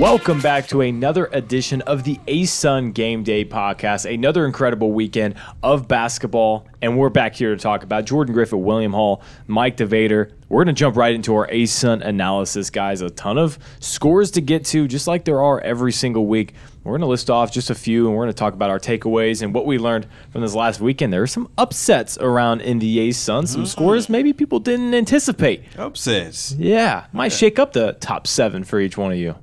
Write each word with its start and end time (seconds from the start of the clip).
Welcome 0.00 0.40
back 0.40 0.66
to 0.68 0.80
another 0.80 1.28
edition 1.30 1.82
of 1.82 2.04
the 2.04 2.18
ASUN 2.26 2.94
Game 2.94 3.22
Day 3.22 3.44
podcast. 3.44 4.10
Another 4.10 4.46
incredible 4.46 4.92
weekend 4.92 5.34
of 5.62 5.88
basketball, 5.88 6.66
and 6.80 6.96
we're 6.96 7.10
back 7.10 7.34
here 7.34 7.54
to 7.54 7.60
talk 7.60 7.82
about 7.82 8.06
Jordan 8.06 8.34
Griffitt, 8.34 8.62
William 8.62 8.94
Hall, 8.94 9.20
Mike 9.46 9.76
DeVader. 9.76 10.32
We're 10.48 10.64
going 10.64 10.74
to 10.74 10.78
jump 10.78 10.96
right 10.96 11.14
into 11.14 11.34
our 11.34 11.46
ASUN 11.48 12.00
analysis, 12.00 12.70
guys. 12.70 13.02
A 13.02 13.10
ton 13.10 13.36
of 13.36 13.58
scores 13.80 14.30
to 14.30 14.40
get 14.40 14.64
to, 14.66 14.88
just 14.88 15.06
like 15.06 15.26
there 15.26 15.42
are 15.42 15.60
every 15.60 15.92
single 15.92 16.24
week. 16.24 16.54
We're 16.82 16.92
going 16.92 17.02
to 17.02 17.06
list 17.06 17.28
off 17.28 17.52
just 17.52 17.68
a 17.68 17.74
few, 17.74 18.06
and 18.06 18.16
we're 18.16 18.24
going 18.24 18.32
to 18.32 18.38
talk 18.38 18.54
about 18.54 18.70
our 18.70 18.80
takeaways 18.80 19.42
and 19.42 19.52
what 19.52 19.66
we 19.66 19.76
learned 19.76 20.06
from 20.30 20.40
this 20.40 20.54
last 20.54 20.80
weekend. 20.80 21.12
There 21.12 21.22
are 21.22 21.26
some 21.26 21.50
upsets 21.58 22.16
around 22.16 22.62
in 22.62 22.78
the 22.78 23.10
ASUN, 23.10 23.14
some 23.16 23.44
mm-hmm. 23.44 23.64
scores 23.66 24.08
maybe 24.08 24.32
people 24.32 24.60
didn't 24.60 24.94
anticipate. 24.94 25.62
Upsets. 25.76 26.52
Yeah, 26.52 27.04
might 27.12 27.34
shake 27.34 27.58
up 27.58 27.74
the 27.74 27.98
top 28.00 28.26
seven 28.26 28.64
for 28.64 28.80
each 28.80 28.96
one 28.96 29.12
of 29.12 29.18
you. 29.18 29.34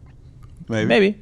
Maybe. 0.67 0.87
Maybe. 0.87 1.17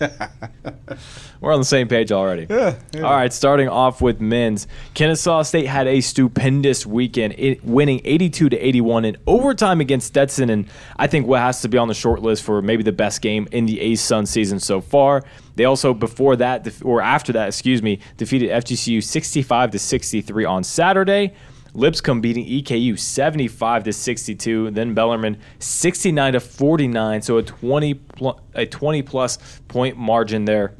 We're 1.40 1.52
on 1.52 1.60
the 1.60 1.64
same 1.64 1.88
page 1.88 2.10
already. 2.10 2.46
Yeah, 2.48 2.76
yeah. 2.92 3.02
All 3.02 3.12
right, 3.12 3.32
starting 3.32 3.68
off 3.68 4.00
with 4.00 4.20
men's. 4.20 4.66
Kennesaw 4.94 5.42
State 5.42 5.66
had 5.66 5.86
a 5.86 6.00
stupendous 6.00 6.86
weekend, 6.86 7.34
it, 7.38 7.64
winning 7.64 8.00
82 8.04 8.48
to 8.48 8.58
81 8.58 9.04
in 9.04 9.16
overtime 9.26 9.80
against 9.80 10.08
Stetson, 10.08 10.50
and 10.50 10.66
I 10.96 11.06
think 11.06 11.26
what 11.26 11.40
has 11.40 11.62
to 11.62 11.68
be 11.68 11.78
on 11.78 11.88
the 11.88 11.94
short 11.94 12.22
list 12.22 12.42
for 12.42 12.62
maybe 12.62 12.82
the 12.82 12.92
best 12.92 13.20
game 13.20 13.46
in 13.52 13.66
the 13.66 13.78
ASUN 13.78 14.26
season 14.26 14.58
so 14.58 14.80
far. 14.80 15.22
They 15.56 15.64
also 15.64 15.94
before 15.94 16.36
that 16.36 16.82
or 16.82 17.00
after 17.00 17.32
that, 17.34 17.48
excuse 17.48 17.82
me, 17.82 18.00
defeated 18.16 18.50
FGCU 18.50 19.02
65 19.02 19.70
to 19.72 19.78
63 19.78 20.44
on 20.44 20.64
Saturday. 20.64 21.34
Lipscomb 21.74 22.20
beating 22.20 22.46
EKU 22.46 22.98
75 22.98 23.84
to 23.84 23.92
62, 23.92 24.70
then 24.70 24.94
Bellarmine 24.94 25.38
69 25.58 26.34
to 26.34 26.40
49, 26.40 27.22
so 27.22 27.38
a 27.38 27.42
20 27.42 27.94
pl- 27.94 28.40
a 28.54 28.64
20 28.64 29.02
plus 29.02 29.38
point 29.68 29.96
margin 29.96 30.44
there. 30.44 30.74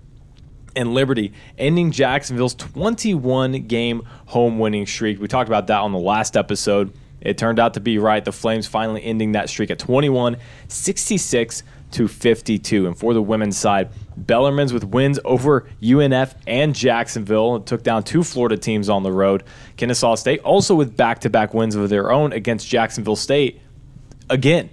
And 0.77 0.95
Liberty 0.95 1.33
ending 1.59 1.93
Jacksonville's 1.93 2.55
21 2.55 3.67
game 3.67 4.03
home 4.27 4.59
winning 4.59 4.87
streak. 4.87 5.21
We 5.21 5.29
talked 5.29 5.49
about 5.49 5.69
that 5.69 5.81
on 5.81 5.93
the 5.93 5.99
last 5.99 6.37
episode. 6.37 6.93
It 7.21 7.39
turned 7.39 7.59
out 7.59 7.75
to 7.75 7.81
be 7.81 7.99
right. 7.99 8.25
The 8.25 8.33
Flames 8.33 8.67
finally 8.67 9.03
ending 9.03 9.33
that 9.33 9.49
streak 9.49 9.71
at 9.71 9.79
21, 9.79 10.37
66 10.69 11.63
to 11.95 12.09
52. 12.09 12.87
And 12.87 12.97
for 12.97 13.15
the 13.15 13.23
women's 13.23 13.57
side, 13.57 13.91
Bellarmine's 14.17 14.73
with 14.73 14.85
wins 14.85 15.19
over 15.25 15.69
UNF 15.83 16.35
and 16.47 16.75
Jacksonville. 16.75 17.57
It 17.57 17.67
took 17.67 17.83
down 17.83 18.03
two 18.03 18.23
Florida 18.23 18.57
teams 18.57 18.89
on 18.89 19.03
the 19.03 19.13
road. 19.13 19.45
Kennesaw 19.77 20.15
State 20.15 20.41
also 20.41 20.75
with 20.75 20.97
back 20.97 21.21
to 21.21 21.31
back 21.31 21.55
wins 21.55 21.75
of 21.75 21.89
their 21.89 22.13
own 22.13 22.33
against 22.33 22.69
Jacksonville 22.69 23.17
State. 23.17 23.61
Again, 24.31 24.71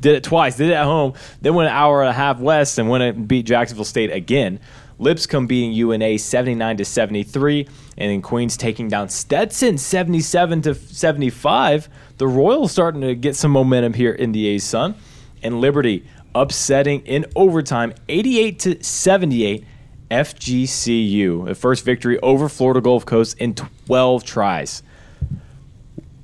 did 0.00 0.16
it 0.16 0.22
twice. 0.24 0.56
Did 0.56 0.70
it 0.70 0.74
at 0.74 0.84
home. 0.84 1.14
Then 1.40 1.54
went 1.54 1.68
an 1.68 1.74
hour 1.74 2.02
and 2.02 2.10
a 2.10 2.12
half 2.12 2.38
west 2.38 2.78
and 2.78 2.88
went 2.88 3.02
and 3.02 3.26
beat 3.26 3.46
Jacksonville 3.46 3.84
State 3.84 4.12
again. 4.12 4.60
Lipscomb 4.98 5.46
beating 5.46 5.72
UNA 5.72 6.18
79 6.18 6.76
to 6.76 6.84
73, 6.84 7.66
and 7.98 8.10
then 8.10 8.22
Queens 8.22 8.56
taking 8.56 8.88
down 8.88 9.08
Stetson 9.08 9.76
77 9.76 10.62
to 10.62 10.74
75. 10.74 11.88
The 12.18 12.28
Royals 12.28 12.70
starting 12.70 13.00
to 13.00 13.14
get 13.14 13.34
some 13.34 13.50
momentum 13.50 13.94
here 13.94 14.12
in 14.12 14.32
the 14.32 14.54
ASUN, 14.54 14.94
and 15.42 15.60
Liberty 15.60 16.06
upsetting 16.34 17.00
in 17.06 17.26
overtime 17.36 17.94
88 18.08 18.58
to 18.60 18.84
78 18.84 19.64
FGCU. 20.10 21.46
The 21.46 21.54
first 21.54 21.84
victory 21.84 22.18
over 22.20 22.48
Florida 22.48 22.80
Gulf 22.80 23.06
Coast 23.06 23.38
in 23.38 23.54
12 23.54 24.24
tries. 24.24 24.82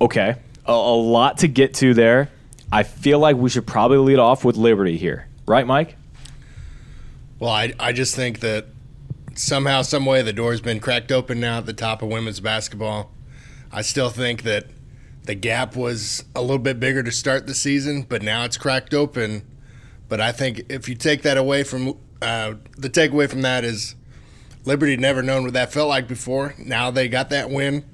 Okay, 0.01 0.37
a, 0.67 0.73
a 0.73 0.73
lot 0.73 1.39
to 1.39 1.49
get 1.49 1.75
to 1.75 1.95
there. 1.95 2.31
I 2.73 2.85
feel 2.85 3.19
like 3.19 3.37
we 3.37 3.51
should 3.51 3.67
probably 3.67 3.99
lead 3.99 4.19
off 4.19 4.45
with 4.45 4.57
Liberty 4.57 4.97
here, 4.97 5.29
right, 5.47 5.67
Mike? 5.67 5.97
Well, 7.39 7.51
I, 7.51 7.73
I 7.81 7.93
just 7.93 8.15
think 8.15 8.41
that 8.41 8.67
somehow, 9.35 9.83
some 9.83 10.07
way, 10.07 10.23
the 10.23 10.33
door's 10.33 10.61
been 10.61 10.79
cracked 10.79 11.11
open 11.11 11.41
now 11.41 11.59
at 11.59 11.67
the 11.67 11.73
top 11.73 12.03
of 12.03 12.09
women's 12.09 12.39
basketball. 12.39 13.11
I 13.73 13.83
still 13.83 14.11
think 14.11 14.43
that 14.43 14.67
the 15.25 15.35
gap 15.35 15.75
was 15.75 16.25
a 16.35 16.43
little 16.43 16.59
bit 16.59 16.79
bigger 16.79 17.03
to 17.03 17.13
start 17.13 17.47
the 17.47 17.55
season, 17.55 18.03
but 18.03 18.23
now 18.23 18.45
it's 18.45 18.57
cracked 18.57 18.95
open. 18.95 19.43
But 20.11 20.21
I 20.21 20.33
think 20.33 20.65
if 20.69 20.89
you 20.89 20.97
take 20.97 21.23
that 21.23 21.39
away 21.39 21.63
from 21.63 21.97
uh, 22.21 22.55
the 22.77 22.91
takeaway 22.91 23.31
from 23.31 23.43
that 23.43 23.65
is 23.65 23.95
Liberty 24.65 24.97
never 24.97 25.23
known 25.23 25.45
what 25.45 25.53
that 25.55 25.73
felt 25.73 25.89
like 25.89 26.09
before. 26.09 26.55
Now 26.59 26.91
they 26.91 27.09
got 27.09 27.31
that 27.31 27.49
win. 27.49 27.85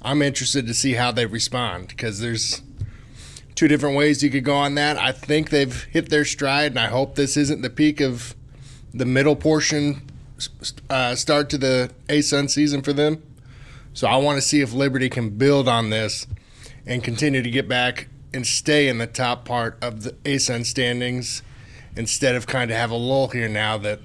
I'm 0.00 0.22
interested 0.22 0.66
to 0.68 0.74
see 0.74 0.92
how 0.92 1.10
they 1.10 1.26
respond 1.26 1.88
because 1.88 2.20
there's 2.20 2.62
two 3.56 3.66
different 3.66 3.96
ways 3.96 4.22
you 4.22 4.30
could 4.30 4.44
go 4.44 4.54
on 4.54 4.76
that. 4.76 4.96
I 4.96 5.10
think 5.10 5.50
they've 5.50 5.84
hit 5.84 6.08
their 6.08 6.24
stride, 6.24 6.70
and 6.70 6.78
I 6.78 6.86
hope 6.86 7.16
this 7.16 7.36
isn't 7.36 7.62
the 7.62 7.70
peak 7.70 8.00
of 8.00 8.36
the 8.94 9.04
middle 9.04 9.36
portion 9.36 10.02
uh, 10.88 11.16
start 11.16 11.50
to 11.50 11.58
the 11.58 11.90
ASUN 12.08 12.48
season 12.48 12.80
for 12.80 12.92
them. 12.92 13.22
So 13.92 14.06
I 14.06 14.16
want 14.18 14.36
to 14.36 14.42
see 14.42 14.60
if 14.60 14.72
Liberty 14.72 15.08
can 15.08 15.30
build 15.30 15.66
on 15.66 15.90
this 15.90 16.28
and 16.86 17.02
continue 17.02 17.42
to 17.42 17.50
get 17.50 17.68
back 17.68 18.06
and 18.32 18.46
stay 18.46 18.86
in 18.86 18.98
the 18.98 19.06
top 19.08 19.44
part 19.44 19.82
of 19.82 20.04
the 20.04 20.12
ASUN 20.24 20.64
standings 20.64 21.42
instead 21.96 22.34
of 22.34 22.46
kind 22.46 22.70
of 22.70 22.76
have 22.76 22.90
a 22.90 22.96
lull 22.96 23.28
here 23.28 23.48
now 23.48 23.78
that, 23.78 24.00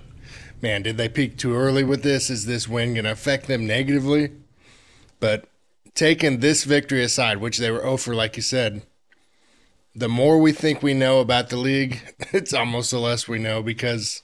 man, 0.62 0.82
did 0.82 0.98
they 0.98 1.10
peak 1.10 1.38
too 1.38 1.54
early 1.54 1.84
with 1.84 2.04
this? 2.04 2.30
Is 2.30 2.46
this 2.46 2.68
win 2.68 2.94
going 2.94 3.04
to 3.04 3.12
affect 3.12 3.48
them 3.48 3.68
negatively? 3.68 4.32
But 5.20 5.46
taking 5.94 6.40
this 6.40 6.64
victory 6.64 7.04
aside, 7.04 7.38
which 7.38 7.58
they 7.58 7.70
were 7.70 7.86
oh 7.86 7.92
over, 7.92 8.16
like 8.16 8.38
you 8.38 8.42
said, 8.42 8.84
the 9.94 10.10
more 10.10 10.40
we 10.40 10.54
think 10.54 10.82
we 10.82 10.94
know 10.94 11.20
about 11.20 11.50
the 11.50 11.58
league, 11.58 12.02
it's 12.32 12.54
almost 12.54 12.92
the 12.92 13.00
less 13.00 13.28
we 13.28 13.38
know 13.38 13.62
because 13.62 14.24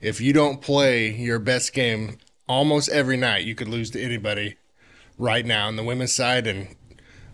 if 0.00 0.20
you 0.20 0.32
don't 0.32 0.62
play 0.62 1.10
your 1.10 1.38
best 1.38 1.72
game 1.72 2.18
almost 2.48 2.88
every 2.88 3.16
night, 3.16 3.44
you 3.44 3.54
could 3.54 3.68
lose 3.68 3.90
to 3.90 4.02
anybody 4.02 4.56
right 5.18 5.44
now 5.44 5.68
on 5.68 5.76
the 5.76 5.84
women's 5.84 6.14
side. 6.14 6.46
And 6.46 6.74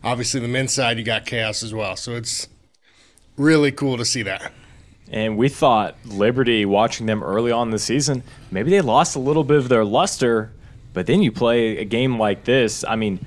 obviously, 0.02 0.40
the 0.40 0.48
men's 0.48 0.74
side, 0.74 0.98
you 0.98 1.04
got 1.04 1.26
chaos 1.26 1.62
as 1.62 1.72
well. 1.72 1.96
So 1.96 2.16
it's 2.16 2.48
really 3.36 3.72
cool 3.72 3.96
to 3.96 4.04
see 4.04 4.22
that. 4.22 4.52
And 5.10 5.36
we 5.36 5.48
thought 5.48 5.96
Liberty, 6.06 6.64
watching 6.64 7.06
them 7.06 7.22
early 7.22 7.50
on 7.50 7.70
the 7.70 7.78
season, 7.78 8.22
maybe 8.50 8.70
they 8.70 8.80
lost 8.80 9.16
a 9.16 9.18
little 9.18 9.44
bit 9.44 9.58
of 9.58 9.68
their 9.68 9.84
luster. 9.84 10.52
But 10.92 11.06
then 11.06 11.22
you 11.22 11.32
play 11.32 11.78
a 11.78 11.84
game 11.84 12.18
like 12.18 12.44
this. 12.44 12.84
I 12.84 12.96
mean, 12.96 13.24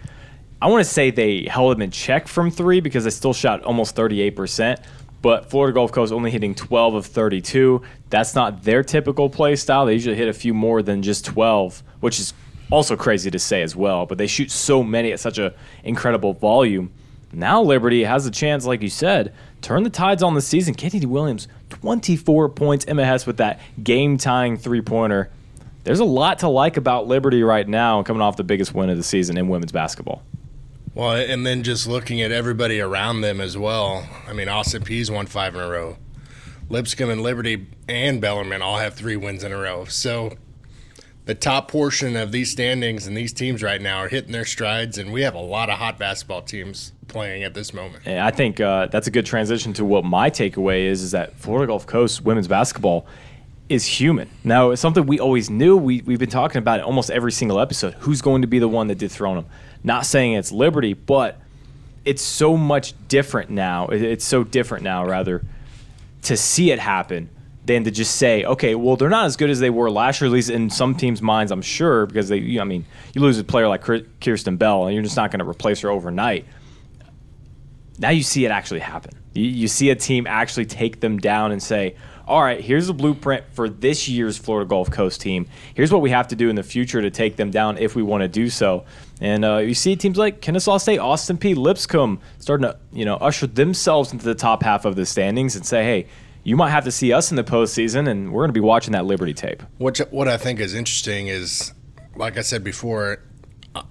I 0.62 0.68
want 0.68 0.86
to 0.86 0.90
say 0.90 1.12
they 1.12 1.44
held 1.44 1.74
them 1.74 1.82
in 1.82 1.92
check 1.92 2.28
from 2.28 2.50
three 2.50 2.80
because 2.80 3.04
they 3.04 3.10
still 3.10 3.34
shot 3.34 3.64
almost 3.64 3.96
38%. 3.96 4.82
But 5.22 5.50
Florida 5.50 5.74
Gulf 5.74 5.92
Coast 5.92 6.12
only 6.12 6.32
hitting 6.32 6.56
12 6.56 6.96
of 6.96 7.06
32. 7.06 7.82
That's 8.10 8.36
not 8.36 8.64
their 8.64 8.84
typical 8.84 9.30
play 9.30 9.56
style. 9.56 9.86
They 9.86 9.94
usually 9.94 10.16
hit 10.16 10.28
a 10.28 10.34
few 10.34 10.54
more 10.54 10.82
than 10.82 11.02
just 11.02 11.26
12, 11.26 11.84
which 12.00 12.20
is 12.20 12.34
also 12.72 12.96
crazy 12.96 13.32
to 13.32 13.40
say 13.40 13.62
as 13.62 13.76
well. 13.76 14.06
But 14.06 14.18
they 14.18 14.28
shoot 14.28 14.52
so 14.52 14.84
many 14.84 15.12
at 15.12 15.20
such 15.20 15.38
an 15.38 15.54
incredible 15.84 16.34
volume. 16.34 16.92
Now 17.32 17.62
Liberty 17.62 18.04
has 18.04 18.26
a 18.26 18.32
chance, 18.32 18.66
like 18.66 18.82
you 18.82 18.90
said, 18.90 19.34
turn 19.62 19.84
the 19.84 19.90
tides 19.90 20.22
on 20.24 20.34
the 20.34 20.42
season. 20.42 20.76
Kennedy 20.76 21.06
Williams, 21.08 21.48
24 21.82 22.50
points. 22.50 22.86
Emma 22.86 23.06
Hess 23.06 23.26
with 23.26 23.38
that 23.38 23.60
game 23.84 24.18
tying 24.18 24.58
three 24.58 24.82
pointer. 24.82 25.30
There's 25.84 26.00
a 26.00 26.06
lot 26.06 26.40
to 26.40 26.48
like 26.48 26.78
about 26.78 27.08
Liberty 27.08 27.44
right 27.44 27.68
now, 27.68 28.04
coming 28.04 28.22
off 28.22 28.38
the 28.38 28.44
biggest 28.44 28.74
win 28.74 28.90
of 28.90 28.98
the 28.98 29.04
season 29.04 29.38
in 29.38 29.50
women's 29.50 29.72
basketball. 29.72 30.24
Well, 30.96 31.14
and 31.14 31.46
then 31.46 31.64
just 31.64 31.88
looking 31.88 32.22
at 32.22 32.32
everybody 32.32 32.80
around 32.80 33.22
them 33.22 33.42
as 33.42 33.58
well. 33.58 34.08
I 34.28 34.34
mean, 34.34 34.48
Austin 34.48 34.84
Peay's 34.84 35.10
won 35.10 35.26
five 35.26 35.56
in 35.56 35.62
a 35.62 35.68
row. 35.68 35.98
Lipscomb 36.70 37.10
and 37.10 37.22
Liberty 37.22 37.68
and 37.90 38.22
Bellarmine 38.22 38.62
all 38.62 38.78
have 38.78 38.94
three 38.94 39.16
wins 39.16 39.44
in 39.44 39.52
a 39.52 39.58
row. 39.58 39.86
So 39.86 40.38
the 41.26 41.36
top 41.36 41.70
portion 41.70 42.16
of 42.16 42.32
these 42.32 42.52
standings 42.52 43.08
and 43.08 43.18
these 43.18 43.34
teams 43.34 43.64
right 43.64 43.82
now 43.82 43.98
are 43.98 44.10
hitting 44.10 44.32
their 44.32 44.46
strides, 44.46 44.98
and 44.98 45.12
we 45.12 45.24
have 45.24 45.36
a 45.36 45.42
lot 45.42 45.70
of 45.70 45.80
hot 45.80 45.98
basketball 45.98 46.44
teams 46.44 46.94
playing 47.08 47.44
at 47.44 47.54
this 47.54 47.74
moment. 47.74 48.08
I 48.08 48.32
think 48.32 48.60
uh, 48.60 48.88
that's 48.88 49.08
a 49.08 49.12
good 49.12 49.26
transition 49.26 49.74
to 49.74 49.86
what 49.86 50.06
my 50.06 50.30
takeaway 50.30 50.86
is: 50.86 51.02
is 51.02 51.12
that 51.12 51.36
Florida 51.36 51.68
Gulf 51.68 51.86
Coast 51.86 52.22
women's 52.22 52.48
basketball 52.48 53.06
is 53.70 53.86
human. 53.86 54.30
Now, 54.44 54.72
it's 54.72 54.82
something 54.82 55.06
we 55.06 55.20
always 55.20 55.50
knew. 55.50 55.78
We, 55.78 56.02
we've 56.02 56.20
been 56.20 56.30
talking 56.30 56.60
about 56.60 56.80
it 56.80 56.86
almost 56.86 57.10
every 57.10 57.32
single 57.32 57.60
episode. 57.60 57.94
Who's 57.96 58.22
going 58.22 58.42
to 58.42 58.48
be 58.48 58.60
the 58.60 58.68
one 58.68 58.88
that 58.88 58.98
dethrone 58.98 59.36
them? 59.36 59.46
Not 59.84 60.06
saying 60.06 60.34
it's 60.34 60.52
Liberty, 60.52 60.94
but 60.94 61.40
it's 62.06 62.22
so 62.22 62.58
much 62.58 62.94
different 63.08 63.50
now. 63.50 63.88
It's 63.88 64.26
so 64.26 64.44
different 64.44 64.84
now, 64.84 65.06
rather, 65.06 65.46
to 66.24 66.38
see 66.38 66.72
it 66.72 66.80
happen 66.80 67.30
than 67.66 67.86
to 67.86 67.92
just 67.92 68.18
say, 68.18 68.44
okay, 68.44 68.76
well, 68.76 68.98
they're 68.98 69.10
not 69.10 69.26
as 69.26 69.38
good 69.38 69.50
as 69.50 69.62
they 69.62 69.70
were 69.70 69.90
last 69.90 70.20
year, 70.20 70.28
at 70.28 70.34
least 70.34 70.50
in 70.50 70.70
some 70.70 70.96
teams' 70.96 71.22
minds, 71.22 71.52
I'm 71.52 71.62
sure, 71.62 72.06
because 72.06 72.28
they, 72.28 72.38
you 72.38 72.58
know, 72.58 72.64
I 72.64 72.66
mean, 72.66 72.86
you 73.14 73.22
lose 73.22 73.40
a 73.40 73.44
player 73.44 73.70
like 73.70 73.84
Kierstan 73.84 74.58
Bell, 74.58 74.86
and 74.86 74.94
you're 74.94 75.04
just 75.04 75.16
not 75.16 75.32
going 75.32 75.40
to 75.40 75.48
replace 75.48 75.80
her 75.82 75.90
overnight. 75.90 76.46
Now 78.00 78.10
you 78.10 78.24
see 78.24 78.46
it 78.46 78.52
actually 78.52 78.80
happen. 78.80 79.12
You, 79.34 79.46
you 79.46 79.68
see 79.68 79.90
a 79.90 79.96
team 79.96 80.28
actually 80.28 80.66
take 80.66 81.00
them 81.00 81.18
down 81.20 81.52
and 81.52 81.62
say, 81.62 81.96
all 82.28 82.42
right, 82.42 82.62
here's 82.62 82.88
the 82.88 82.94
blueprint 82.94 83.46
for 83.52 83.68
this 83.68 84.08
year's 84.08 84.38
Florida 84.38 84.68
Gulf 84.68 84.90
Coast 84.90 85.20
team. 85.20 85.48
Here's 85.74 85.92
what 85.92 86.02
we 86.02 86.10
have 86.12 86.30
to 86.30 86.36
do 86.36 86.50
in 86.50 86.56
the 86.56 86.64
future 86.64 87.02
to 87.02 87.12
take 87.12 87.36
them 87.36 87.52
down 87.52 87.78
if 87.78 87.96
we 87.96 88.04
want 88.04 88.22
to 88.22 88.28
do 88.28 88.50
so. 88.50 88.86
And 89.20 89.44
uh, 89.44 89.58
you 89.58 89.74
see 89.74 89.96
teams 89.96 90.18
like 90.18 90.42
Kennesaw 90.42 90.78
State, 90.78 91.00
Austin 91.00 91.38
Peay, 91.38 91.56
Lipscomb 91.56 92.20
starting 92.40 92.68
to 92.68 92.78
you 92.94 93.06
know 93.06 93.16
usher 93.16 93.48
themselves 93.48 94.14
into 94.14 94.26
the 94.26 94.36
top 94.36 94.64
half 94.64 94.86
of 94.86 94.96
the 94.96 95.06
standings 95.06 95.56
and 95.56 95.66
say, 95.66 95.84
hey, 95.84 96.08
you 96.44 96.56
might 96.56 96.72
have 96.72 96.84
to 96.86 96.92
see 96.92 97.14
us 97.14 97.32
in 97.32 97.38
the 97.38 97.44
postseason, 97.44 98.08
and 98.10 98.32
we're 98.32 98.42
going 98.42 98.50
to 98.50 98.54
be 98.54 98.60
watching 98.60 98.94
that 98.94 99.06
Liberty 99.06 99.34
tape. 99.34 99.64
What 99.78 99.98
what 100.12 100.28
I 100.28 100.38
think 100.38 100.60
is 100.60 100.74
interesting 100.74 101.28
is, 101.28 101.74
like 102.16 102.38
I 102.38 102.42
said 102.42 102.64
before, 102.64 103.24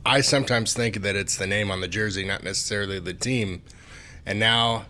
I 0.07 0.21
sometimes 0.21 0.75
think 0.75 1.03
that 1.03 1.17
it's 1.17 1.37
the 1.37 1.47
name 1.47 1.71
on 1.71 1.81
the 1.81 1.89
jersey, 1.89 2.25
not 2.25 2.45
necessarily 2.45 2.99
the 2.99 3.15
team. 3.15 3.63
And 4.25 4.39
now, 4.39 4.87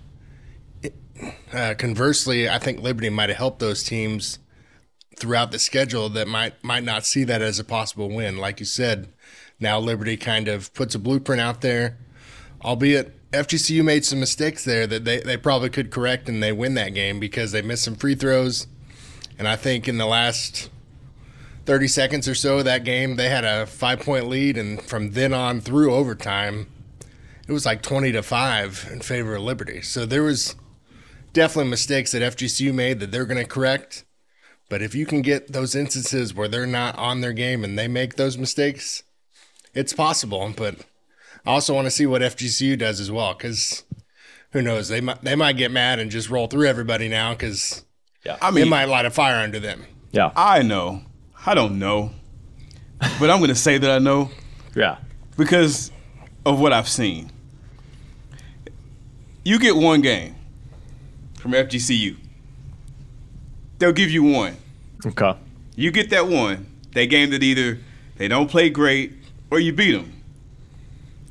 uh, 1.52 1.74
conversely, 1.78 2.48
I 2.48 2.58
think 2.58 2.80
Liberty 2.80 3.10
might 3.10 3.28
have 3.28 3.38
helped 3.38 3.58
those 3.58 3.82
teams 3.82 4.38
throughout 5.16 5.52
the 5.52 5.58
schedule 5.58 6.08
that 6.10 6.26
might 6.26 6.62
might 6.64 6.82
not 6.82 7.06
see 7.06 7.24
that 7.24 7.42
as 7.42 7.58
a 7.58 7.64
possible 7.64 8.08
win. 8.08 8.38
Like 8.38 8.60
you 8.60 8.66
said, 8.66 9.08
now 9.60 9.78
Liberty 9.78 10.16
kind 10.16 10.48
of 10.48 10.72
puts 10.74 10.94
a 10.94 10.98
blueprint 10.98 11.40
out 11.40 11.60
there, 11.60 11.98
albeit 12.62 13.14
FGCU 13.32 13.82
made 13.82 14.04
some 14.04 14.20
mistakes 14.20 14.64
there 14.64 14.86
that 14.86 15.04
they, 15.04 15.20
they 15.20 15.38
probably 15.38 15.70
could 15.70 15.90
correct 15.90 16.28
and 16.28 16.42
they 16.42 16.52
win 16.52 16.74
that 16.74 16.92
game 16.92 17.18
because 17.18 17.52
they 17.52 17.62
missed 17.62 17.84
some 17.84 17.94
free 17.94 18.14
throws. 18.14 18.66
And 19.38 19.48
I 19.48 19.56
think 19.56 19.88
in 19.88 19.96
the 19.96 20.06
last 20.06 20.68
30 21.64 21.88
seconds 21.88 22.28
or 22.28 22.34
so 22.34 22.58
of 22.58 22.66
that 22.66 22.84
game, 22.84 23.16
they 23.16 23.30
had 23.30 23.44
a 23.44 23.64
five 23.64 24.00
point 24.00 24.28
lead. 24.28 24.58
And 24.58 24.82
from 24.82 25.12
then 25.12 25.32
on 25.32 25.60
through 25.62 25.94
overtime, 25.94 26.66
it 27.48 27.52
was 27.52 27.66
like 27.66 27.82
20 27.82 28.12
to 28.12 28.22
5 28.22 28.88
in 28.92 29.00
favor 29.00 29.34
of 29.34 29.42
Liberty. 29.42 29.82
So 29.82 30.06
there 30.06 30.22
was 30.22 30.56
definitely 31.32 31.70
mistakes 31.70 32.12
that 32.12 32.36
FGCU 32.36 32.72
made 32.72 33.00
that 33.00 33.10
they're 33.10 33.24
going 33.24 33.42
to 33.42 33.48
correct. 33.48 34.04
But 34.68 34.82
if 34.82 34.94
you 34.94 35.04
can 35.06 35.22
get 35.22 35.52
those 35.52 35.74
instances 35.74 36.34
where 36.34 36.48
they're 36.48 36.66
not 36.66 36.96
on 36.96 37.20
their 37.20 37.32
game 37.32 37.62
and 37.64 37.78
they 37.78 37.88
make 37.88 38.16
those 38.16 38.38
mistakes, 38.38 39.02
it's 39.74 39.92
possible. 39.92 40.52
But 40.56 40.76
I 41.44 41.50
also 41.50 41.74
want 41.74 41.86
to 41.86 41.90
see 41.90 42.06
what 42.06 42.22
FGCU 42.22 42.78
does 42.78 43.00
as 43.00 43.10
well 43.10 43.34
because 43.34 43.84
who 44.52 44.62
knows 44.62 44.88
they 44.88 45.00
might 45.00 45.22
they 45.22 45.34
might 45.34 45.56
get 45.56 45.70
mad 45.70 45.98
and 45.98 46.10
just 46.10 46.30
roll 46.30 46.46
through 46.46 46.68
everybody 46.68 47.08
now 47.08 47.32
because 47.34 47.84
Yeah. 48.24 48.38
I 48.40 48.50
mean, 48.50 48.66
it 48.66 48.70
might 48.70 48.86
light 48.86 49.04
a 49.04 49.10
fire 49.10 49.42
under 49.42 49.58
them. 49.60 49.84
Yeah, 50.12 50.30
I 50.36 50.62
know. 50.62 51.02
I 51.44 51.54
don't 51.54 51.78
know. 51.78 52.12
But 53.18 53.30
I'm 53.30 53.38
going 53.38 53.48
to 53.48 53.54
say 53.54 53.78
that 53.78 53.90
I 53.90 53.98
know 53.98 54.30
yeah, 54.76 54.98
because 55.36 55.90
of 56.44 56.60
what 56.60 56.72
I've 56.72 56.88
seen. 56.88 57.30
You 59.44 59.58
get 59.58 59.76
one 59.76 60.00
game 60.00 60.36
from 61.38 61.52
FGCU. 61.52 62.16
They'll 63.78 63.92
give 63.92 64.10
you 64.10 64.22
one. 64.22 64.56
okay, 65.04 65.34
You 65.74 65.90
get 65.90 66.10
that 66.10 66.28
one. 66.28 66.66
That 66.92 67.06
game 67.06 67.30
that 67.30 67.42
either 67.42 67.78
they 68.16 68.28
don't 68.28 68.48
play 68.48 68.70
great 68.70 69.12
or 69.50 69.58
you 69.58 69.72
beat 69.72 69.92
them. 69.92 70.12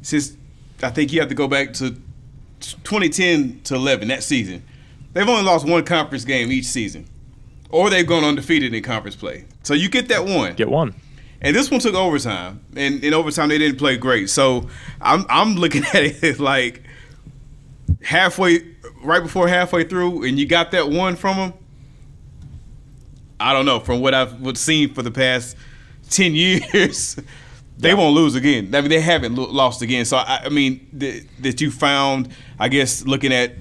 Since 0.01 0.35
I 0.83 0.89
think 0.89 1.13
you 1.13 1.19
have 1.19 1.29
to 1.29 1.35
go 1.35 1.47
back 1.47 1.73
to 1.73 1.91
2010 2.59 3.61
to 3.65 3.75
11 3.75 4.07
that 4.09 4.23
season, 4.23 4.63
they've 5.13 5.27
only 5.27 5.43
lost 5.43 5.67
one 5.67 5.85
conference 5.85 6.25
game 6.25 6.51
each 6.51 6.65
season, 6.65 7.07
or 7.69 7.89
they've 7.89 8.05
gone 8.07 8.23
undefeated 8.23 8.73
in 8.73 8.83
conference 8.83 9.15
play. 9.15 9.45
So 9.63 9.73
you 9.73 9.87
get 9.89 10.07
that 10.09 10.25
one. 10.25 10.55
get 10.55 10.69
one. 10.69 10.95
And 11.41 11.55
this 11.55 11.71
one 11.71 11.79
took 11.79 11.95
overtime, 11.95 12.63
and 12.75 13.03
in 13.03 13.13
overtime 13.13 13.49
they 13.49 13.57
didn't 13.57 13.79
play 13.79 13.97
great. 13.97 14.29
So 14.29 14.69
I'm 15.01 15.25
I'm 15.29 15.55
looking 15.55 15.83
at 15.93 16.23
it 16.23 16.39
like 16.39 16.83
halfway, 18.03 18.59
right 19.03 19.23
before 19.23 19.47
halfway 19.47 19.83
through, 19.83 20.23
and 20.23 20.37
you 20.37 20.45
got 20.45 20.71
that 20.71 20.89
one 20.89 21.15
from 21.15 21.37
them. 21.37 21.53
I 23.39 23.53
don't 23.53 23.65
know. 23.65 23.79
From 23.79 24.01
what 24.01 24.13
I've 24.13 24.57
seen 24.57 24.93
for 24.93 25.01
the 25.01 25.09
past 25.09 25.57
ten 26.09 26.35
years, 26.35 27.17
they 27.77 27.95
won't 27.95 28.13
lose 28.15 28.35
again. 28.35 28.73
I 28.75 28.81
mean, 28.81 28.91
they 28.91 29.01
haven't 29.01 29.33
lo- 29.35 29.49
lost 29.51 29.81
again. 29.81 30.05
So 30.05 30.17
I, 30.17 30.41
I 30.45 30.49
mean, 30.49 30.87
th- 30.97 31.23
that 31.39 31.59
you 31.59 31.71
found, 31.71 32.29
I 32.59 32.69
guess, 32.69 33.03
looking 33.05 33.33
at 33.33 33.55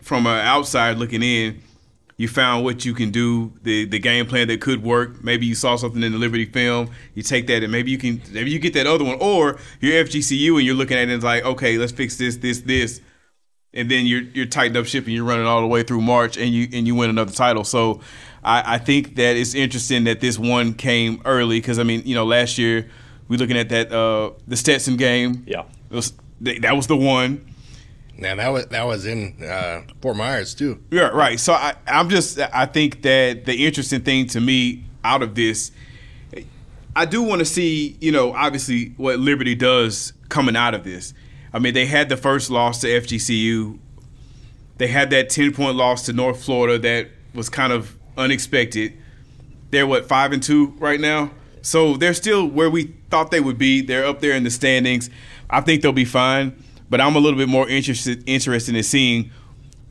from 0.00 0.26
an 0.26 0.44
outside 0.44 0.98
looking 0.98 1.22
in, 1.22 1.62
you 2.22 2.28
found 2.28 2.64
what 2.64 2.84
you 2.84 2.94
can 2.94 3.10
do, 3.10 3.52
the 3.62 3.84
the 3.84 3.98
game 3.98 4.26
plan 4.26 4.46
that 4.46 4.60
could 4.60 4.80
work. 4.80 5.24
Maybe 5.24 5.44
you 5.44 5.56
saw 5.56 5.74
something 5.74 6.02
in 6.04 6.12
the 6.12 6.18
Liberty 6.18 6.44
film. 6.44 6.90
You 7.14 7.24
take 7.24 7.48
that 7.48 7.64
and 7.64 7.72
maybe 7.72 7.90
you 7.90 7.98
can 7.98 8.22
maybe 8.30 8.48
you 8.52 8.60
get 8.60 8.74
that 8.74 8.86
other 8.86 9.04
one, 9.04 9.18
or 9.20 9.58
you're 9.80 10.04
FGCU 10.04 10.56
and 10.56 10.62
you're 10.62 10.76
looking 10.76 10.96
at 10.96 11.00
it 11.00 11.02
and 11.04 11.12
it's 11.14 11.24
like, 11.24 11.44
okay, 11.44 11.78
let's 11.78 11.90
fix 11.90 12.16
this, 12.16 12.36
this, 12.36 12.60
this, 12.60 13.00
and 13.74 13.90
then 13.90 14.06
you're 14.06 14.22
you're 14.22 14.46
tightened 14.46 14.76
up 14.76 14.86
ship 14.86 15.04
and 15.06 15.12
you're 15.12 15.24
running 15.24 15.46
all 15.46 15.62
the 15.62 15.66
way 15.66 15.82
through 15.82 16.00
March 16.00 16.36
and 16.36 16.54
you 16.54 16.68
and 16.72 16.86
you 16.86 16.94
win 16.94 17.10
another 17.10 17.32
title. 17.32 17.64
So 17.64 18.00
I, 18.44 18.74
I 18.74 18.78
think 18.78 19.16
that 19.16 19.36
it's 19.36 19.56
interesting 19.56 20.04
that 20.04 20.20
this 20.20 20.38
one 20.38 20.74
came 20.74 21.20
early 21.24 21.58
because 21.58 21.80
I 21.80 21.82
mean 21.82 22.02
you 22.04 22.14
know 22.14 22.24
last 22.24 22.56
year 22.56 22.88
we 23.26 23.36
looking 23.36 23.58
at 23.58 23.68
that 23.70 23.90
uh, 23.90 24.30
the 24.46 24.56
Stetson 24.56 24.96
game. 24.96 25.42
Yeah. 25.48 25.64
Was, 25.90 26.12
that 26.40 26.76
was 26.76 26.86
the 26.86 26.96
one. 26.96 27.51
Now 28.22 28.36
that 28.36 28.48
was 28.48 28.66
that 28.66 28.86
was 28.86 29.04
in 29.04 29.42
uh, 29.42 29.82
Fort 30.00 30.16
Myers 30.16 30.54
too. 30.54 30.82
Yeah, 30.90 31.08
right. 31.08 31.38
So 31.38 31.52
I, 31.52 31.74
I'm 31.86 32.08
just, 32.08 32.38
I 32.38 32.66
think 32.66 33.02
that 33.02 33.44
the 33.44 33.66
interesting 33.66 34.02
thing 34.02 34.28
to 34.28 34.40
me 34.40 34.84
out 35.04 35.22
of 35.22 35.34
this, 35.34 35.72
I 36.94 37.04
do 37.04 37.22
want 37.22 37.40
to 37.40 37.44
see, 37.44 37.96
you 38.00 38.12
know, 38.12 38.32
obviously 38.32 38.94
what 38.96 39.18
Liberty 39.18 39.54
does 39.54 40.12
coming 40.28 40.56
out 40.56 40.72
of 40.74 40.84
this. 40.84 41.14
I 41.52 41.58
mean, 41.58 41.74
they 41.74 41.86
had 41.86 42.08
the 42.08 42.16
first 42.16 42.50
loss 42.50 42.80
to 42.80 42.86
FGCU. 42.86 43.78
They 44.78 44.86
had 44.86 45.10
that 45.10 45.28
10 45.28 45.52
point 45.52 45.76
loss 45.76 46.06
to 46.06 46.12
North 46.12 46.44
Florida 46.44 46.78
that 46.78 47.08
was 47.34 47.48
kind 47.48 47.72
of 47.72 47.96
unexpected. 48.16 48.94
They're 49.70 49.86
what, 49.86 50.06
five 50.06 50.32
and 50.32 50.42
two 50.42 50.68
right 50.78 51.00
now? 51.00 51.32
So 51.62 51.96
they're 51.96 52.14
still 52.14 52.46
where 52.46 52.70
we 52.70 52.94
thought 53.10 53.30
they 53.30 53.40
would 53.40 53.58
be. 53.58 53.80
They're 53.80 54.06
up 54.06 54.20
there 54.20 54.32
in 54.32 54.44
the 54.44 54.50
standings. 54.50 55.10
I 55.50 55.60
think 55.60 55.82
they'll 55.82 55.92
be 55.92 56.04
fine. 56.04 56.62
But 56.92 57.00
I'm 57.00 57.16
a 57.16 57.18
little 57.18 57.38
bit 57.38 57.48
more 57.48 57.66
interested 57.66 58.22
interested 58.26 58.76
in 58.76 58.82
seeing 58.82 59.30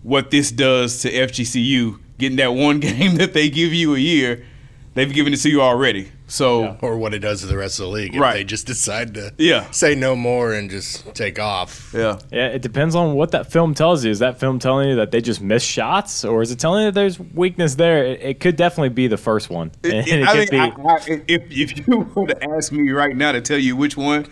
what 0.04 0.30
this 0.30 0.52
does 0.52 1.02
to 1.02 1.12
FGCU. 1.12 1.98
Getting 2.20 2.38
that 2.38 2.54
one 2.54 2.80
game 2.88 3.16
that 3.16 3.34
they 3.34 3.50
give 3.50 3.74
you 3.74 3.96
a 3.96 3.98
year, 3.98 4.46
they've 4.94 5.12
given 5.12 5.34
it 5.34 5.38
to 5.38 5.50
you 5.50 5.64
already. 5.64 6.12
So 6.28 6.78
Or 6.82 6.98
what 6.98 7.16
it 7.16 7.20
does 7.20 7.42
to 7.42 7.48
the 7.48 7.58
rest 7.58 7.80
of 7.80 7.86
the 7.88 7.92
league 7.92 8.14
if 8.14 8.22
Right. 8.22 8.34
they 8.36 8.44
just 8.44 8.68
decide 8.68 9.16
to 9.16 9.34
Yeah. 9.40 9.66
say 9.72 9.96
no 9.96 10.16
more 10.16 10.54
and 10.54 10.70
just 10.70 11.16
take 11.16 11.40
off. 11.40 11.92
yeah, 11.92 12.20
Yeah, 12.32 12.50
it 12.50 12.62
depends 12.62 12.94
on 12.94 13.16
what 13.16 13.32
that 13.32 13.52
film 13.52 13.74
tells 13.74 14.06
you. 14.06 14.12
Is 14.12 14.20
that 14.20 14.40
film 14.40 14.60
telling 14.60 14.90
you 14.90 14.96
that 14.98 15.10
they 15.10 15.22
just 15.22 15.42
missed 15.42 15.68
shots, 15.68 16.24
or 16.24 16.44
is 16.44 16.52
it 16.52 16.60
telling 16.60 16.82
you 16.86 16.92
that 16.92 16.94
there's 16.94 17.20
weakness 17.20 17.74
there? 17.76 18.06
It, 18.06 18.22
it 18.22 18.40
could 18.40 18.56
definitely 18.58 18.90
be 18.90 19.08
the 19.08 19.18
first 19.18 19.50
one. 19.50 19.72
And 19.84 19.94
It- 20.08 20.08
it 20.08 20.28
I 20.28 20.34
mean, 20.36 20.48
be- 20.52 20.58
I, 20.60 20.66
I, 20.68 20.98
if 21.28 21.42
if 21.50 21.88
you 21.88 21.98
were 22.16 22.28
to 22.28 22.44
ask 22.52 22.72
me 22.72 22.92
right 22.92 23.18
now 23.18 23.32
to 23.32 23.42
tell 23.42 23.58
you 23.60 23.76
which 23.76 23.98
one, 23.98 24.28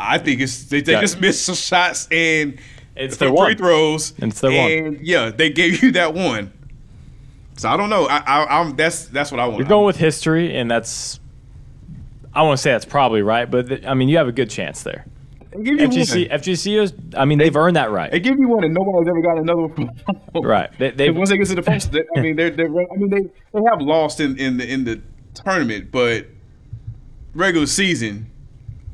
I 0.00 0.18
think 0.18 0.40
it's 0.40 0.64
they, 0.64 0.80
they 0.80 0.92
Yeah. 0.92 1.00
just 1.00 1.20
missed 1.20 1.44
some 1.44 1.54
shots 1.54 2.08
and 2.10 2.58
It's 2.96 3.16
their 3.16 3.28
free 3.28 3.36
one. 3.36 3.56
throws. 3.56 4.12
It's 4.18 4.40
their 4.40 4.50
one. 4.50 4.70
and 4.72 5.00
yeah, 5.06 5.30
they 5.30 5.50
gave 5.50 5.82
you 5.82 5.92
that 5.92 6.14
one. 6.14 6.52
So 7.56 7.68
I 7.68 7.76
don't 7.76 7.90
know. 7.90 8.06
I, 8.06 8.18
I, 8.18 8.60
I'm 8.60 8.76
that's 8.76 9.06
that's 9.06 9.30
what 9.30 9.38
I 9.40 9.46
want. 9.46 9.58
You're 9.58 9.68
going 9.68 9.86
with 9.86 9.96
history, 9.96 10.56
and 10.56 10.70
that's. 10.70 11.20
I 12.32 12.42
want 12.42 12.56
to 12.58 12.62
say 12.62 12.70
that's 12.70 12.84
probably 12.84 13.22
right, 13.22 13.50
but 13.50 13.68
th- 13.68 13.84
I 13.84 13.94
mean, 13.94 14.08
you 14.08 14.16
have 14.16 14.28
a 14.28 14.32
good 14.32 14.48
chance 14.50 14.82
there. 14.84 15.04
Give 15.52 15.80
you 15.80 15.88
FGC, 15.88 16.30
one. 16.30 16.38
FGC 16.40 16.80
is. 16.80 16.92
I 17.16 17.24
mean, 17.24 17.38
they've 17.38 17.54
earned 17.56 17.74
that 17.76 17.90
right. 17.90 18.10
They 18.10 18.20
give 18.20 18.38
you 18.38 18.48
one, 18.48 18.62
and 18.64 18.72
nobody's 18.72 19.08
ever 19.08 19.20
got 19.20 19.38
another 19.38 19.62
one. 19.66 19.90
Right. 20.44 20.70
They, 20.78 21.10
once 21.10 21.28
they 21.30 21.36
get 21.38 21.48
to 21.48 21.56
the 21.56 21.62
post, 21.62 21.90
they, 21.90 22.02
I 22.16 22.20
mean, 22.20 22.36
they're, 22.36 22.50
they're 22.50 22.68
I 22.68 22.96
mean 22.96 23.10
they 23.10 23.22
they 23.52 23.60
have 23.68 23.80
lost 23.82 24.20
in, 24.20 24.38
in 24.38 24.56
the 24.58 24.72
in 24.72 24.84
the 24.84 25.02
tournament, 25.34 25.90
but 25.90 26.26
regular 27.34 27.66
season 27.66 28.30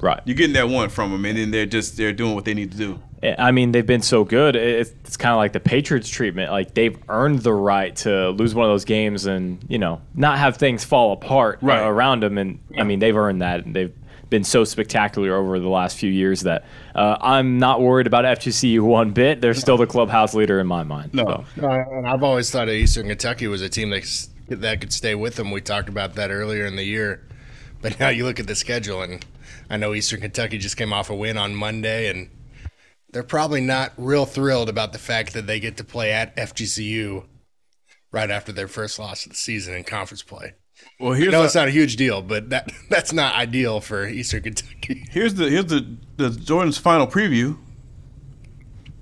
right. 0.00 0.20
you're 0.24 0.36
getting 0.36 0.54
that 0.54 0.68
one 0.68 0.88
from 0.88 1.12
them, 1.12 1.24
and 1.24 1.38
then 1.38 1.50
they're 1.50 1.66
just 1.66 1.96
they're 1.96 2.12
doing 2.12 2.34
what 2.34 2.44
they 2.44 2.54
need 2.54 2.72
to 2.72 2.78
do. 2.78 3.00
I 3.38 3.50
mean, 3.50 3.72
they've 3.72 3.86
been 3.86 4.02
so 4.02 4.24
good. 4.24 4.56
It's, 4.56 4.90
it's 5.04 5.16
kind 5.16 5.32
of 5.32 5.38
like 5.38 5.52
the 5.52 5.60
Patriots 5.60 6.08
treatment. 6.08 6.50
Like 6.50 6.74
they've 6.74 6.96
earned 7.08 7.40
the 7.40 7.52
right 7.52 7.94
to 7.96 8.30
lose 8.30 8.54
one 8.54 8.66
of 8.66 8.70
those 8.70 8.84
games 8.84 9.26
and 9.26 9.64
you 9.68 9.78
know 9.78 10.00
not 10.14 10.38
have 10.38 10.56
things 10.56 10.84
fall 10.84 11.12
apart 11.12 11.60
uh, 11.62 11.66
around 11.66 12.22
them. 12.22 12.38
And 12.38 12.60
I 12.78 12.84
mean, 12.84 12.98
they've 12.98 13.16
earned 13.16 13.42
that. 13.42 13.64
And 13.64 13.74
they've 13.74 13.94
been 14.28 14.44
so 14.44 14.64
spectacular 14.64 15.34
over 15.34 15.58
the 15.58 15.68
last 15.68 15.96
few 15.96 16.10
years 16.10 16.42
that 16.42 16.64
uh, 16.94 17.16
I'm 17.20 17.58
not 17.58 17.80
worried 17.80 18.06
about 18.06 18.24
FGCU 18.24 18.80
one 18.80 19.12
bit. 19.12 19.40
They're 19.40 19.54
still 19.54 19.76
the 19.76 19.86
clubhouse 19.86 20.34
leader 20.34 20.60
in 20.60 20.66
my 20.66 20.82
mind. 20.82 21.14
No. 21.14 21.44
So, 21.56 21.66
Uh, 21.66 21.84
and 21.90 22.06
I've 22.06 22.22
always 22.22 22.50
thought 22.50 22.68
of 22.68 22.74
Eastern 22.74 23.08
Kentucky 23.08 23.46
was 23.46 23.62
a 23.62 23.68
team 23.68 23.90
that, 23.90 24.28
that 24.48 24.80
could 24.80 24.92
stay 24.92 25.14
with 25.14 25.36
them. 25.36 25.50
We 25.50 25.60
talked 25.60 25.88
about 25.88 26.14
that 26.14 26.30
earlier 26.30 26.66
in 26.66 26.76
the 26.76 26.84
year. 26.84 27.22
But 27.82 28.00
now 28.00 28.08
you 28.08 28.24
look 28.24 28.40
at 28.40 28.46
the 28.46 28.54
schedule, 28.54 29.02
and 29.02 29.24
I 29.68 29.76
know 29.76 29.94
Eastern 29.94 30.20
Kentucky 30.20 30.58
just 30.58 30.76
came 30.76 30.92
off 30.92 31.10
a 31.10 31.14
win 31.14 31.36
on 31.36 31.54
Monday, 31.54 32.08
and 32.08 32.28
they're 33.10 33.22
probably 33.22 33.60
not 33.60 33.92
real 33.96 34.26
thrilled 34.26 34.68
about 34.68 34.92
the 34.92 34.98
fact 34.98 35.32
that 35.34 35.46
they 35.46 35.58
get 35.60 35.76
to 35.78 35.84
play 35.84 36.12
at 36.12 36.36
FGCU 36.36 37.24
right 38.12 38.30
after 38.30 38.52
their 38.52 38.68
first 38.68 38.98
loss 38.98 39.24
of 39.26 39.32
the 39.32 39.36
season 39.38 39.74
in 39.74 39.84
conference 39.84 40.22
play. 40.22 40.54
Well, 41.00 41.12
here's 41.12 41.32
No, 41.32 41.42
a- 41.42 41.44
it's 41.46 41.54
not 41.54 41.68
a 41.68 41.70
huge 41.72 41.96
deal, 41.96 42.22
but 42.22 42.50
that 42.50 42.70
that's 42.90 43.12
not 43.12 43.34
ideal 43.34 43.80
for 43.80 44.06
Eastern 44.06 44.42
Kentucky. 44.42 45.06
here's 45.10 45.34
the 45.34 45.48
here's 45.50 45.66
the 45.66 45.96
the 46.16 46.30
Jordan's 46.30 46.78
final 46.78 47.06
preview. 47.06 47.56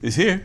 Is 0.02 0.16
here. 0.16 0.44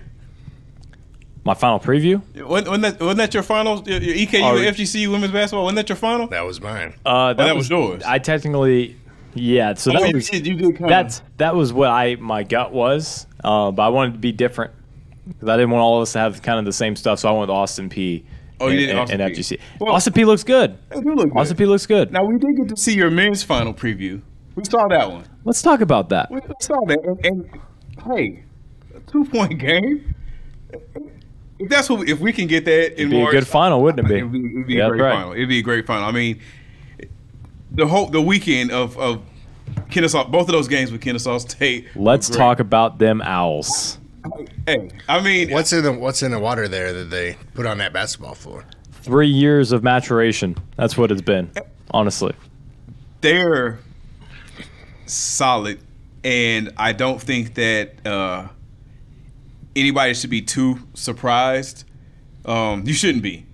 my 1.44 1.54
final 1.54 1.80
preview. 1.80 2.22
Wasn't, 2.46 2.68
wasn't 2.70 2.82
that 2.82 3.00
wasn't 3.00 3.18
that 3.18 3.34
your 3.34 3.44
final? 3.44 3.84
Your, 3.88 4.00
your 4.00 4.16
EKU 4.28 4.42
Oh, 4.42 4.56
FGCU 4.72 5.12
women's 5.12 5.34
basketball. 5.34 5.64
Wasn't 5.66 5.76
that 5.78 5.90
your 5.90 5.96
final? 5.98 6.28
That 6.28 6.46
was 6.46 6.62
mine. 6.62 6.94
Uh, 7.06 7.34
that 7.34 7.56
was 7.56 7.70
yours. 7.70 8.04
I 8.04 8.20
technically, 8.20 8.96
yeah. 9.34 9.74
So 9.76 9.92
Oh, 9.92 10.00
that 10.00 10.10
you 10.10 10.16
was 10.16 10.30
did- 10.30 10.48
you 10.48 10.56
did 10.56 10.78
that's 10.80 11.22
that 11.38 11.56
was 11.56 11.72
what 11.74 11.90
I 11.90 12.16
my 12.16 12.44
gut 12.44 12.74
was, 12.74 13.28
uh, 13.44 13.72
but 13.72 13.84
I 13.84 13.90
wanted 13.90 14.14
to 14.14 14.20
be 14.20 14.32
different 14.32 14.72
because 15.28 15.50
I 15.50 15.56
didn't 15.58 15.70
want 15.72 15.82
all 15.82 15.98
of 15.98 16.02
us 16.04 16.14
to 16.14 16.20
have 16.20 16.42
kind 16.42 16.60
of 16.60 16.66
the 16.66 16.74
same 16.74 16.96
stuff. 16.96 17.20
So 17.20 17.30
I 17.30 17.32
went 17.32 17.42
with 17.42 17.50
Austin 17.52 17.90
Peay 17.90 18.24
Oh, 18.62 18.68
you 18.68 18.74
in, 18.74 18.78
did 18.80 18.90
in, 18.90 18.98
Austin 18.98 19.22
in 19.22 19.28
Peay. 19.30 19.38
FGC. 19.38 19.60
Well- 19.80 19.94
Austin 19.94 20.14
Peay 20.14 20.26
looks 20.26 20.44
good. 20.44 20.78
Do 20.92 21.16
look 21.16 21.30
good. 21.30 21.38
Austin 21.38 21.58
Peay 21.58 21.68
looks 21.68 21.86
good. 21.86 22.12
Now 22.12 22.24
we 22.26 22.38
did 22.38 22.58
get 22.58 22.70
to 22.70 22.82
see 22.82 22.94
your 22.96 23.10
men's 23.12 23.44
final 23.44 23.74
preview. 23.74 24.22
We 24.56 24.64
saw 24.66 24.88
that 24.90 25.12
one. 25.12 25.24
Let's 25.46 25.62
talk 25.62 25.80
about 25.82 26.10
that. 26.10 26.30
We 26.32 26.40
saw 26.60 26.76
that, 26.88 27.00
and, 27.04 27.26
and 27.26 27.62
hey, 28.18 28.44
a 28.96 29.00
two 29.12 29.24
point 29.26 29.58
game. 29.60 30.14
If 31.60 31.70
that's 31.70 31.90
what, 31.90 32.08
if 32.08 32.20
we 32.20 32.32
can 32.32 32.48
get 32.48 32.64
that 32.66 32.94
in 32.94 33.08
It'd 33.08 33.12
be 33.12 33.22
a 33.22 33.32
good 33.32 33.48
final, 33.48 33.82
wouldn't 33.82 34.06
it 34.06 34.10
be? 34.10 34.18
It'd 34.20 34.32
be, 34.32 34.40
it'd 34.40 34.68
be 34.68 34.74
Yeah, 34.76 34.88
a 34.88 34.90
great 34.90 35.02
right. 35.02 35.14
final. 35.14 35.34
It'd 35.34 35.50
be 35.50 35.60
a 35.60 35.62
great 35.62 35.86
final. 35.86 36.08
I 36.08 36.12
mean, 36.12 36.40
the 37.72 37.88
whole 37.88 38.08
the 38.08 38.22
weekend 38.22 38.72
of 38.72 38.98
of 38.98 39.22
Kennesaw, 39.90 40.26
both 40.30 40.48
of 40.48 40.54
those 40.54 40.68
games 40.68 40.92
with 40.92 41.02
Kennesaw 41.02 41.38
State. 41.40 41.86
were 41.96 42.04
Let's 42.04 42.30
talk 42.30 42.60
about 42.60 43.00
them 43.00 43.22
owls. 43.22 43.98
Hey, 44.68 44.90
I 45.08 45.22
mean, 45.22 45.52
What's 45.52 45.72
in 45.74 45.84
the 45.84 45.94
What's 45.94 46.22
in 46.24 46.32
the 46.32 46.40
water 46.40 46.68
there 46.68 46.92
that 46.94 47.06
they 47.10 47.38
put 47.54 47.66
on 47.66 47.78
that 47.78 47.94
basketball 47.94 48.36
floor? 48.36 48.66
Three 48.92 49.28
years 49.30 49.72
of 49.72 49.82
maturation. 49.84 50.56
That's 50.76 50.98
what 50.98 51.12
it's 51.12 51.22
been, 51.22 51.52
honestly. 51.92 52.34
they're 53.22 53.80
solid, 55.06 55.80
and 56.24 56.72
I 56.78 56.92
don't 56.94 57.22
think 57.22 57.56
that 57.56 58.06
uh, 58.06 58.48
anybody 59.76 60.14
should 60.14 60.30
be 60.30 60.42
too 60.42 60.80
surprised. 60.94 61.86
Um, 62.46 62.84
you 62.86 62.94
shouldn't 62.94 63.24
be, 63.24 63.46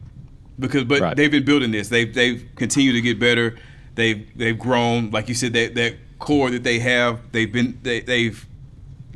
because 0.60 0.84
but 0.86 1.01
Right. 1.01 1.15
they've 1.17 1.31
been 1.31 1.45
building 1.45 1.72
this. 1.72 1.89
They've 1.89 2.12
they've 2.13 2.45
continued 2.55 2.93
to 2.93 3.01
get 3.01 3.19
better. 3.19 3.55
They've 3.95 4.37
they've 4.37 4.57
grown, 4.57 5.11
like 5.11 5.29
you 5.29 5.35
said, 5.35 5.53
that 5.53 5.75
that 5.75 5.95
core 6.19 6.49
that 6.51 6.63
they 6.63 6.79
have. 6.79 7.31
They've 7.31 7.51
been 7.51 7.79
they, 7.81 8.01
they've 8.01 8.45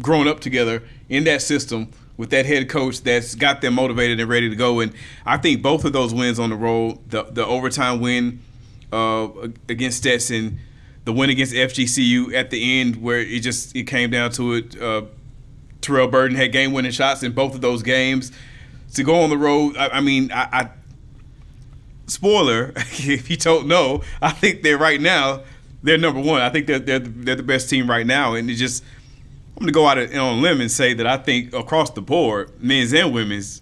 grown 0.01 0.27
up 0.27 0.39
together 0.39 0.83
in 1.09 1.25
that 1.25 1.41
system 1.41 1.91
with 2.17 2.29
that 2.31 2.45
head 2.45 2.67
coach 2.67 3.01
that's 3.01 3.35
got 3.35 3.61
them 3.61 3.75
motivated 3.75 4.19
and 4.19 4.29
ready 4.29 4.49
to 4.49 4.55
go. 4.55 4.79
And 4.79 4.93
I 5.25 5.37
think 5.37 5.61
both 5.61 5.85
of 5.85 5.93
those 5.93 6.13
wins 6.13 6.39
on 6.39 6.49
the 6.49 6.55
road, 6.55 6.99
the 7.09 7.23
the 7.23 7.45
overtime 7.45 7.99
win 8.01 8.41
uh, 8.91 9.29
against 9.67 9.99
Stetson, 9.99 10.59
the 11.05 11.13
win 11.13 11.29
against 11.29 11.53
FGCU 11.53 12.33
at 12.33 12.49
the 12.49 12.79
end 12.79 13.01
where 13.01 13.19
it 13.19 13.39
just 13.39 13.75
it 13.75 13.83
came 13.83 14.09
down 14.09 14.31
to 14.31 14.53
it. 14.53 14.81
Uh, 14.81 15.03
Terrell 15.81 16.09
Burden 16.09 16.35
had 16.35 16.51
game 16.51 16.73
winning 16.73 16.91
shots 16.91 17.23
in 17.23 17.31
both 17.31 17.55
of 17.55 17.61
those 17.61 17.83
games. 17.83 18.31
To 18.95 19.03
go 19.03 19.21
on 19.21 19.29
the 19.29 19.37
road, 19.37 19.77
I, 19.77 19.89
I 19.89 20.01
mean, 20.01 20.31
I, 20.31 20.49
I 20.51 20.69
spoiler 22.09 22.73
if 22.77 23.29
you 23.29 23.37
don't 23.37 23.67
know, 23.67 24.03
I 24.21 24.31
think 24.31 24.61
they're 24.63 24.77
right 24.77 24.99
now 25.01 25.41
they're 25.81 25.97
number 25.97 26.19
one. 26.19 26.41
I 26.41 26.49
think 26.49 26.67
they're 26.67 26.79
they're, 26.79 26.99
they're 26.99 27.35
the 27.35 27.43
best 27.43 27.69
team 27.69 27.89
right 27.89 28.05
now, 28.05 28.33
and 28.33 28.49
it 28.49 28.55
just 28.55 28.83
I'm 29.55 29.61
gonna 29.61 29.71
go 29.71 29.87
out 29.87 29.97
on 29.97 30.13
a 30.13 30.33
limb 30.33 30.61
and 30.61 30.71
say 30.71 30.93
that 30.93 31.07
I 31.07 31.17
think 31.17 31.53
across 31.53 31.91
the 31.91 32.01
board, 32.01 32.51
men's 32.61 32.93
and 32.93 33.13
women's, 33.13 33.61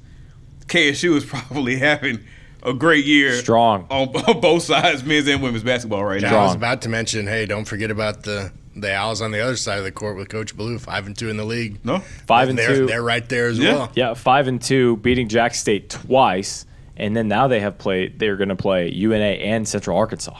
KSU 0.67 1.15
is 1.15 1.25
probably 1.27 1.77
having 1.77 2.19
a 2.63 2.73
great 2.73 3.05
year, 3.05 3.33
Strong. 3.33 3.85
on, 3.89 4.09
on 4.15 4.41
both 4.41 4.63
sides, 4.63 5.03
men's 5.03 5.27
and 5.27 5.41
women's 5.41 5.63
basketball 5.63 6.03
right 6.03 6.21
now. 6.21 6.29
I 6.29 6.31
now. 6.31 6.43
was 6.45 6.55
about 6.55 6.81
to 6.83 6.89
mention, 6.89 7.27
hey, 7.27 7.45
don't 7.45 7.65
forget 7.65 7.91
about 7.91 8.23
the 8.23 8.51
the 8.75 8.93
Owls 8.93 9.21
on 9.21 9.31
the 9.31 9.39
other 9.39 9.55
side 9.55 9.79
of 9.79 9.83
the 9.85 9.91
court 9.91 10.17
with 10.17 10.29
Coach 10.29 10.55
Blue, 10.55 10.77
five 10.77 11.07
and 11.07 11.17
two 11.17 11.29
in 11.29 11.37
the 11.37 11.45
league. 11.45 11.83
No, 11.83 11.99
Five 12.27 12.49
and 12.49 12.57
they're, 12.57 12.75
two. 12.75 12.85
They're 12.87 13.01
right 13.03 13.27
there 13.27 13.47
as 13.47 13.57
Yeah. 13.57 13.73
well. 13.73 13.91
Yeah, 13.95 14.13
five 14.13 14.47
and 14.47 14.61
two, 14.61 14.97
beating 14.97 15.27
Jack 15.29 15.55
State 15.55 15.89
twice, 15.89 16.65
and 16.97 17.15
then 17.15 17.27
now 17.27 17.47
they 17.47 17.59
have 17.61 17.77
played. 17.77 18.19
They're 18.19 18.35
going 18.35 18.49
to 18.49 18.55
play 18.55 18.89
UNA 18.91 19.23
and 19.23 19.67
Central 19.67 19.97
Arkansas, 19.97 20.39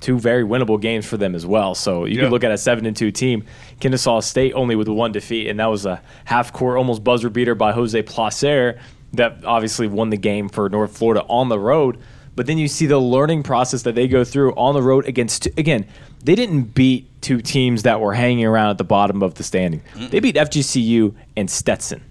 two 0.00 0.18
very 0.18 0.42
winnable 0.44 0.80
games 0.80 1.04
for 1.06 1.16
them 1.16 1.34
as 1.34 1.44
well. 1.44 1.74
So 1.74 2.04
you 2.06 2.16
Yeah. 2.16 2.22
can 2.22 2.30
look 2.30 2.44
at 2.44 2.52
a 2.52 2.58
seven 2.58 2.86
and 2.86 2.96
two 2.96 3.10
team. 3.10 3.44
Kennesaw 3.80 4.20
State 4.20 4.52
only 4.54 4.76
with 4.76 4.88
one 4.88 5.12
defeat, 5.12 5.48
and 5.48 5.60
that 5.60 5.66
was 5.66 5.84
a 5.86 6.00
half 6.24 6.52
court, 6.52 6.78
almost 6.78 7.04
buzzer 7.04 7.28
beater 7.28 7.54
by 7.54 7.72
Jose 7.72 8.00
Placer 8.02 8.78
that 9.12 9.44
obviously 9.44 9.86
won 9.86 10.10
the 10.10 10.16
game 10.16 10.48
for 10.48 10.68
North 10.68 10.96
Florida 10.96 11.24
on 11.28 11.48
the 11.48 11.58
road. 11.58 11.98
But 12.34 12.46
then 12.46 12.58
you 12.58 12.68
see 12.68 12.84
the 12.86 12.98
learning 12.98 13.44
process 13.44 13.82
that 13.82 13.94
they 13.94 14.08
go 14.08 14.22
through 14.22 14.52
on 14.56 14.74
the 14.74 14.82
road 14.82 15.06
against 15.08 15.46
again. 15.56 15.86
They 16.22 16.34
didn't 16.34 16.74
beat 16.74 17.08
two 17.22 17.40
teams 17.40 17.84
that 17.84 18.00
were 18.00 18.12
hanging 18.12 18.44
around 18.44 18.70
at 18.70 18.78
the 18.78 18.84
bottom 18.84 19.22
of 19.22 19.34
the 19.34 19.42
standing. 19.42 19.80
They 20.10 20.20
beat 20.20 20.36
FGCU 20.36 21.14
and 21.36 21.48
Stetson 21.50 22.02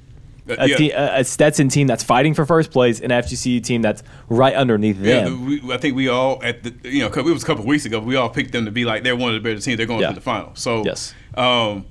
a, 0.47 0.67
yeah. 0.67 0.75
te- 0.77 0.91
a, 0.91 1.23
Stetson 1.23 1.69
team 1.69 1.87
that's 1.87 2.03
fighting 2.03 2.33
for 2.33 2.45
first 2.45 2.71
place, 2.71 2.99
an 2.99 3.09
FGCU 3.09 3.63
team 3.63 3.81
that's 3.81 4.03
right 4.29 4.53
underneath 4.53 4.99
Yeah, 4.99 5.25
them. 5.25 5.45
we, 5.45 5.73
I 5.73 5.77
think 5.77 5.95
we 5.95 6.07
all 6.07 6.39
at 6.43 6.63
the 6.63 6.73
you 6.89 6.99
know 6.99 7.07
it 7.07 7.15
was 7.25 7.43
a 7.43 7.45
couple 7.45 7.61
of 7.63 7.67
weeks 7.67 7.85
ago. 7.85 7.99
We 7.99 8.15
all 8.15 8.29
picked 8.29 8.51
them 8.51 8.65
to 8.65 8.71
be 8.71 8.85
like 8.85 9.03
they're 9.03 9.15
one 9.15 9.33
of 9.35 9.41
the 9.41 9.47
better 9.49 9.59
teams. 9.59 9.77
They're 9.77 9.87
going 9.87 10.01
Yeah. 10.01 10.09
to 10.09 10.15
the 10.15 10.21
final. 10.21 10.51
So 10.55 10.83
Yes. 10.85 11.13
um, 11.35 11.85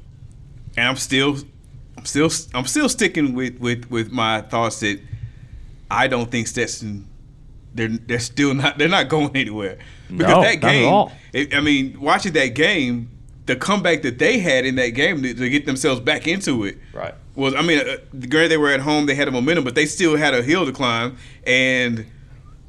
and 0.76 0.88
I'm 0.88 0.96
still, 0.96 1.36
I'm 1.96 2.04
still, 2.04 2.30
I'm 2.54 2.66
still 2.66 2.88
sticking 2.88 3.34
with 3.34 3.58
with 3.60 3.90
with 3.90 4.10
my 4.12 4.40
thoughts 4.42 4.80
that 4.80 5.00
I 5.90 6.06
don't 6.08 6.30
think 6.30 6.46
Stetson. 6.46 7.08
They're 7.74 7.88
they're 7.88 8.20
still 8.20 8.54
not 8.54 8.78
they're 8.78 8.88
not 8.88 9.08
going 9.08 9.30
anywhere 9.36 9.78
because 10.08 10.28
No, 10.32 10.42
that 10.42 10.60
game. 10.60 11.08
it- 11.32 11.54
I 11.54 11.60
mean, 11.60 12.00
watching 12.00 12.32
that 12.34 12.54
game, 12.54 13.10
the 13.46 13.56
comeback 13.56 14.02
that 14.02 14.18
they 14.20 14.38
had 14.38 14.64
in 14.64 14.76
that 14.76 14.90
game 14.90 15.22
to, 15.22 15.34
to 15.34 15.48
get 15.50 15.66
themselves 15.66 16.00
back 16.00 16.28
into 16.28 16.64
it 16.64 16.78
Right. 16.92 17.14
Was 17.34 17.54
I 17.54 17.62
mean, 17.62 17.80
uh, 17.80 17.96
granted 18.28 18.48
they 18.48 18.56
were 18.56 18.70
at 18.70 18.80
home, 18.80 19.06
they 19.06 19.14
had 19.14 19.28
a 19.28 19.30
momentum, 19.30 19.64
but 19.64 19.74
they 19.74 19.86
still 19.86 20.16
had 20.16 20.34
a 20.34 20.42
hill 20.42 20.66
to 20.66 20.72
climb. 20.72 21.16
And 21.46 22.06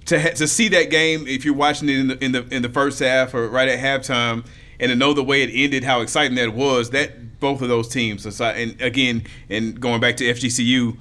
to 0.06 0.20
ha- 0.20 0.30
to 0.36 0.48
see 0.48 0.68
that 0.70 0.90
game, 0.90 1.28
if 1.28 1.46
you're 1.46 1.56
watching 1.56 1.90
it 1.90 1.98
in 1.98 2.08
the 2.08 2.24
in 2.24 2.32
the 2.32 2.48
in 2.56 2.62
the 2.62 2.70
first 2.70 3.00
half 3.00 3.34
or 3.34 3.48
right 3.48 3.68
at 3.68 3.80
halftime, 3.80 4.46
and 4.80 4.90
to 4.90 4.96
know 4.96 5.14
the 5.14 5.24
way 5.24 5.44
it 5.44 5.52
ended, 5.54 5.84
how 5.84 6.02
exciting 6.02 6.36
that 6.36 6.54
was, 6.54 6.92
that 6.92 7.40
both 7.40 7.62
of 7.62 7.70
those 7.70 7.88
teams, 7.88 8.26
and 8.42 8.82
again, 8.82 9.24
and 9.50 9.80
going 9.80 10.02
back 10.02 10.18
to 10.18 10.24
FGCU, 10.24 10.98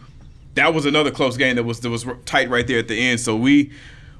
that 0.54 0.75
was 0.75 0.85
another 0.87 1.11
close 1.11 1.37
game 1.37 1.56
that 1.56 1.64
was 1.64 1.80
that 1.80 1.90
was 1.90 2.06
tight 2.25 2.49
right 2.50 2.66
there 2.66 2.78
at 2.78 2.88
the 2.88 2.99
end. 2.99 3.21
So 3.21 3.37
we 3.37 3.73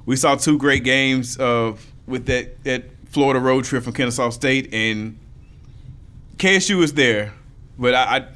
we 0.05 0.15
saw 0.15 0.35
two 0.35 0.57
great 0.57 0.83
games 0.83 1.37
of 1.37 1.85
with 2.07 2.25
that 2.27 2.63
that 2.63 2.85
Florida 3.07 3.39
road 3.39 3.65
trip 3.65 3.83
from 3.83 3.93
Kennesaw 3.93 4.29
State 4.29 4.73
and 4.73 5.17
KSU 6.37 6.83
is 6.83 6.93
there, 6.93 7.33
but 7.77 7.95
I, 7.95 8.17
I 8.17 8.27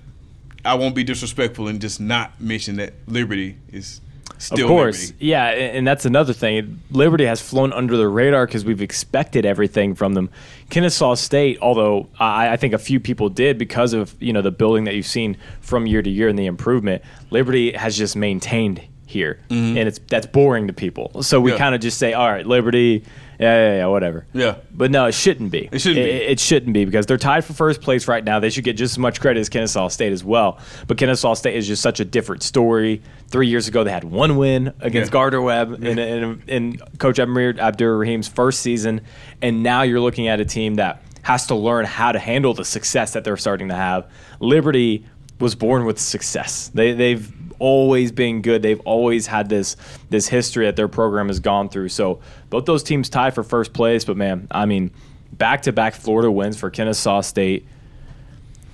I 0.65 0.75
won't 0.75 0.95
be 0.95 1.03
disrespectful 1.03 1.67
and 1.67 1.79
just 1.79 1.99
not 1.99 2.39
mention 2.41 2.75
that 2.77 2.93
Liberty 3.07 3.57
is 3.71 4.01
still 4.37 4.65
of 4.65 4.67
course, 4.69 5.07
Liberty. 5.09 5.25
yeah, 5.25 5.47
and 5.47 5.85
that's 5.87 6.05
another 6.05 6.33
thing. 6.33 6.81
Liberty 6.91 7.25
has 7.25 7.41
flown 7.41 7.73
under 7.73 7.97
the 7.97 8.07
radar 8.07 8.45
because 8.45 8.63
we've 8.65 8.81
expected 8.81 9.45
everything 9.45 9.95
from 9.95 10.13
them. 10.13 10.29
Kennesaw 10.69 11.15
State, 11.15 11.57
although 11.61 12.07
I, 12.19 12.49
I 12.49 12.57
think 12.57 12.73
a 12.73 12.77
few 12.77 12.99
people 12.99 13.29
did 13.29 13.57
because 13.57 13.93
of 13.93 14.15
you 14.21 14.33
know 14.33 14.41
the 14.41 14.51
building 14.51 14.83
that 14.85 14.95
you've 14.95 15.05
seen 15.05 15.37
from 15.61 15.87
year 15.87 16.01
to 16.01 16.09
year 16.09 16.27
and 16.29 16.37
the 16.37 16.45
improvement. 16.45 17.03
Liberty 17.31 17.71
has 17.73 17.97
just 17.97 18.15
maintained 18.15 18.81
here, 19.05 19.39
and 19.49 19.77
it's 19.77 19.99
that's 20.07 20.27
boring 20.27 20.67
to 20.67 20.73
people. 20.73 21.23
So 21.23 21.39
we 21.41 21.51
Mm-hmm. 21.51 21.55
Yeah. 21.55 21.57
kind 21.63 21.75
of 21.75 21.81
just 21.81 21.97
say, 21.97 22.13
all 22.13 22.29
right, 22.29 22.45
Liberty, 22.45 23.03
yeah, 23.39 23.55
yeah, 23.55 23.77
yeah, 23.77 23.85
whatever. 23.85 24.25
Yeah. 24.33 24.57
But 24.71 24.91
no, 24.91 25.05
it 25.05 25.13
shouldn't 25.13 25.49
be. 25.49 25.69
It 25.71 25.79
shouldn't 25.79 26.03
be. 26.05 26.11
It, 26.11 26.31
it 26.31 26.39
shouldn't 26.39 26.73
be 26.73 26.83
because 26.83 27.05
they're 27.05 27.17
tied 27.17 27.45
for 27.45 27.53
first 27.53 27.79
place 27.81 28.07
right 28.07 28.23
now. 28.23 28.39
They 28.39 28.49
should 28.49 28.65
get 28.65 28.75
just 28.75 28.93
as 28.93 28.99
much 28.99 29.21
credit 29.21 29.39
as 29.39 29.47
Kennesaw 29.47 29.87
State 29.87 30.11
as 30.11 30.23
well. 30.25 30.59
But 30.87 30.97
Kennesaw 30.97 31.35
State 31.35 31.55
is 31.55 31.65
just 31.65 31.81
such 31.81 32.01
a 32.01 32.05
different 32.05 32.43
story. 32.43 33.01
Three 33.29 33.47
years 33.47 33.67
ago, 33.67 33.83
they 33.85 33.91
had 33.91 34.03
one 34.03 34.35
win 34.37 34.73
against 34.81 35.09
Yeah. 35.09 35.13
Gardner 35.13 35.41
Webb 35.41 35.83
in, 35.83 35.97
in, 35.99 36.43
in 36.47 36.77
Coach 36.97 37.17
Amir 37.19 37.53
Abdur 37.59 37.97
Rahim's 37.97 38.27
first 38.27 38.59
season. 38.59 39.01
And 39.41 39.63
now 39.63 39.83
you're 39.83 40.01
looking 40.01 40.27
at 40.27 40.39
a 40.41 40.45
team 40.45 40.75
that 40.75 41.01
has 41.21 41.47
to 41.47 41.55
learn 41.55 41.85
how 41.85 42.11
to 42.11 42.19
handle 42.19 42.53
the 42.53 42.65
success 42.65 43.13
that 43.13 43.23
they're 43.23 43.37
starting 43.37 43.69
to 43.69 43.75
have. 43.75 44.11
Liberty 44.39 45.05
was 45.39 45.55
born 45.55 45.85
with 45.85 45.99
success. 45.99 46.69
They, 46.73 46.91
they've 46.93 47.31
always 47.59 48.11
been 48.11 48.41
good. 48.41 48.61
They've 48.61 48.79
always 48.81 49.27
had 49.27 49.49
this 49.49 49.75
this 50.09 50.27
history 50.27 50.65
that 50.65 50.75
their 50.75 50.87
program 50.87 51.27
has 51.27 51.39
gone 51.39 51.69
through. 51.69 51.89
So 51.89 52.19
both 52.49 52.65
those 52.65 52.83
teams 52.83 53.09
tied 53.09 53.35
for 53.35 53.43
first 53.43 53.73
place. 53.73 54.05
But 54.05 54.17
man, 54.17 54.47
I 54.51 54.65
mean, 54.65 54.91
back 55.33 55.61
to 55.63 55.71
back 55.71 55.93
Florida 55.93 56.31
wins 56.31 56.57
for 56.57 56.69
Kennesaw 56.69 57.21
State. 57.21 57.65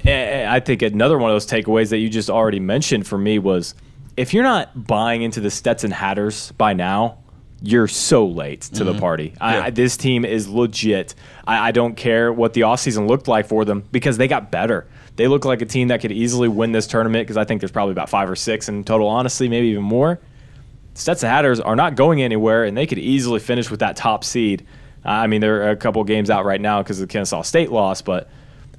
And 0.04 0.50
I 0.50 0.60
think 0.60 0.82
another 0.84 1.18
one 1.18 1.32
of 1.32 1.36
those 1.36 1.48
takeaways 1.48 1.90
that 1.90 1.98
you 1.98 2.10
just 2.10 2.30
already 2.30 2.60
mentioned 2.60 3.08
for 3.08 3.18
me 3.18 3.40
was 3.40 3.74
if 4.18 4.34
you're 4.34 4.44
not 4.44 4.88
buying 4.88 5.24
into 5.24 5.42
the 5.42 5.50
Stetson 5.50 5.92
Hatters 5.92 6.52
by 6.54 6.74
now, 6.74 7.18
you're 7.62 7.88
so 7.88 8.26
late 8.26 8.62
to 8.62 8.84
the 8.84 8.92
mm-hmm. 8.92 9.00
party. 9.00 9.34
I, 9.42 9.56
Yeah. 9.56 9.64
I, 9.66 9.70
this 9.72 9.98
team 9.98 10.26
is 10.26 10.48
legit. 10.48 11.16
I, 11.48 11.70
I 11.70 11.72
don't 11.72 11.96
care 11.96 12.32
what 12.32 12.54
the 12.54 12.62
offseason 12.62 13.08
looked 13.08 13.28
like 13.28 13.48
for 13.48 13.66
them 13.66 13.84
because 13.92 14.18
they 14.18 14.28
got 14.28 14.52
better. 14.52 14.88
They 15.16 15.28
look 15.28 15.46
like 15.46 15.62
a 15.62 15.66
team 15.66 15.88
that 15.90 16.02
could 16.02 16.12
easily 16.12 16.48
win 16.48 16.72
this 16.72 16.88
tournament 16.88 17.26
because 17.26 17.38
I 17.38 17.46
think 17.46 17.62
there's 17.62 17.72
probably 17.72 17.94
about 17.94 18.10
five 18.10 18.30
or 18.30 18.36
six 18.36 18.68
in 18.68 18.84
total, 18.84 19.08
honestly, 19.08 19.48
maybe 19.48 19.68
even 19.68 19.84
more. 19.84 20.20
Stetson 20.94 21.30
Hatters 21.30 21.60
are 21.60 21.76
not 21.76 21.96
going 21.96 22.22
anywhere, 22.22 22.64
and 22.64 22.76
they 22.76 22.88
could 22.88 23.00
easily 23.00 23.40
finish 23.40 23.70
with 23.70 23.82
that 23.82 23.96
top 23.96 24.24
seed. 24.24 24.66
Uh, 25.06 25.10
I 25.10 25.28
mean, 25.28 25.42
they're 25.42 25.70
a 25.70 25.76
couple 25.76 26.04
games 26.04 26.30
out 26.30 26.46
right 26.46 26.60
now 26.60 26.82
because 26.82 27.00
of 27.00 27.08
the 27.08 27.12
Kennesaw 27.12 27.44
State 27.44 27.72
loss, 27.72 28.02
but 28.02 28.30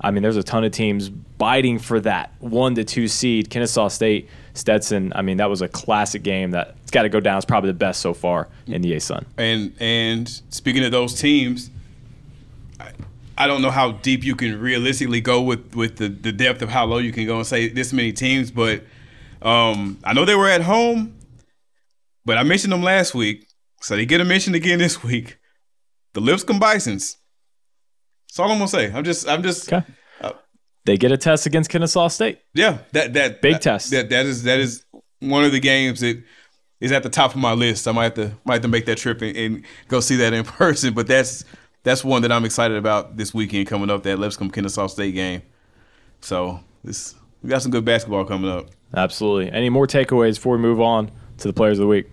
I 0.00 0.10
mean, 0.10 0.22
there's 0.22 0.36
a 0.36 0.42
ton 0.42 0.64
of 0.64 0.72
teams 0.72 1.08
biting 1.08 1.78
for 1.78 2.00
that 2.00 2.32
one 2.40 2.74
to 2.74 2.84
two 2.84 3.08
seed. 3.08 3.50
Kennesaw 3.50 3.88
State, 3.88 4.28
Stetson. 4.54 5.12
I 5.14 5.22
mean, 5.22 5.38
that 5.38 5.48
was 5.48 5.62
a 5.62 5.68
classic 5.68 6.22
game 6.22 6.50
that's 6.50 6.90
got 6.90 7.02
to 7.02 7.08
go 7.08 7.20
down. 7.20 7.36
It's 7.36 7.46
probably 7.46 7.70
the 7.70 7.74
best 7.74 8.00
so 8.00 8.12
far 8.12 8.48
in 8.66 8.82
the 8.82 8.92
ASUN. 8.92 9.24
And 9.36 9.72
and 9.80 10.28
speaking 10.50 10.84
of 10.84 10.90
those 10.90 11.18
teams, 11.18 11.70
I, 13.36 13.46
don't 13.46 13.62
know 13.62 13.70
how 13.70 13.92
deep 13.92 14.24
you 14.24 14.34
can 14.34 14.58
realistically 14.60 15.20
go 15.20 15.42
with 15.42 15.74
with 15.74 15.96
the, 15.96 16.08
the 16.08 16.32
depth 16.32 16.62
of 16.62 16.68
how 16.68 16.84
low 16.86 16.98
you 16.98 17.12
can 17.12 17.26
go 17.26 17.36
and 17.36 17.46
say 17.46 17.68
this 17.68 17.92
many 17.92 18.12
teams, 18.12 18.50
but 18.50 18.84
um, 19.42 19.98
I 20.04 20.12
know 20.12 20.24
they 20.24 20.34
were 20.34 20.48
at 20.48 20.62
home, 20.62 21.16
but 22.24 22.38
I 22.38 22.42
mentioned 22.42 22.72
them 22.72 22.82
last 22.82 23.14
week. 23.14 23.46
So 23.80 23.94
they 23.96 24.06
get 24.06 24.20
a 24.20 24.24
mention 24.24 24.54
again 24.54 24.78
this 24.86 25.02
week. 25.02 25.38
The 26.14 26.20
Lipscomb 26.20 26.58
Bisons. 26.58 27.18
That's 28.28 28.38
all 28.40 28.50
I'm 28.50 28.58
gonna 28.58 28.68
say. 28.68 28.90
I'm 28.92 29.04
just, 29.04 29.28
I'm 29.28 29.42
just, 29.42 29.72
Okay. 29.72 29.84
They 30.86 30.96
get 30.96 31.10
a 31.10 31.16
test 31.16 31.46
against 31.46 31.68
Kennesaw 31.68 32.08
State. 32.08 32.38
yeah. 32.54 32.78
That 32.92 33.12
that 33.14 33.42
Big 33.42 33.54
that, 33.54 33.62
test. 33.62 33.90
That 33.90 34.08
that 34.10 34.24
is 34.24 34.44
that 34.44 34.60
is 34.60 34.84
one 35.18 35.44
of 35.44 35.50
the 35.50 35.58
games 35.58 36.00
that 36.00 36.22
is 36.80 36.92
at 36.92 37.02
the 37.02 37.10
top 37.10 37.32
of 37.32 37.40
my 37.40 37.52
list. 37.52 37.88
I 37.88 37.92
might 37.92 38.04
have 38.04 38.14
to 38.14 38.32
might 38.44 38.54
have 38.54 38.62
to 38.62 38.68
make 38.68 38.86
that 38.86 38.96
trip 38.98 39.20
and, 39.20 39.36
and 39.36 39.64
go 39.88 39.98
see 39.98 40.16
that 40.16 40.32
in 40.32 40.44
person. 40.44 40.94
But 40.94 41.08
that's 41.08 41.44
that's 41.86 42.04
one 42.04 42.22
that 42.22 42.32
I'm 42.32 42.44
excited 42.44 42.76
about 42.76 43.16
this 43.16 43.32
weekend 43.32 43.68
coming 43.68 43.90
up. 43.90 44.02
That 44.02 44.18
Lipscomb 44.18 44.50
Kennesaw 44.50 44.88
State 44.88 45.14
game. 45.14 45.42
So 46.20 46.58
this 46.82 47.14
we 47.44 47.48
got 47.48 47.62
some 47.62 47.70
good 47.70 47.84
basketball 47.84 48.24
coming 48.24 48.50
up. 48.50 48.70
Absolutely. 48.92 49.52
Any 49.52 49.70
more 49.70 49.86
takeaways 49.86 50.34
before 50.34 50.56
we 50.56 50.62
move 50.62 50.80
on 50.80 51.12
to 51.38 51.46
the 51.46 51.52
players 51.52 51.78
of 51.78 51.82
the 51.82 51.86
week? 51.86 52.10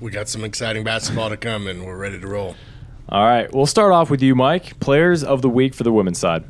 We 0.00 0.12
got 0.12 0.28
some 0.28 0.44
exciting 0.44 0.84
basketball 0.84 1.30
to 1.30 1.36
come, 1.36 1.66
and 1.66 1.84
we're 1.84 1.96
ready 1.96 2.20
to 2.20 2.26
roll. 2.26 2.54
All 3.08 3.24
right. 3.24 3.52
We'll 3.52 3.66
start 3.66 3.92
off 3.92 4.10
with 4.10 4.22
you, 4.22 4.36
Mike. 4.36 4.78
Players 4.78 5.24
of 5.24 5.42
the 5.42 5.48
week 5.48 5.74
for 5.74 5.82
the 5.82 5.92
women's 5.92 6.20
side. 6.20 6.44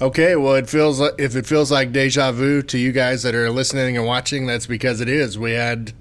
Okay, 0.00 0.34
well, 0.34 0.54
it 0.54 0.66
feels 0.66 0.98
like 0.98 1.12
if 1.18 1.36
it 1.36 1.44
feels 1.44 1.70
like 1.70 1.92
deja 1.92 2.32
vu 2.32 2.62
to 2.62 2.78
you 2.78 2.90
guys 2.90 3.22
that 3.22 3.34
are 3.34 3.50
listening 3.50 3.98
and 3.98 4.06
watching, 4.06 4.46
that's 4.46 4.66
because 4.66 5.02
it 5.02 5.10
is. 5.10 5.38
We 5.38 5.52
had 5.52 5.92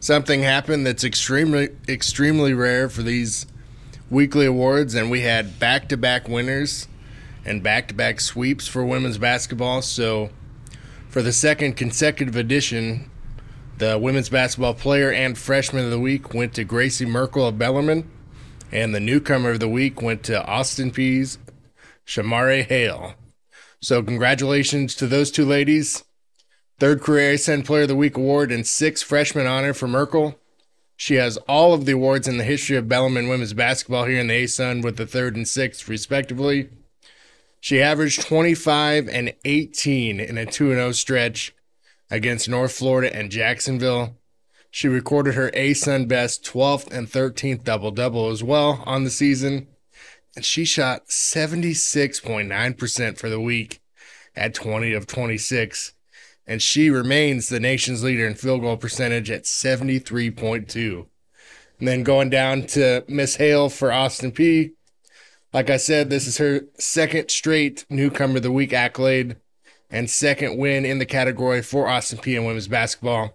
something 0.00 0.42
happen 0.42 0.84
that's 0.84 1.02
extremely, 1.02 1.70
extremely 1.88 2.52
rare 2.52 2.90
for 2.90 3.00
these 3.02 3.46
weekly 4.10 4.46
awards, 4.46 4.94
and 4.94 5.10
we 5.10 5.22
had 5.22 5.58
back-to-back 5.58 6.28
winners 6.28 6.88
and 7.44 7.62
back-to-back 7.62 8.20
sweeps 8.20 8.66
for 8.66 8.84
women's 8.84 9.18
basketball. 9.18 9.82
So, 9.82 10.30
for 11.08 11.22
the 11.22 11.32
second 11.32 11.76
consecutive 11.76 12.36
edition, 12.36 13.10
the 13.78 13.98
women's 13.98 14.28
basketball 14.28 14.74
player 14.74 15.10
and 15.10 15.36
freshman 15.36 15.84
of 15.84 15.90
the 15.90 16.00
week 16.00 16.32
went 16.32 16.54
to 16.54 16.64
Gracie 16.64 17.06
Merkel 17.06 17.48
of 17.48 17.58
Bellarmine, 17.58 18.08
and 18.72 18.94
the 18.94 19.00
newcomer 19.00 19.50
of 19.50 19.60
the 19.60 19.68
week 19.68 20.00
went 20.00 20.22
to 20.24 20.44
Austin 20.46 20.90
Peay's 20.90 21.38
Shamare 22.06 22.64
Hale. 22.64 23.14
So 23.80 24.02
congratulations 24.02 24.94
to 24.96 25.06
those 25.06 25.30
two 25.30 25.44
ladies. 25.44 26.04
Third 26.78 27.02
career 27.02 27.34
ASUN 27.34 27.64
Player 27.64 27.82
of 27.82 27.88
the 27.88 27.96
Week 27.96 28.16
award 28.16 28.50
and 28.50 28.66
sixth 28.66 29.04
freshman 29.04 29.46
honor 29.46 29.74
for 29.74 29.86
Merkel. 29.86 30.38
She 30.96 31.16
has 31.16 31.36
all 31.48 31.74
of 31.74 31.86
the 31.86 31.92
awards 31.92 32.28
in 32.28 32.38
the 32.38 32.44
history 32.44 32.76
of 32.76 32.88
Bellarmine 32.88 33.28
women's 33.28 33.52
basketball 33.52 34.04
here 34.04 34.20
in 34.20 34.28
the 34.28 34.44
ASUN 34.44 34.82
with 34.82 34.96
the 34.96 35.06
third 35.06 35.36
and 35.36 35.46
sixth 35.46 35.88
respectively. 35.88 36.70
She 37.60 37.80
averaged 37.80 38.22
25 38.22 39.08
and 39.08 39.34
18 39.44 40.20
in 40.20 40.38
a 40.38 40.46
2 40.46 40.74
0 40.74 40.92
stretch 40.92 41.54
against 42.10 42.48
North 42.48 42.72
Florida 42.72 43.14
and 43.14 43.30
Jacksonville. 43.30 44.16
She 44.70 44.88
recorded 44.88 45.34
her 45.34 45.50
ASUN 45.52 46.06
best 46.06 46.44
12th 46.44 46.92
and 46.92 47.08
13th 47.08 47.64
double 47.64 47.90
double 47.90 48.30
as 48.30 48.42
well 48.42 48.82
on 48.86 49.04
the 49.04 49.10
season 49.10 49.68
and 50.36 50.44
she 50.44 50.64
shot 50.64 51.08
76.9% 51.08 53.18
for 53.18 53.28
the 53.28 53.40
week 53.40 53.80
at 54.34 54.54
20 54.54 54.92
of 54.92 55.06
26. 55.06 55.93
And 56.46 56.60
she 56.60 56.90
remains 56.90 57.48
the 57.48 57.60
nation's 57.60 58.04
leader 58.04 58.26
in 58.26 58.34
field 58.34 58.60
goal 58.60 58.76
percentage 58.76 59.30
at 59.30 59.44
73.2. 59.44 61.06
And 61.78 61.88
then 61.88 62.02
going 62.02 62.30
down 62.30 62.66
to 62.68 63.04
Miss 63.08 63.36
Hale 63.36 63.68
for 63.68 63.90
Austin 63.90 64.32
Peay. 64.32 64.72
Like 65.52 65.70
I 65.70 65.76
said, 65.76 66.10
this 66.10 66.26
is 66.26 66.38
her 66.38 66.62
second 66.78 67.30
straight 67.30 67.86
newcomer 67.88 68.36
of 68.36 68.42
the 68.42 68.52
week 68.52 68.72
accolade 68.72 69.36
and 69.90 70.10
second 70.10 70.58
win 70.58 70.84
in 70.84 70.98
the 70.98 71.06
category 71.06 71.62
for 71.62 71.88
Austin 71.88 72.18
Peay 72.18 72.36
in 72.36 72.44
women's 72.44 72.68
basketball. 72.68 73.34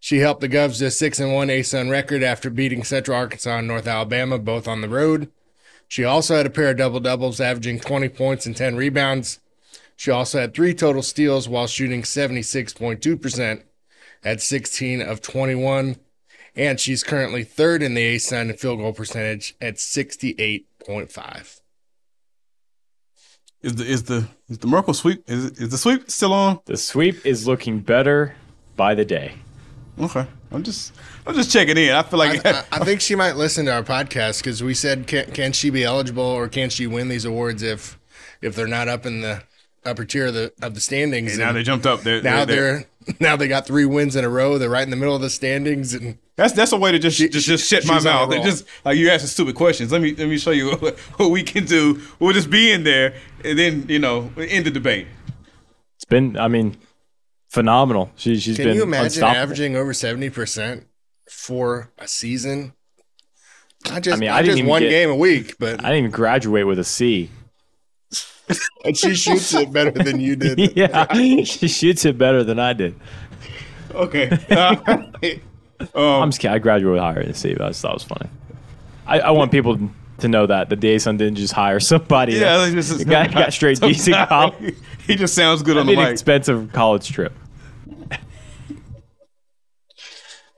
She 0.00 0.18
helped 0.18 0.42
the 0.42 0.48
Govs 0.48 0.80
to 0.80 0.86
a 0.86 0.90
6 0.90 1.20
and 1.20 1.32
1 1.32 1.48
ASUN 1.48 1.90
record 1.90 2.22
after 2.22 2.50
beating 2.50 2.84
Central 2.84 3.16
Arkansas 3.16 3.58
and 3.58 3.68
North 3.68 3.86
Alabama, 3.86 4.38
both 4.38 4.68
on 4.68 4.82
the 4.82 4.88
road. 4.88 5.30
She 5.88 6.04
also 6.04 6.36
had 6.36 6.44
a 6.44 6.50
pair 6.50 6.70
of 6.70 6.76
double 6.76 7.00
doubles, 7.00 7.40
averaging 7.40 7.80
20 7.80 8.08
points 8.10 8.44
and 8.44 8.56
10 8.56 8.76
rebounds. 8.76 9.40
She 9.96 10.10
also 10.10 10.40
had 10.40 10.54
three 10.54 10.74
total 10.74 11.02
steals 11.02 11.48
while 11.48 11.66
shooting 11.66 12.02
76.2% 12.02 13.62
at 14.24 14.42
16 14.42 15.02
of 15.02 15.20
21. 15.20 15.96
And 16.56 16.78
she's 16.78 17.02
currently 17.02 17.42
third 17.44 17.82
in 17.82 17.94
the 17.94 18.16
ASUN 18.16 18.50
in 18.50 18.56
field 18.56 18.78
goal 18.78 18.92
percentage 18.92 19.56
at 19.60 19.74
68.5. 19.76 21.60
Is 23.62 23.76
the 23.76 23.84
is 23.86 24.02
the 24.02 24.28
is 24.50 24.58
the 24.58 24.66
Merkel 24.66 24.92
sweep 24.92 25.24
is 25.26 25.52
is 25.52 25.70
the 25.70 25.78
sweep 25.78 26.10
still 26.10 26.34
on? 26.34 26.60
The 26.66 26.76
sweep 26.76 27.24
is 27.24 27.46
looking 27.46 27.80
better 27.80 28.36
by 28.76 28.94
the 28.94 29.06
day. 29.06 29.36
Okay, 29.98 30.26
I'm 30.52 30.62
just 30.62 30.92
I'm 31.26 31.34
just 31.34 31.50
checking 31.50 31.78
in. 31.78 31.94
I 31.94 32.02
feel 32.02 32.18
like 32.18 32.44
I, 32.44 32.50
I, 32.50 32.64
I 32.72 32.84
think 32.84 33.00
she 33.00 33.14
might 33.14 33.36
listen 33.36 33.64
to 33.64 33.72
our 33.72 33.82
podcast 33.82 34.40
because 34.42 34.62
we 34.62 34.74
said, 34.74 35.06
can, 35.06 35.30
can 35.30 35.52
she 35.52 35.70
be 35.70 35.82
eligible 35.82 36.22
or 36.22 36.46
can 36.46 36.68
she 36.68 36.86
win 36.86 37.08
these 37.08 37.24
awards 37.24 37.62
if 37.62 37.98
if 38.42 38.54
they're 38.54 38.66
not 38.66 38.86
up 38.88 39.06
in 39.06 39.22
the 39.22 39.42
upper 39.84 40.04
tier 40.04 40.26
of 40.26 40.34
the 40.34 40.52
of 40.62 40.74
the 40.74 40.80
standings? 40.80 41.32
And 41.32 41.40
now 41.40 41.52
they 41.52 41.62
jumped 41.62 41.86
up. 41.86 42.00
They're, 42.00 42.22
now 42.22 42.44
they're, 42.44 42.86
they're 43.06 43.14
now 43.20 43.36
they 43.36 43.48
got 43.48 43.66
three 43.66 43.84
wins 43.84 44.16
in 44.16 44.24
a 44.24 44.28
row. 44.28 44.58
They're 44.58 44.70
right 44.70 44.82
in 44.82 44.90
the 44.90 44.96
middle 44.96 45.14
of 45.14 45.22
the 45.22 45.30
standings, 45.30 45.94
and 45.94 46.18
that's 46.36 46.52
that's 46.52 46.72
a 46.72 46.76
way 46.76 46.92
to 46.92 46.98
just 46.98 47.18
just, 47.18 47.46
just 47.46 47.68
shut 47.68 47.86
my 47.86 47.94
she's 47.94 48.06
on 48.06 48.12
a 48.12 48.20
mouth. 48.20 48.34
roll. 48.34 48.44
Just 48.44 48.66
like 48.84 48.96
you 48.96 49.10
asking 49.10 49.28
stupid 49.28 49.54
questions. 49.54 49.92
Let 49.92 50.00
me 50.00 50.14
let 50.14 50.28
me 50.28 50.38
show 50.38 50.50
you 50.50 50.76
what, 50.76 50.98
what 51.16 51.30
we 51.30 51.42
can 51.42 51.64
do. 51.64 52.00
We'll 52.18 52.32
just 52.32 52.50
be 52.50 52.70
in 52.72 52.84
there 52.84 53.14
and 53.44 53.58
then 53.58 53.86
you 53.88 53.98
know 53.98 54.30
end 54.38 54.66
the 54.66 54.70
debate. 54.70 55.06
It's 55.96 56.04
been, 56.04 56.36
I 56.36 56.48
mean, 56.48 56.76
phenomenal. 57.48 58.10
She, 58.16 58.38
she's 58.38 58.56
can 58.56 58.66
been 58.66 58.76
you 58.76 58.82
imagine 58.82 59.22
averaging 59.22 59.76
over 59.76 59.94
seventy 59.94 60.28
percent 60.30 60.86
for 61.30 61.92
a 61.98 62.08
season? 62.08 62.74
Not 63.86 64.02
just, 64.02 64.16
I 64.16 64.20
mean, 64.20 64.30
not 64.30 64.36
I 64.36 64.42
didn't 64.42 64.52
just 64.52 64.58
even 64.60 64.70
one 64.70 64.82
get- 64.82 64.90
game 64.90 65.10
a 65.10 65.14
week, 65.14 65.56
but 65.58 65.80
I 65.80 65.88
didn't 65.88 65.98
even 65.98 66.10
graduate 66.10 66.66
with 66.66 66.78
a 66.78 66.84
C. 66.84 67.30
and 68.84 68.96
she 68.96 69.14
shoots 69.14 69.54
it 69.54 69.72
better 69.72 69.90
than 69.90 70.20
you 70.20 70.36
did. 70.36 70.58
yeah, 70.76 71.12
she 71.44 71.68
shoots 71.68 72.04
it 72.04 72.18
better 72.18 72.44
than 72.44 72.58
I 72.58 72.72
did. 72.72 72.94
Okay. 73.92 74.30
Uh, 75.94 76.20
I'm 76.20 76.30
just 76.30 76.40
kidding. 76.40 76.54
I 76.54 76.60
graduated 76.60 77.00
higher 77.02 77.24
than 77.24 77.34
but 77.54 77.62
I 77.64 77.68
just 77.68 77.82
thought 77.82 77.90
it 77.90 77.94
was 77.94 78.02
funny. 78.04 78.30
I, 79.06 79.20
I 79.20 79.30
want 79.32 79.50
people 79.50 79.90
to 80.18 80.28
know 80.28 80.46
that 80.46 80.70
the 80.70 80.76
DA-Sun 80.76 81.16
didn't 81.16 81.34
just 81.34 81.52
hire 81.52 81.80
somebody. 81.80 82.34
yeah, 82.34 82.58
that 82.58 82.74
this 82.74 82.90
is 82.90 83.04
got, 83.04 83.32
got 83.32 83.52
straight 83.52 83.80
guy- 83.80 84.24
college. 84.26 84.76
He 85.06 85.16
just 85.16 85.34
sounds 85.34 85.62
good 85.62 85.76
on 85.76 85.82
I 85.82 85.90
the 85.90 85.96
mean, 85.96 86.04
mic. 86.04 86.12
expensive 86.12 86.72
college 86.72 87.10
trip. 87.10 87.32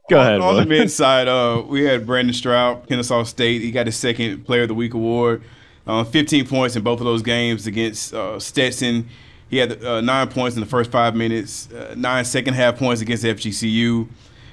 Go 0.08 0.20
ahead. 0.20 0.40
On 0.40 0.54
the 0.54 0.60
Will. 0.60 0.68
men's 0.68 0.94
side, 0.94 1.26
uh, 1.26 1.62
we 1.66 1.82
had 1.82 2.06
Brandon 2.06 2.34
Stroud, 2.34 2.86
Kennesaw 2.88 3.24
State. 3.24 3.62
He 3.62 3.72
got 3.72 3.86
his 3.86 3.96
second 3.96 4.44
Player 4.44 4.62
of 4.62 4.68
the 4.68 4.74
Week 4.74 4.94
award. 4.94 5.42
Uh, 5.86 6.02
15 6.02 6.48
points 6.48 6.74
in 6.74 6.82
both 6.82 6.98
of 6.98 7.04
those 7.04 7.22
games 7.22 7.66
against 7.66 8.12
uh, 8.12 8.40
Stetson. 8.40 9.08
He 9.48 9.58
had 9.58 9.84
uh, 9.84 10.00
nine 10.00 10.28
points 10.28 10.56
in 10.56 10.60
the 10.60 10.66
first 10.66 10.90
five 10.90 11.14
minutes, 11.14 11.70
uh, 11.72 11.94
nine 11.96 12.24
second 12.24 12.54
half 12.54 12.76
points 12.76 13.00
against 13.00 13.22
FGCU. 13.22 14.08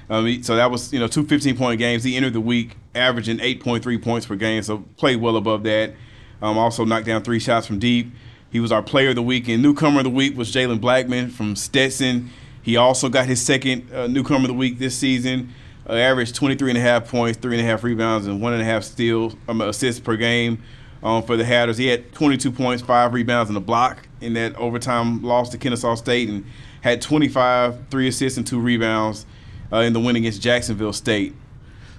Um, 0.08 0.42
so 0.42 0.54
that 0.54 0.70
was 0.70 0.92
you 0.92 1.00
know 1.00 1.08
two 1.08 1.24
15 1.26 1.56
point 1.56 1.78
games. 1.78 2.04
He 2.04 2.16
entered 2.16 2.34
the 2.34 2.40
week 2.40 2.76
averaging 2.94 3.38
8.3 3.38 4.02
points 4.02 4.26
per 4.26 4.36
game, 4.36 4.62
so 4.62 4.84
played 4.96 5.20
well 5.20 5.36
above 5.36 5.64
that. 5.64 5.94
Um, 6.40 6.58
also 6.58 6.84
knocked 6.84 7.06
down 7.06 7.22
three 7.22 7.40
shots 7.40 7.66
from 7.66 7.78
deep. 7.78 8.12
He 8.52 8.60
was 8.60 8.70
our 8.70 8.82
player 8.82 9.08
of 9.08 9.16
the 9.16 9.22
week, 9.22 9.48
and 9.48 9.60
newcomer 9.60 10.00
of 10.00 10.04
the 10.04 10.10
week 10.10 10.36
was 10.36 10.52
Jalen 10.52 10.80
Blackman 10.80 11.30
from 11.30 11.56
Stetson. 11.56 12.30
He 12.62 12.76
also 12.76 13.08
got 13.08 13.26
his 13.26 13.42
second 13.42 13.92
uh, 13.92 14.06
newcomer 14.06 14.44
of 14.44 14.48
the 14.48 14.54
week 14.54 14.78
this 14.78 14.96
season. 14.96 15.52
Uh, 15.88 15.94
averaged 15.94 16.34
23 16.36 16.70
and 16.70 16.78
a 16.78 16.80
half 16.80 17.08
points, 17.08 17.38
three 17.38 17.58
and 17.58 17.66
a 17.66 17.68
half 17.68 17.82
rebounds, 17.82 18.26
and 18.26 18.40
one 18.40 18.52
and 18.52 18.62
a 18.62 18.64
half 18.64 18.84
steals, 18.84 19.34
um, 19.48 19.60
assists 19.60 20.00
per 20.00 20.16
game 20.16 20.62
um, 21.04 21.22
for 21.22 21.36
the 21.36 21.44
Hatters. 21.44 21.76
He 21.76 21.86
had 21.86 22.12
22 22.12 22.50
points, 22.50 22.82
five 22.82 23.12
rebounds, 23.12 23.50
and 23.50 23.56
a 23.56 23.60
block 23.60 24.08
in 24.20 24.32
that 24.34 24.56
overtime 24.56 25.22
loss 25.22 25.50
to 25.50 25.58
Kennesaw 25.58 25.94
State, 25.94 26.28
and 26.28 26.44
had 26.80 27.00
25, 27.00 27.88
three 27.90 28.08
assists, 28.08 28.36
and 28.38 28.46
two 28.46 28.58
rebounds 28.58 29.26
uh, 29.72 29.78
in 29.78 29.92
the 29.92 30.00
win 30.00 30.16
against 30.16 30.42
Jacksonville 30.42 30.92
State. 30.92 31.34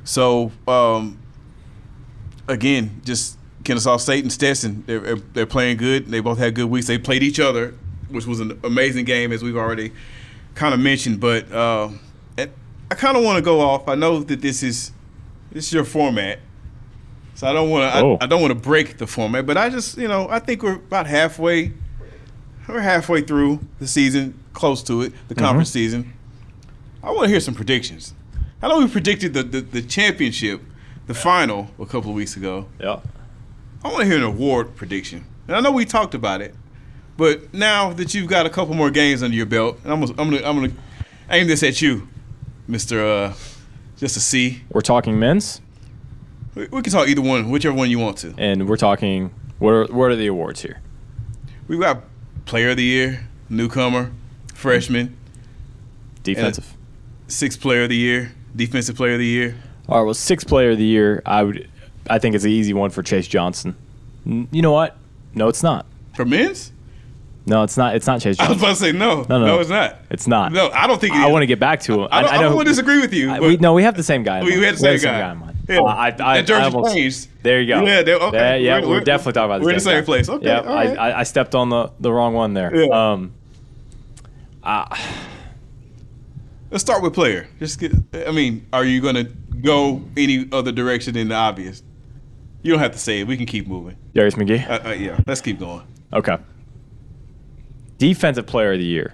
So, 0.03 0.51
um, 0.67 1.17
again, 2.47 3.01
just 3.05 3.37
Kennesaw 3.63 3.97
State 3.97 4.23
and 4.23 4.31
Stetson, 4.31 4.83
they're, 4.85 5.15
they're- 5.15 5.45
playing 5.45 5.77
good. 5.77 6.07
They 6.07 6.19
both 6.19 6.37
had 6.37 6.55
good 6.55 6.65
weeks. 6.69 6.87
They 6.87 6.97
played 6.97 7.23
each 7.23 7.39
other, 7.39 7.73
which 8.09 8.25
was 8.25 8.39
an 8.39 8.59
amazing 8.63 9.05
game, 9.05 9.31
as 9.31 9.43
we've 9.43 9.57
already 9.57 9.91
kind 10.55 10.73
of 10.73 10.79
mentioned. 10.79 11.19
But 11.19 11.51
uh, 11.51 11.89
I 12.37 12.95
kind 12.95 13.17
of 13.17 13.23
want 13.23 13.37
to 13.37 13.41
go 13.41 13.61
off. 13.61 13.87
I 13.87 13.95
know 13.95 14.19
that 14.19 14.41
this 14.41 14.61
is 14.61 14.91
this 15.51 15.67
is 15.67 15.73
your 15.73 15.85
format, 15.85 16.39
so 17.35 17.47
I 17.47 17.53
don't 17.53 17.69
want 17.69 17.93
to. 17.93 17.99
Oh. 18.01 18.17
I, 18.19 18.23
I 18.23 18.27
don't 18.27 18.41
want 18.41 18.51
to 18.51 18.59
break 18.59 18.97
the 18.97 19.05
format, 19.05 19.45
but 19.45 19.57
I 19.57 19.69
just 19.69 19.97
you 19.97 20.07
know 20.07 20.27
I 20.29 20.39
think 20.39 20.63
we're 20.63 20.73
about 20.73 21.05
halfway. 21.05 21.73
We're 22.67 22.79
halfway 22.79 23.21
through 23.21 23.59
the 23.77 23.87
season, 23.87 24.39
close 24.53 24.81
to 24.83 25.03
it, 25.03 25.13
the 25.27 25.35
conference 25.35 25.69
season. 25.69 26.13
I 27.03 27.11
want 27.11 27.25
to 27.25 27.29
hear 27.29 27.39
some 27.39 27.53
predictions. 27.53 28.15
I 28.59 28.67
know 28.67 28.79
we 28.79 28.87
predicted 28.87 29.35
the, 29.35 29.43
the, 29.43 29.61
the 29.61 29.81
championship, 29.83 30.63
the 31.05 31.13
final, 31.13 31.69
a 31.77 31.85
couple 31.85 32.09
of 32.09 32.15
weeks 32.15 32.35
ago. 32.35 32.65
Yeah. 32.79 33.01
I 33.83 33.89
want 33.89 33.99
to 33.99 34.05
hear 34.05 34.17
an 34.17 34.23
award 34.23 34.75
prediction. 34.75 35.25
And 35.47 35.55
I 35.55 35.59
know 35.59 35.71
we 35.71 35.85
talked 35.85 36.15
about 36.15 36.41
it, 36.41 36.55
but 37.17 37.53
now 37.53 37.93
that 37.93 38.15
you've 38.15 38.27
got 38.27 38.47
a 38.47 38.49
couple 38.49 38.73
more 38.73 38.89
games 38.89 39.21
under 39.21 39.37
your 39.37 39.45
belt, 39.45 39.77
and 39.83 39.93
I'm 39.93 39.99
gonna, 40.01 40.19
I'm 40.19 40.31
gonna, 40.31 40.47
I'm 40.47 40.55
gonna 40.55 40.73
aim 41.29 41.45
this 41.45 41.61
at 41.61 41.83
you, 41.83 42.07
Mister 42.67 43.05
uh, 43.05 43.33
just 43.97 44.15
to 44.15 44.19
see. 44.19 44.63
We're 44.71 44.81
talking 44.81 45.19
men's, 45.19 45.61
We, 46.55 46.67
we 46.67 46.81
can 46.81 46.91
talk 46.91 47.07
either 47.07 47.21
one, 47.21 47.49
whichever 47.51 47.75
one 47.75 47.89
you 47.89 47.99
want 47.99 48.17
to. 48.19 48.33
and 48.37 48.67
we're 48.67 48.77
talking. 48.77 49.31
What 49.59 49.71
are 49.71 49.85
what 49.87 50.11
are 50.11 50.15
the 50.15 50.27
awards 50.27 50.61
here? 50.61 50.81
We've 51.67 51.79
got 51.79 52.01
Player 52.45 52.71
of 52.71 52.77
the 52.77 52.83
Year, 52.83 53.27
newcomer, 53.49 54.11
freshman, 54.53 55.15
Defensive. 56.23 56.73
sixth 57.27 57.61
Player 57.61 57.83
of 57.83 57.89
the 57.89 57.95
Year, 57.95 58.33
Defensive 58.55 58.95
Player 58.95 59.13
of 59.13 59.19
the 59.19 59.25
Year. 59.25 59.55
All 59.87 59.99
right. 59.99 60.05
Well, 60.05 60.13
sixth 60.13 60.47
player 60.47 60.71
of 60.71 60.77
the 60.79 60.83
year. 60.83 61.21
I 61.27 61.43
would. 61.43 61.69
I 62.09 62.17
think 62.19 62.33
it's 62.35 62.43
an 62.43 62.49
easy 62.51 62.73
one 62.73 62.89
for 62.89 63.03
Chase 63.03 63.27
Johnson. 63.27 63.75
N- 64.25 64.47
You 64.51 64.61
know 64.63 64.71
what? 64.71 64.97
No, 65.35 65.47
it's 65.47 65.61
not. 65.61 65.85
For 66.15 66.25
men's? 66.25 66.71
No, 67.45 67.61
it's 67.63 67.77
not. 67.77 67.95
It's 67.95 68.07
not 68.07 68.19
Chase 68.19 68.37
Johnson. 68.37 68.45
I 68.47 68.53
was 68.53 68.61
about 68.61 68.69
to 68.69 68.75
say 68.77 68.91
no. 68.91 69.21
No, 69.29 69.39
No, 69.39 69.45
no. 69.45 69.59
it's 69.59 69.69
not. 69.69 69.99
It's 70.09 70.27
not. 70.27 70.51
No, 70.51 70.69
I 70.71 70.87
don't 70.87 70.99
think 70.99 71.13
it 71.13 71.19
I 71.19 71.27
want 71.27 71.43
to 71.43 71.47
get 71.47 71.59
back 71.59 71.81
to 71.81 72.01
him. 72.01 72.07
I 72.11 72.21
don't, 72.23 72.33
I 72.33 72.41
don't 72.41 72.55
want 72.55 72.65
to 72.67 72.71
disagree 72.71 72.99
with 72.99 73.13
you. 73.13 73.29
I- 73.29 73.39
we, 73.39 73.57
no, 73.57 73.73
we 73.73 73.83
have 73.83 73.95
the 73.95 74.01
same 74.03 74.23
guy. 74.23 74.43
we, 74.43 74.57
we 74.57 74.65
had 74.65 74.75
the 74.75 74.79
same 74.79 74.99
guy. 74.99 75.31
in 75.31 75.37
mind. 75.37 75.54
Yeah. 75.67 75.79
Uh, 75.79 75.83
I, 75.85 76.05
I, 76.07 76.41
that 76.41 76.49
I 76.51 76.63
almost, 76.65 76.93
changed. 76.93 77.27
There 77.43 77.59
you 77.61 77.67
go. 77.67 77.85
Yeah, 77.85 78.01
they- 78.03 78.13
okay. 78.13 78.37
Yeah, 78.37 78.55
yeah, 78.55 78.73
We're- 78.75 78.81
we're, 78.87 78.89
we're- 78.95 79.03
definitely 79.05 79.33
talking 79.33 79.45
about 79.45 79.59
the 79.59 79.65
we're 79.65 79.71
in 79.71 79.75
the 79.77 79.81
same 79.81 79.99
guy. 80.01 80.05
place. 80.05 80.29
Okay, 80.29 80.45
Yeah, 80.45 80.59
right. 80.61 80.97
I, 80.97 81.19
I, 81.19 81.23
stepped 81.23 81.55
on 81.55 81.69
the, 81.69 81.91
the 81.99 82.11
wrong 82.11 82.33
one 82.33 82.53
there. 82.53 82.75
Yeah. 82.75 83.13
Um, 83.13 83.33
Let's 86.71 86.83
start 86.83 87.01
with 87.03 87.13
player. 87.13 87.47
Just 87.59 87.79
get, 87.79 87.93
I 88.27 88.31
mean, 88.31 88.65
are 88.73 88.83
you 88.83 88.99
going 89.01 89.15
to 89.15 89.23
go 89.61 90.01
any 90.17 90.47
other 90.51 90.71
direction 90.71 91.13
than 91.13 91.29
the 91.29 91.35
obvious? 91.35 91.83
You 92.63 92.71
don't 92.71 92.79
have 92.81 92.91
to 92.93 92.97
say 92.97 93.19
it. 93.21 93.27
We 93.27 93.37
can 93.37 93.45
keep 93.45 93.67
moving. 93.67 93.95
Darius 94.13 94.35
McGhee. 94.35 94.67
Uh, 94.67 94.89
uh, 94.89 94.93
yeah, 94.93 95.19
let's 95.27 95.41
keep 95.41 95.59
going. 95.59 95.85
Okay. 96.11 96.37
Defensive 97.97 98.47
player 98.47 98.73
of 98.73 98.79
the 98.79 98.85
year. 98.85 99.13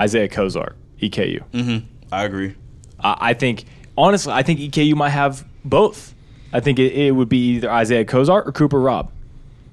Isaiah 0.00 0.28
Cozart, 0.28 0.76
EKU. 1.00 1.42
Mm-hmm. 1.50 1.86
I 2.12 2.24
agree. 2.24 2.54
I, 3.00 3.16
I 3.20 3.34
think, 3.34 3.64
honestly, 3.96 4.32
I 4.32 4.42
think 4.42 4.60
EKU 4.60 4.94
might 4.94 5.10
have 5.10 5.44
both. 5.64 6.14
I 6.52 6.60
think 6.60 6.78
it, 6.78 6.92
it 6.92 7.10
would 7.12 7.28
be 7.28 7.56
either 7.56 7.70
Isaiah 7.70 8.04
Cozart 8.04 8.46
or 8.48 8.52
Cooper 8.52 8.80
Robb. 8.80 9.10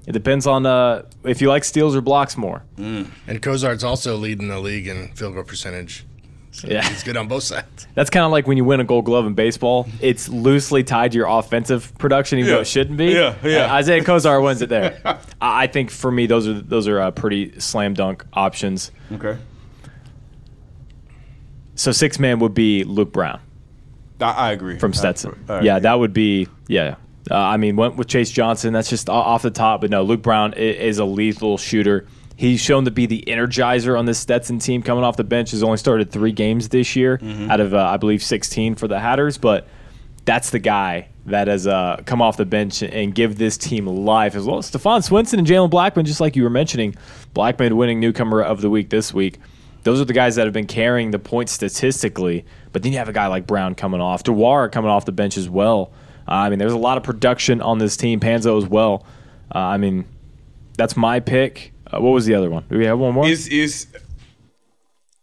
It 0.06 0.12
depends 0.12 0.46
on 0.46 0.66
uh, 0.66 1.02
if 1.24 1.40
you 1.40 1.48
like 1.48 1.64
steals 1.64 1.96
or 1.96 2.00
blocks 2.02 2.36
more. 2.36 2.62
And 2.76 3.40
Cozart's 3.40 3.82
also 3.84 4.16
leading 4.16 4.48
the 4.48 4.58
league 4.60 4.86
in 4.86 5.08
field 5.14 5.34
goal 5.34 5.44
percentage. 5.44 6.04
So 6.50 6.68
Yeah. 6.68 6.86
he's 6.88 7.02
good 7.02 7.16
on 7.16 7.26
both 7.26 7.42
sides. 7.42 7.86
That's 7.94 8.10
kind 8.10 8.24
of 8.24 8.30
like 8.30 8.46
when 8.46 8.56
you 8.56 8.64
win 8.64 8.78
a 8.80 8.84
gold 8.84 9.06
glove 9.06 9.26
in 9.26 9.34
baseball. 9.34 9.88
It's 10.00 10.28
loosely 10.28 10.84
tied 10.84 11.12
to 11.12 11.18
your 11.18 11.26
offensive 11.26 11.92
production, 11.98 12.38
even 12.38 12.52
though 12.52 12.60
it 12.60 12.66
shouldn't 12.66 12.96
be. 12.98 13.06
Yeah, 13.06 13.34
yeah. 13.42 13.72
Uh, 13.72 13.76
Isaiah 13.76 14.04
Cozart 14.04 14.42
wins 14.42 14.60
it 14.62 14.68
there. 14.68 15.00
I 15.40 15.64
I 15.64 15.66
think 15.68 15.90
for 15.90 16.12
me, 16.12 16.26
those 16.26 16.46
are 16.46 16.52
those 16.60 16.86
are 16.86 17.00
uh, 17.00 17.10
pretty 17.10 17.58
slam 17.58 17.94
dunk 17.94 18.24
options. 18.34 18.90
Okay. 19.10 19.38
So 21.76 21.90
six 21.92 22.18
man 22.18 22.38
would 22.38 22.54
be 22.54 22.84
Luke 22.84 23.12
Brown 23.12 23.40
I, 24.20 24.30
I 24.32 24.52
agree. 24.52 24.78
from 24.78 24.92
Stetson. 24.92 25.44
I 25.48 25.60
yeah, 25.60 25.72
agree. 25.76 25.82
that 25.82 25.94
would 25.98 26.12
be 26.12 26.48
yeah. 26.68 26.96
Uh, 27.30 27.36
I 27.38 27.56
mean, 27.56 27.76
went 27.76 27.96
with 27.96 28.06
Chase 28.08 28.30
Johnson. 28.30 28.72
That's 28.74 28.90
just 28.90 29.08
off 29.08 29.40
the 29.42 29.50
top, 29.50 29.80
but 29.80 29.88
no, 29.90 30.02
Luke 30.02 30.20
Brown 30.22 30.52
is 30.54 30.98
a 30.98 31.04
lethal 31.06 31.56
shooter. 31.56 32.06
He's 32.36 32.60
shown 32.60 32.84
to 32.84 32.90
be 32.90 33.06
the 33.06 33.24
energizer 33.28 33.98
on 33.98 34.04
this 34.06 34.18
Stetson 34.18 34.58
team 34.58 34.82
coming 34.82 35.04
off 35.04 35.16
the 35.16 35.24
bench. 35.24 35.52
Has 35.52 35.62
only 35.62 35.78
started 35.78 36.10
three 36.10 36.32
games 36.32 36.68
this 36.68 36.94
year 36.96 37.16
Mm-hmm. 37.18 37.50
out 37.50 37.60
of 37.60 37.72
uh, 37.74 37.78
I 37.78 37.96
believe 37.96 38.22
16 38.22 38.74
for 38.74 38.88
the 38.88 38.98
Hatters, 39.00 39.38
but 39.38 39.66
that's 40.26 40.50
the 40.50 40.58
guy 40.58 41.08
that 41.26 41.48
has 41.48 41.66
uh, 41.66 42.02
come 42.04 42.20
off 42.20 42.36
the 42.36 42.44
bench 42.44 42.82
and 42.82 43.14
give 43.14 43.38
this 43.38 43.56
team 43.56 43.86
life 43.86 44.34
as 44.34 44.44
well. 44.44 44.58
as 44.58 44.66
Stephan 44.66 45.00
Swenson 45.02 45.38
and 45.38 45.48
Jalen 45.48 45.70
Blackman, 45.70 46.04
just 46.04 46.20
like 46.20 46.36
you 46.36 46.42
were 46.42 46.50
mentioning, 46.50 46.94
Blackman 47.32 47.76
winning 47.76 48.00
newcomer 48.00 48.42
of 48.42 48.60
the 48.60 48.68
week 48.68 48.90
this 48.90 49.14
week. 49.14 49.38
Those 49.84 50.00
are 50.00 50.04
the 50.04 50.12
guys 50.12 50.34
that 50.36 50.44
have 50.44 50.52
been 50.52 50.66
carrying 50.66 51.10
the 51.10 51.18
points 51.18 51.52
statistically. 51.52 52.44
But 52.74 52.82
then 52.82 52.92
you 52.92 52.98
have 52.98 53.08
a 53.08 53.12
guy 53.12 53.28
like 53.28 53.46
Brown 53.46 53.74
coming 53.76 54.02
off, 54.02 54.24
Dewar 54.24 54.68
coming 54.68 54.90
off 54.90 55.06
the 55.06 55.12
bench 55.12 55.38
as 55.38 55.48
well. 55.48 55.92
Uh, 56.28 56.32
I 56.32 56.50
mean, 56.50 56.58
there's 56.58 56.72
a 56.72 56.76
lot 56.78 56.96
of 56.98 57.04
production 57.04 57.62
on 57.62 57.78
this 57.78 57.96
team. 57.96 58.18
Panzo 58.18 58.58
as 58.58 58.66
well. 58.66 59.06
Uh, 59.54 59.58
I 59.58 59.76
mean, 59.78 60.04
that's 60.76 60.96
my 60.96 61.20
pick. 61.20 61.72
Uh, 61.86 62.00
what 62.00 62.10
was 62.10 62.26
the 62.26 62.34
other 62.34 62.50
one? 62.50 62.64
Do 62.68 62.76
we 62.76 62.84
have 62.86 62.98
one 62.98 63.14
more? 63.14 63.28
is 63.28 63.46
is 63.48 63.86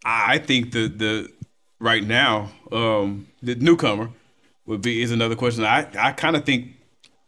I 0.06 0.38
think 0.38 0.72
the 0.72 0.88
the 0.88 1.30
right 1.80 2.04
now 2.04 2.52
um, 2.72 3.28
the 3.44 3.56
newcomer 3.56 4.10
would 4.66 4.82
be 4.82 5.02
is 5.02 5.12
another 5.12 5.36
question. 5.36 5.66
I 5.66 5.88
I 6.00 6.14
kind 6.14 6.38
of 6.38 6.46
think 6.46 6.70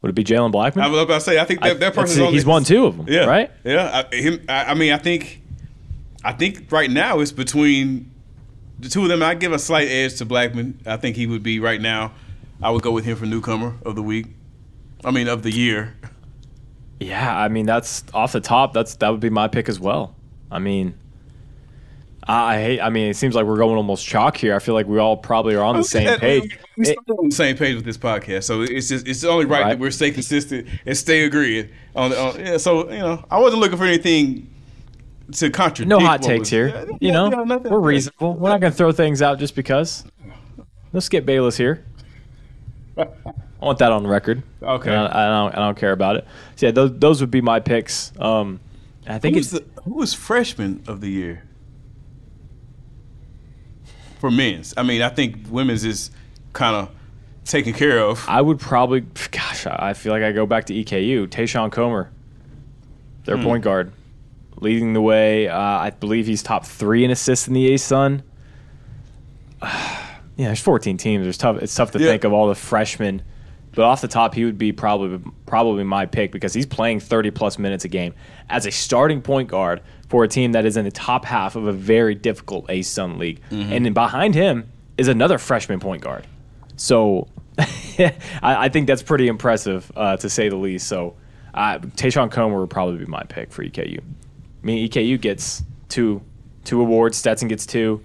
Would 0.01 0.09
it 0.09 0.15
be 0.15 0.23
Jalen 0.23 0.51
Blackman? 0.53 0.85
I 0.85 0.87
was 0.87 1.01
about 1.01 1.15
to 1.15 1.21
say 1.21 1.37
I 1.39 1.43
think 1.43 1.61
that 1.61 1.79
that 1.79 1.79
That's 1.79 1.95
person's 1.97 2.21
on 2.25 2.31
He's 2.33 2.45
won 2.45 2.63
two 2.63 2.85
of 2.85 2.95
them, 2.95 3.07
Yeah, 3.09 3.25
right? 3.25 3.51
Yeah, 3.65 4.05
I, 4.09 4.15
him. 4.15 4.45
I, 4.47 4.65
I 4.65 4.73
mean, 4.73 4.93
I 4.93 4.97
think 4.97 5.41
I 6.23 6.31
think 6.31 6.71
right 6.71 6.89
now 6.89 7.19
it's 7.19 7.33
between 7.33 8.11
the 8.83 8.89
two 8.89 9.03
of 9.03 9.09
them. 9.09 9.23
I 9.23 9.35
give 9.35 9.51
a 9.51 9.59
slight 9.59 9.87
edge 9.87 10.15
to 10.17 10.25
Blackman. 10.25 10.79
I 10.85 10.97
think 10.97 11.15
he 11.15 11.25
would 11.27 11.43
be 11.43 11.59
right 11.59 11.81
now. 11.81 12.13
I 12.61 12.69
would 12.69 12.81
go 12.83 12.91
with 12.91 13.05
him 13.05 13.17
for 13.17 13.25
newcomer 13.25 13.75
of 13.85 13.95
the 13.95 14.03
week. 14.03 14.27
I 15.03 15.11
mean, 15.11 15.27
of 15.27 15.43
the 15.43 15.51
year. 15.51 15.95
Yeah, 16.99 17.35
I 17.37 17.47
mean 17.49 17.65
that's 17.65 18.03
off 18.13 18.31
the 18.31 18.39
top. 18.39 18.73
That's 18.73 18.95
that 18.97 19.09
would 19.09 19.19
be 19.19 19.29
my 19.29 19.47
pick 19.47 19.67
as 19.67 19.79
well. 19.79 20.15
I 20.49 20.59
mean, 20.59 20.93
I 22.25 22.55
I 22.55 22.61
hate. 22.61 22.79
I 22.79 22.89
mean, 22.89 23.09
it 23.09 23.15
seems 23.17 23.35
like 23.35 23.45
we're 23.45 23.57
going 23.57 23.75
almost 23.75 24.05
chalk 24.05 24.37
here. 24.37 24.55
I 24.55 24.59
feel 24.59 24.73
like 24.75 24.85
we 24.87 24.97
all 24.99 25.17
probably 25.17 25.55
are 25.55 25.63
on 25.63 25.75
the 25.75 25.83
same 25.83 26.17
page. 26.19 26.57
We're 26.77 26.93
on 27.17 27.29
the 27.29 27.35
same 27.35 27.57
page 27.57 27.75
with 27.75 27.83
this 27.83 27.97
podcast, 27.97 28.43
so 28.43 28.61
it's 28.61 28.87
just 28.87 29.07
it's 29.07 29.23
only 29.25 29.45
right, 29.45 29.61
Right. 29.63 29.69
that 29.71 29.79
we're 29.79 29.91
stay 29.91 30.11
consistent 30.11 30.67
and 30.85 30.95
stay 30.97 31.25
agreeing 31.25 31.69
on. 31.95 32.13
on 32.13 32.39
yeah, 32.39 32.57
so 32.57 32.89
you 32.89 32.99
know, 32.99 33.25
I 33.29 33.39
wasn't 33.39 33.61
looking 33.61 33.77
for 33.77 33.85
anything 33.85 34.49
to 35.31 35.49
contradict. 35.49 35.89
no 35.89 35.99
hot 35.99 36.21
takes 36.21 36.39
was- 36.41 36.49
here. 36.49 36.87
You 36.99 37.11
know, 37.11 37.29
we're 37.63 37.79
reasonable. 37.79 38.33
We're 38.35 38.49
not 38.49 38.59
going 38.61 38.71
to 38.71 38.77
throw 38.77 38.91
things 38.91 39.21
out 39.21 39.39
just 39.39 39.55
because. 39.55 40.03
Let's 40.91 41.09
get 41.09 41.25
Bayless 41.25 41.57
here. 41.57 41.85
I 42.97 43.07
want 43.59 43.79
that 43.79 43.91
on 43.91 44.05
record. 44.05 44.43
Okay. 44.61 44.93
I, 44.93 45.05
I 45.05 45.27
don't. 45.29 45.55
I 45.55 45.59
don't 45.65 45.77
care 45.77 45.91
about 45.93 46.17
it. 46.17 46.27
So 46.57 46.67
yeah, 46.67 46.71
those 46.71 46.91
those 46.99 47.21
would 47.21 47.31
be 47.31 47.41
my 47.41 47.59
picks. 47.59 48.11
Um, 48.19 48.59
I 49.07 49.17
think 49.17 49.35
Who's 49.35 49.53
it's 49.53 49.63
the, 49.73 49.81
who 49.81 49.95
was 49.95 50.13
freshman 50.13 50.83
of 50.87 51.01
the 51.01 51.09
year 51.09 51.43
for 54.19 54.29
men's? 54.31 54.73
I 54.77 54.83
mean, 54.83 55.01
I 55.01 55.09
think 55.09 55.47
women's 55.49 55.83
is 55.83 56.11
kind 56.53 56.75
of 56.75 56.89
taken 57.45 57.73
care 57.73 57.99
of. 57.99 58.23
I 58.27 58.41
would 58.41 58.59
probably, 58.59 59.01
gosh, 59.31 59.65
I 59.65 59.89
I 59.89 59.93
feel 59.93 60.11
like 60.13 60.23
I 60.23 60.31
go 60.31 60.45
back 60.45 60.65
to 60.65 60.73
EKU. 60.73 61.27
Tayshawn 61.27 61.71
Comer, 61.71 62.11
their 63.25 63.37
Hmm. 63.37 63.43
point 63.43 63.63
guard, 63.63 63.91
leading 64.57 64.93
the 64.93 65.01
way. 65.01 65.47
Uh, 65.47 65.57
I 65.59 65.89
believe 65.91 66.25
he's 66.27 66.43
top 66.43 66.65
three 66.65 67.03
in 67.03 67.11
assists 67.11 67.47
in 67.47 67.53
the 67.53 67.69
ASUN. 67.73 68.21
yeah, 69.61 70.07
there's 70.37 70.59
14 70.61 70.97
teams. 70.97 71.23
There's 71.23 71.37
tough. 71.37 71.57
It's 71.57 71.73
tough 71.75 71.91
to 71.91 71.99
Yeah. 71.99 72.07
think 72.11 72.23
of 72.23 72.33
all 72.33 72.47
the 72.47 72.55
freshmen, 72.55 73.21
but 73.75 73.83
off 73.83 74.01
the 74.01 74.07
top, 74.07 74.33
he 74.33 74.45
would 74.45 74.57
be 74.57 74.71
probably 74.71 75.19
probably 75.45 75.83
my 75.83 76.05
pick 76.05 76.31
because 76.31 76.53
he's 76.53 76.65
playing 76.65 76.99
30 76.99 77.31
plus 77.31 77.57
minutes 77.59 77.85
a 77.85 77.87
game 77.87 78.13
as 78.49 78.65
a 78.65 78.71
starting 78.71 79.21
point 79.21 79.49
guard 79.49 79.81
for 80.09 80.23
a 80.23 80.27
team 80.27 80.51
that 80.51 80.65
is 80.65 80.77
in 80.77 80.85
the 80.85 80.91
top 80.91 81.25
half 81.25 81.55
of 81.55 81.65
a 81.67 81.71
very 81.73 82.13
difficult 82.15 82.67
ASUN 82.67 83.17
league, 83.17 83.39
Mm-hmm. 83.51 83.73
and 83.73 83.85
then 83.85 83.93
behind 83.93 84.35
him 84.35 84.69
is 84.97 85.07
another 85.07 85.37
freshman 85.37 85.79
point 85.79 86.01
guard. 86.03 86.25
So 86.75 87.27
I, 87.59 88.13
I 88.41 88.69
think 88.69 88.87
that's 88.87 89.03
pretty 89.03 89.27
impressive 89.27 89.91
uh, 89.95 90.17
to 90.17 90.29
say 90.29 90.49
the 90.49 90.55
least. 90.55 90.87
So 90.87 91.15
uh, 91.53 91.77
Tayshawn 91.79 92.31
Comer 92.31 92.59
would 92.59 92.69
probably 92.69 92.97
be 92.97 93.05
my 93.05 93.23
pick 93.23 93.51
for 93.51 93.63
EKU. 93.63 94.01
I 94.63 94.65
mean, 94.65 94.87
EKU 94.89 95.19
gets 95.19 95.63
two 95.89 96.21
two 96.63 96.79
awards. 96.81 97.17
Stetson 97.17 97.47
gets 97.49 97.65
two. 97.65 98.01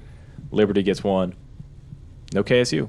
Liberty 0.51 0.83
gets 0.83 1.05
one. 1.05 1.35
No 2.35 2.43
KSU. 2.43 2.89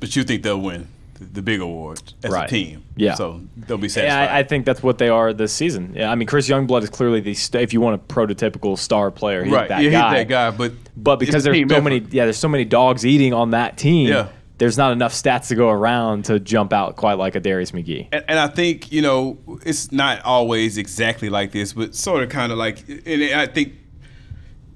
But 0.00 0.14
you 0.16 0.24
think 0.24 0.42
they'll 0.42 0.60
win 0.60 0.88
the, 1.20 1.42
big 1.42 1.60
award 1.60 2.00
as 2.22 2.30
Right. 2.30 2.44
a 2.46 2.48
team? 2.48 2.84
Yeah. 2.96 3.14
So 3.14 3.40
they'll 3.56 3.76
be 3.78 3.86
Yeah, 3.88 3.92
satisfied. 3.92 4.28
I, 4.28 4.38
I 4.38 4.42
think 4.44 4.64
that's 4.64 4.82
what 4.82 4.98
they 4.98 5.08
are 5.08 5.32
this 5.32 5.52
season. 5.52 5.92
Yeah, 5.94 6.10
I 6.10 6.14
mean, 6.14 6.28
Chris 6.28 6.48
Youngblood 6.48 6.82
is 6.84 6.90
clearly 6.90 7.20
the 7.20 7.34
st- 7.34 7.62
if 7.62 7.72
you 7.72 7.80
want 7.80 7.96
a 8.00 8.04
prototypical 8.14 8.78
star 8.78 9.10
player, 9.10 9.42
he's 9.44 9.52
right. 9.52 9.68
that 9.68 9.82
yeah, 9.82 9.90
guy. 9.90 10.08
he's 10.10 10.18
that 10.20 10.28
guy. 10.28 10.50
But 10.56 10.72
But 10.96 11.18
because 11.18 11.42
there's 11.44 11.56
so 11.58 11.64
effort. 11.74 11.82
many, 11.84 11.98
yeah, 12.10 12.24
there's 12.24 12.36
so 12.38 12.48
many 12.48 12.64
dogs 12.64 13.04
eating 13.04 13.32
on 13.34 13.50
that 13.50 13.76
team. 13.76 14.08
Yeah. 14.08 14.28
There's 14.58 14.76
not 14.76 14.92
enough 14.92 15.12
stats 15.12 15.48
to 15.48 15.54
go 15.54 15.70
around 15.70 16.26
to 16.26 16.40
jump 16.40 16.72
out 16.72 16.96
quite 16.96 17.14
like 17.14 17.34
a 17.36 17.40
Darius 17.40 17.70
McGhee. 17.70 18.08
And, 18.12 18.24
and 18.28 18.38
I 18.38 18.48
think 18.48 18.92
you 18.92 19.02
know 19.02 19.38
it's 19.64 19.92
not 19.92 20.22
always 20.24 20.76
exactly 20.78 21.28
like 21.28 21.52
this, 21.52 21.72
but 21.72 21.94
sort 21.94 22.22
of 22.22 22.28
kind 22.28 22.52
of 22.52 22.58
like. 22.58 22.88
And 22.88 23.22
I 23.34 23.46
think 23.46 23.74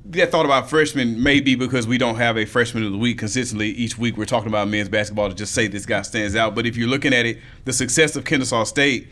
that 0.07 0.31
thought 0.31 0.45
about 0.45 0.69
freshmen 0.69 1.23
may 1.23 1.41
be 1.41 1.55
because 1.55 1.87
we 1.87 1.99
don't 1.99 2.17
have 2.17 2.37
a 2.37 2.45
freshman 2.45 2.85
of 2.85 2.93
the 2.93 2.99
week 2.99 3.19
consistently 3.19 3.71
each 3.71 3.99
week. 3.99 4.17
We're 4.17 4.25
talking 4.25 4.49
about 4.49 4.69
men's 4.69 4.89
basketball 4.89 5.29
to 5.29 5.35
just 5.35 5.55
say 5.55 5.67
this 5.67 5.87
guy 5.87 6.03
stands 6.03 6.37
out. 6.37 6.55
But 6.55 6.67
if 6.67 6.77
you're 6.77 6.89
looking 6.89 7.15
at 7.15 7.27
it, 7.27 7.39
the 7.65 7.73
success 7.73 8.17
of 8.17 8.25
Kennesaw 8.25 8.65
State. 8.65 9.09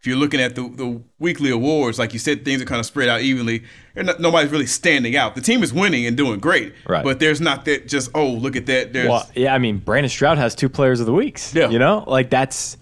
If 0.00 0.06
you're 0.06 0.16
looking 0.16 0.40
at 0.40 0.54
the, 0.54 0.62
the 0.68 1.00
weekly 1.18 1.50
awards, 1.50 1.98
like 1.98 2.12
you 2.12 2.20
said, 2.20 2.44
things 2.44 2.62
are 2.62 2.64
kind 2.64 2.78
of 2.78 2.86
spread 2.86 3.08
out 3.08 3.20
evenly. 3.20 3.64
And 3.96 4.12
nobody's 4.20 4.52
really 4.52 4.66
standing 4.66 5.16
out. 5.16 5.34
The 5.34 5.40
team 5.40 5.62
is 5.64 5.72
winning 5.72 6.06
and 6.06 6.16
doing 6.16 6.38
great, 6.38 6.72
Right. 6.86 7.02
but 7.02 7.18
there's 7.18 7.40
not 7.40 7.64
that 7.64 7.88
just 7.88 8.10
oh 8.14 8.28
look 8.28 8.54
at 8.54 8.66
that. 8.66 8.92
There's 8.92 9.08
Well, 9.08 9.28
yeah, 9.34 9.52
I 9.54 9.58
mean, 9.58 9.78
Brandon 9.78 10.08
Stroud 10.08 10.38
has 10.38 10.54
two 10.54 10.68
players 10.68 11.00
of 11.00 11.06
the 11.06 11.12
weeks. 11.12 11.52
Yeah. 11.52 11.68
You 11.68 11.80
know, 11.80 12.04
like 12.06 12.30
that's 12.30 12.76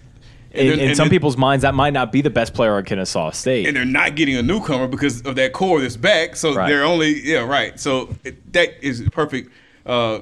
in, 0.52 0.78
in 0.78 0.94
some 0.94 1.04
then- 1.06 1.10
people's 1.10 1.38
minds 1.38 1.62
that 1.62 1.74
might 1.74 1.94
not 1.94 2.12
be 2.12 2.20
the 2.20 2.28
best 2.30 2.52
player 2.52 2.74
on 2.74 2.84
Kennesaw 2.84 3.30
State. 3.30 3.66
and 3.66 3.74
they're 3.74 3.84
not 3.86 4.14
getting 4.14 4.36
a 4.36 4.42
newcomer 4.42 4.86
because 4.86 5.22
of 5.22 5.36
that 5.36 5.54
core 5.54 5.80
that's 5.80 5.96
back. 5.96 6.36
So 6.36 6.54
Right. 6.54 6.68
they're 6.68 6.84
only 6.84 7.22
yeah 7.26 7.38
right. 7.38 7.80
So 7.80 8.14
it, 8.24 8.52
that 8.52 8.74
is 8.84 9.02
perfect 9.10 9.50
uh, 9.86 10.20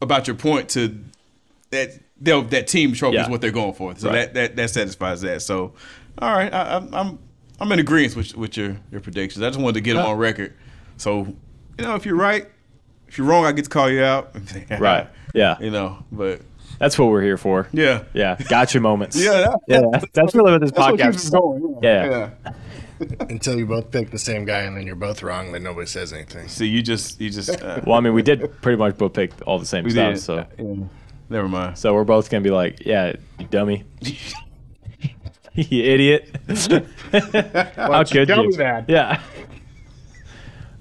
about 0.00 0.28
your 0.28 0.36
point 0.36 0.68
to 0.70 0.96
that 1.70 1.90
that 2.20 2.66
team 2.68 2.92
trophy 2.92 3.16
is 3.18 3.28
what 3.28 3.40
they're 3.40 3.50
going 3.50 3.74
for. 3.74 3.96
So 3.96 4.08
Right. 4.08 4.14
that, 4.32 4.34
that 4.34 4.56
that 4.56 4.70
satisfies 4.70 5.22
that. 5.22 5.42
So 5.42 5.72
all 6.18 6.32
right, 6.36 6.52
I, 6.52 6.76
I'm 6.76 6.94
I'm 6.94 7.18
I'm 7.60 7.72
in 7.72 7.78
agreement 7.78 8.16
with 8.16 8.36
with 8.36 8.56
your 8.56 8.76
your 8.90 9.00
predictions. 9.00 9.42
I 9.42 9.48
just 9.48 9.58
wanted 9.60 9.74
to 9.74 9.80
get 9.80 9.94
them 9.94 10.06
on 10.06 10.16
record. 10.18 10.54
So 10.96 11.26
you 11.78 11.84
know, 11.84 11.94
if 11.94 12.06
you're 12.06 12.16
right, 12.16 12.46
if 13.08 13.18
you're 13.18 13.26
wrong, 13.26 13.44
I 13.44 13.52
get 13.52 13.64
to 13.64 13.70
call 13.70 13.90
you 13.90 14.02
out. 14.02 14.34
Right. 14.80 15.08
Yeah. 15.34 15.56
You 15.60 15.70
know, 15.70 16.04
but 16.10 16.40
That's 16.78 16.98
what 16.98 17.06
we're 17.10 17.22
here 17.22 17.36
for. 17.36 17.68
yeah. 17.72 18.04
Yeah. 18.14 18.36
Gotcha 18.48 18.80
moments. 18.80 19.16
Yeah, 19.16 19.32
that- 19.32 19.60
Yeah. 19.68 20.00
That's 20.14 20.34
really 20.34 20.52
what 20.52 20.60
this 20.62 20.70
That's 20.70 20.86
podcast 20.86 21.02
keeps 21.04 21.16
us 21.16 21.24
is. 21.24 21.30
going. 21.30 21.78
Yeah. 21.82 22.30
Until 23.20 23.58
you 23.58 23.66
both 23.66 23.90
pick 23.90 24.10
the 24.10 24.18
same 24.18 24.46
guy 24.46 24.60
and 24.60 24.74
then 24.74 24.86
you're 24.86 24.96
both 24.96 25.22
wrong, 25.22 25.52
then 25.52 25.62
nobody 25.62 25.86
says 25.86 26.14
anything. 26.14 26.48
See, 26.48 26.66
you 26.66 26.80
just 26.82 27.20
you 27.20 27.28
just 27.28 27.50
uh, 27.62 27.82
Well, 27.86 27.96
I 27.98 28.00
mean, 28.00 28.14
we 28.14 28.22
did 28.22 28.50
pretty 28.62 28.78
much 28.78 28.96
both 28.96 29.12
pick 29.12 29.32
all 29.46 29.58
the 29.58 29.66
same 29.66 29.84
we 29.84 29.90
stuff. 29.90 30.14
did. 30.14 30.20
So, 30.20 30.46
Yeah. 30.58 30.84
Never 31.28 31.48
mind. 31.48 31.76
so 31.76 31.92
we're 31.92 32.04
both 32.04 32.30
gonna 32.30 32.40
be 32.40 32.50
like, 32.50 32.86
yeah, 32.86 33.12
you 33.38 33.46
dummy, 33.48 33.84
you 35.70 35.84
idiot. 35.84 36.36
How 37.76 38.04
could 38.04 38.28
you? 38.28 38.52
Yeah. 38.88 39.22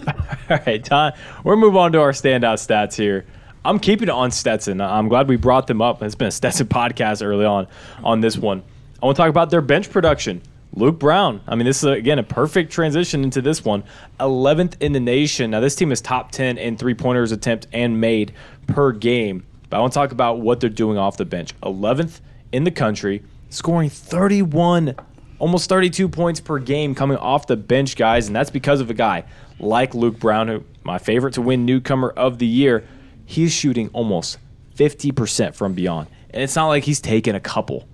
all 0.07 0.13
right, 0.49 0.83
Tom. 0.83 1.13
We're 1.45 1.55
move 1.55 1.77
on 1.77 1.93
to 1.93 2.01
our 2.01 2.11
standout 2.11 2.55
stats 2.55 2.95
here. 2.95 3.25
I'm 3.63 3.79
keeping 3.79 4.09
it 4.09 4.11
on 4.11 4.31
Stetson. 4.31 4.81
I'm 4.81 5.07
glad 5.07 5.29
we 5.29 5.38
brought 5.38 5.67
them 5.67 5.81
up. 5.81 6.03
It's 6.03 6.15
been 6.15 6.27
a 6.27 6.31
Stetson 6.31 6.67
podcast 6.67 7.25
early 7.25 7.45
on 7.45 7.67
on 8.03 8.19
this 8.19 8.38
one. 8.38 8.63
I 9.01 9.05
want 9.05 9.15
to 9.15 9.21
talk 9.21 9.29
about 9.29 9.49
their 9.49 9.61
bench 9.61 9.89
production. 9.89 10.41
Luke 10.73 10.99
Brown. 10.99 11.39
I 11.47 11.55
mean, 11.55 11.65
this 11.65 11.77
is 11.77 11.85
again 11.85 12.19
a 12.19 12.23
perfect 12.23 12.73
transition 12.73 13.23
into 13.23 13.41
this 13.41 13.63
one. 13.63 13.85
11th 14.19 14.81
in 14.81 14.91
the 14.91 14.99
nation. 14.99 15.51
Now, 15.51 15.61
this 15.61 15.75
team 15.75 15.93
is 15.93 16.01
top 16.01 16.31
10 16.31 16.57
in 16.57 16.75
three 16.75 16.93
pointers 16.93 17.31
attempt 17.31 17.67
and 17.71 18.01
made 18.01 18.33
per 18.67 18.91
game. 18.91 19.45
But 19.69 19.77
I 19.77 19.79
want 19.79 19.93
to 19.93 19.99
talk 19.99 20.11
about 20.11 20.41
what 20.41 20.59
they're 20.59 20.69
doing 20.69 20.97
off 20.97 21.15
the 21.15 21.23
bench. 21.23 21.57
11th 21.61 22.19
in 22.51 22.65
the 22.65 22.71
country, 22.71 23.23
scoring 23.49 23.89
31, 23.89 24.95
almost 25.39 25.69
32 25.69 26.10
points 26.10 26.39
per 26.39 26.60
game 26.60 26.95
coming 26.95 27.17
off 27.17 27.47
the 27.47 27.58
bench, 27.58 27.95
guys. 27.95 28.27
And 28.27 28.36
that's 28.36 28.49
because 28.49 28.81
of 28.81 28.89
a 28.89 28.93
guy 28.93 29.25
like 29.60 29.93
Luke 29.93 30.19
Brown, 30.19 30.47
who 30.47 30.63
my 30.84 30.97
favorite 30.97 31.34
to 31.36 31.41
win 31.41 31.65
newcomer 31.65 32.10
of 32.10 32.39
the 32.39 32.45
year. 32.45 32.86
He's 33.25 33.51
shooting 33.51 33.89
almost 33.93 34.38
50% 34.75 35.55
from 35.55 35.73
beyond. 35.73 36.08
And 36.29 36.43
it's 36.43 36.55
not 36.55 36.67
like 36.67 36.84
he's 36.84 37.01
taking 37.01 37.34
a 37.34 37.39
couple. 37.39 37.88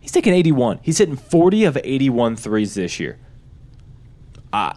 He's 0.00 0.12
taking 0.12 0.34
81. 0.34 0.80
He's 0.82 0.98
hitting 0.98 1.16
40 1.16 1.64
of 1.64 1.78
81 1.82 2.36
threes 2.36 2.74
this 2.74 3.00
year. 3.00 3.18
I, 4.52 4.76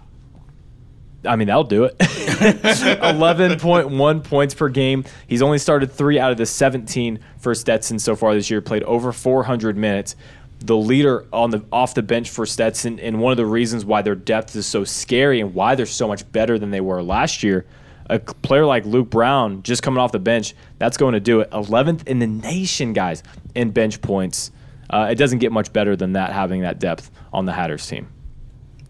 I 1.25 1.35
mean, 1.35 1.47
that'll 1.47 1.63
do 1.65 1.85
it. 1.85 1.97
11.1 1.99 4.23
points 4.23 4.53
per 4.53 4.69
game. 4.69 5.03
He's 5.27 5.41
only 5.41 5.57
started 5.57 5.91
three 5.91 6.19
out 6.19 6.31
of 6.31 6.37
the 6.37 6.45
17 6.45 7.19
for 7.37 7.53
Stetson 7.53 7.99
so 7.99 8.15
far 8.15 8.33
this 8.33 8.49
year, 8.49 8.61
played 8.61 8.83
over 8.83 9.11
400 9.11 9.77
minutes. 9.77 10.15
The 10.59 10.77
leader 10.77 11.25
on 11.31 11.51
the 11.51 11.63
off 11.71 11.93
the 11.93 12.03
bench 12.03 12.29
for 12.29 12.45
Stetson, 12.45 12.99
and 12.99 13.19
one 13.19 13.31
of 13.31 13.37
the 13.37 13.45
reasons 13.45 13.85
why 13.85 14.01
their 14.01 14.15
depth 14.15 14.55
is 14.55 14.65
so 14.65 14.83
scary 14.83 15.39
and 15.39 15.53
why 15.53 15.75
they're 15.75 15.85
so 15.85 16.07
much 16.07 16.29
better 16.31 16.59
than 16.59 16.71
they 16.71 16.81
were 16.81 17.01
last 17.01 17.43
year. 17.43 17.65
A 18.09 18.19
player 18.19 18.65
like 18.65 18.85
Luke 18.85 19.09
Brown 19.09 19.63
just 19.63 19.83
coming 19.83 19.99
off 19.99 20.11
the 20.11 20.19
bench, 20.19 20.55
that's 20.77 20.97
going 20.97 21.13
to 21.13 21.19
do 21.19 21.41
it. 21.41 21.51
11th 21.51 22.07
in 22.07 22.19
the 22.19 22.27
nation, 22.27 22.91
guys, 22.91 23.23
in 23.55 23.71
bench 23.71 24.01
points. 24.01 24.51
Uh, 24.89 25.07
it 25.11 25.15
doesn't 25.15 25.39
get 25.39 25.51
much 25.51 25.71
better 25.71 25.95
than 25.95 26.13
that 26.13 26.31
having 26.31 26.61
that 26.61 26.79
depth 26.79 27.11
on 27.31 27.45
the 27.45 27.53
Hatters 27.53 27.85
team. 27.85 28.07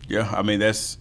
Yeah, 0.08 0.32
I 0.36 0.42
mean 0.42 0.60
that's 0.60 0.98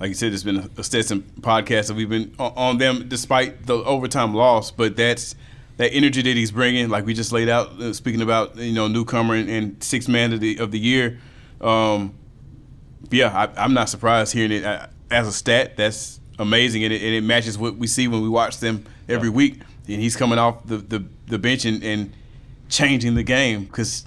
like 0.00 0.08
you 0.08 0.14
said. 0.14 0.32
It's 0.32 0.42
been 0.42 0.70
a 0.76 0.82
Stetson 0.82 1.22
podcast 1.40 1.88
that 1.88 1.94
we've 1.94 2.08
been 2.08 2.34
on, 2.38 2.52
on 2.56 2.78
them 2.78 3.08
despite 3.08 3.66
the 3.66 3.74
overtime 3.74 4.34
loss. 4.34 4.70
But 4.70 4.96
that's 4.96 5.36
that 5.76 5.92
energy 5.92 6.22
that 6.22 6.36
he's 6.36 6.50
bringing. 6.50 6.88
Like 6.88 7.06
we 7.06 7.14
just 7.14 7.30
laid 7.30 7.48
out, 7.48 7.80
uh, 7.80 7.92
speaking 7.92 8.22
about 8.22 8.56
you 8.56 8.72
know 8.72 8.88
newcomer 8.88 9.34
and, 9.34 9.48
and 9.48 9.84
sixth 9.84 10.08
man 10.08 10.32
of 10.32 10.40
the 10.40 10.58
of 10.58 10.72
the 10.72 10.78
year. 10.78 11.20
Um, 11.60 12.14
yeah, 13.10 13.28
I, 13.56 13.62
I'm 13.62 13.74
not 13.74 13.88
surprised 13.88 14.32
hearing 14.32 14.52
it 14.52 14.64
uh, 14.64 14.86
as 15.10 15.28
a 15.28 15.32
stat. 15.32 15.76
That's 15.76 16.18
amazing, 16.38 16.82
and 16.84 16.92
it, 16.92 17.02
and 17.02 17.14
it 17.14 17.22
matches 17.22 17.58
what 17.58 17.76
we 17.76 17.86
see 17.86 18.08
when 18.08 18.22
we 18.22 18.28
watch 18.28 18.58
them 18.58 18.84
every 19.08 19.28
week. 19.28 19.60
And 19.86 20.00
he's 20.00 20.16
coming 20.16 20.38
off 20.38 20.66
the 20.66 20.78
the, 20.78 21.04
the 21.26 21.38
bench 21.38 21.64
and, 21.64 21.82
and 21.84 22.12
changing 22.68 23.14
the 23.14 23.22
game 23.22 23.64
because 23.64 24.06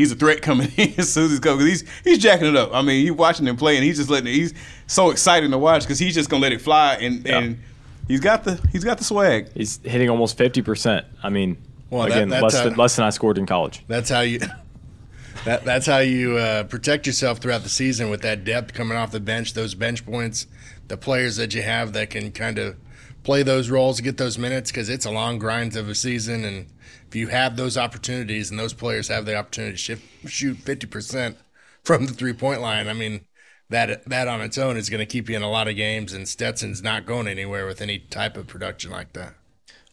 he's 0.00 0.12
a 0.12 0.16
threat 0.16 0.42
coming 0.42 0.70
in 0.76 0.94
as 0.98 1.12
soon 1.12 1.24
as 1.26 1.30
he's 1.30 1.40
coming. 1.40 1.66
He's 1.66 1.84
he's 2.02 2.18
jacking 2.18 2.48
it 2.48 2.56
up. 2.56 2.70
I 2.72 2.82
mean, 2.82 3.04
you 3.04 3.14
watching 3.14 3.46
him 3.46 3.56
play, 3.56 3.76
and 3.76 3.84
he's 3.84 3.98
just 3.98 4.10
letting 4.10 4.28
it. 4.28 4.34
He's 4.34 4.54
so 4.86 5.10
exciting 5.10 5.50
to 5.52 5.58
watch 5.58 5.82
because 5.82 5.98
he's 5.98 6.14
just 6.14 6.28
gonna 6.30 6.42
let 6.42 6.52
it 6.52 6.60
fly, 6.60 6.94
and 6.94 7.24
Yeah. 7.26 7.38
and 7.38 7.58
he's 8.08 8.20
got 8.20 8.44
the 8.44 8.60
he's 8.72 8.84
got 8.84 8.98
the 8.98 9.04
swag. 9.04 9.52
He's 9.54 9.78
hitting 9.84 10.08
almost 10.10 10.36
50%. 10.38 11.04
I 11.22 11.28
mean, 11.28 11.56
Well, 11.90 12.04
again, 12.04 12.28
that's 12.28 12.42
less, 12.42 12.60
a- 12.60 12.64
than, 12.70 12.74
less 12.78 12.96
than 12.96 13.04
I 13.04 13.10
scored 13.10 13.38
in 13.38 13.46
college. 13.46 13.84
That's 13.88 14.10
how 14.10 14.20
you. 14.20 14.40
That, 15.46 15.64
that's 15.64 15.86
how 15.86 15.98
you 16.00 16.36
uh, 16.36 16.64
protect 16.64 17.06
yourself 17.06 17.38
throughout 17.38 17.62
the 17.62 17.70
season 17.70 18.10
with 18.10 18.20
that 18.22 18.44
depth 18.44 18.74
coming 18.74 18.98
off 18.98 19.10
the 19.10 19.20
bench, 19.20 19.54
those 19.54 19.74
bench 19.74 20.04
points, 20.04 20.46
the 20.88 20.98
players 20.98 21.36
that 21.36 21.54
you 21.54 21.62
have 21.62 21.94
that 21.94 22.10
can 22.10 22.30
kind 22.30 22.58
of 22.58 22.76
play 23.22 23.42
those 23.42 23.70
roles, 23.70 24.02
get 24.02 24.18
those 24.18 24.36
minutes, 24.36 24.70
because 24.70 24.90
it's 24.90 25.06
a 25.06 25.10
long 25.10 25.38
grind 25.38 25.74
of 25.76 25.88
a 25.88 25.94
season. 25.94 26.44
And 26.44 26.66
if 27.10 27.16
you 27.16 27.26
have 27.26 27.56
those 27.56 27.76
opportunities 27.76 28.50
and 28.50 28.58
those 28.58 28.72
players 28.72 29.08
have 29.08 29.26
the 29.26 29.34
opportunity 29.34 29.72
to 29.72 29.76
shift, 29.76 30.04
shoot 30.28 30.58
50% 30.58 31.34
from 31.82 32.06
the 32.06 32.12
three 32.12 32.32
point 32.32 32.60
line, 32.60 32.86
I 32.86 32.92
mean, 32.92 33.22
that 33.68 34.04
that 34.04 34.28
on 34.28 34.40
its 34.40 34.56
own 34.56 34.76
is 34.76 34.88
going 34.88 35.00
to 35.00 35.06
keep 35.06 35.28
you 35.28 35.34
in 35.34 35.42
a 35.42 35.50
lot 35.50 35.66
of 35.66 35.74
games. 35.74 36.12
And 36.12 36.28
Stetson's 36.28 36.84
not 36.84 37.06
going 37.06 37.26
anywhere 37.26 37.66
with 37.66 37.80
any 37.80 37.98
type 37.98 38.36
of 38.36 38.46
production 38.46 38.92
like 38.92 39.12
that. 39.14 39.34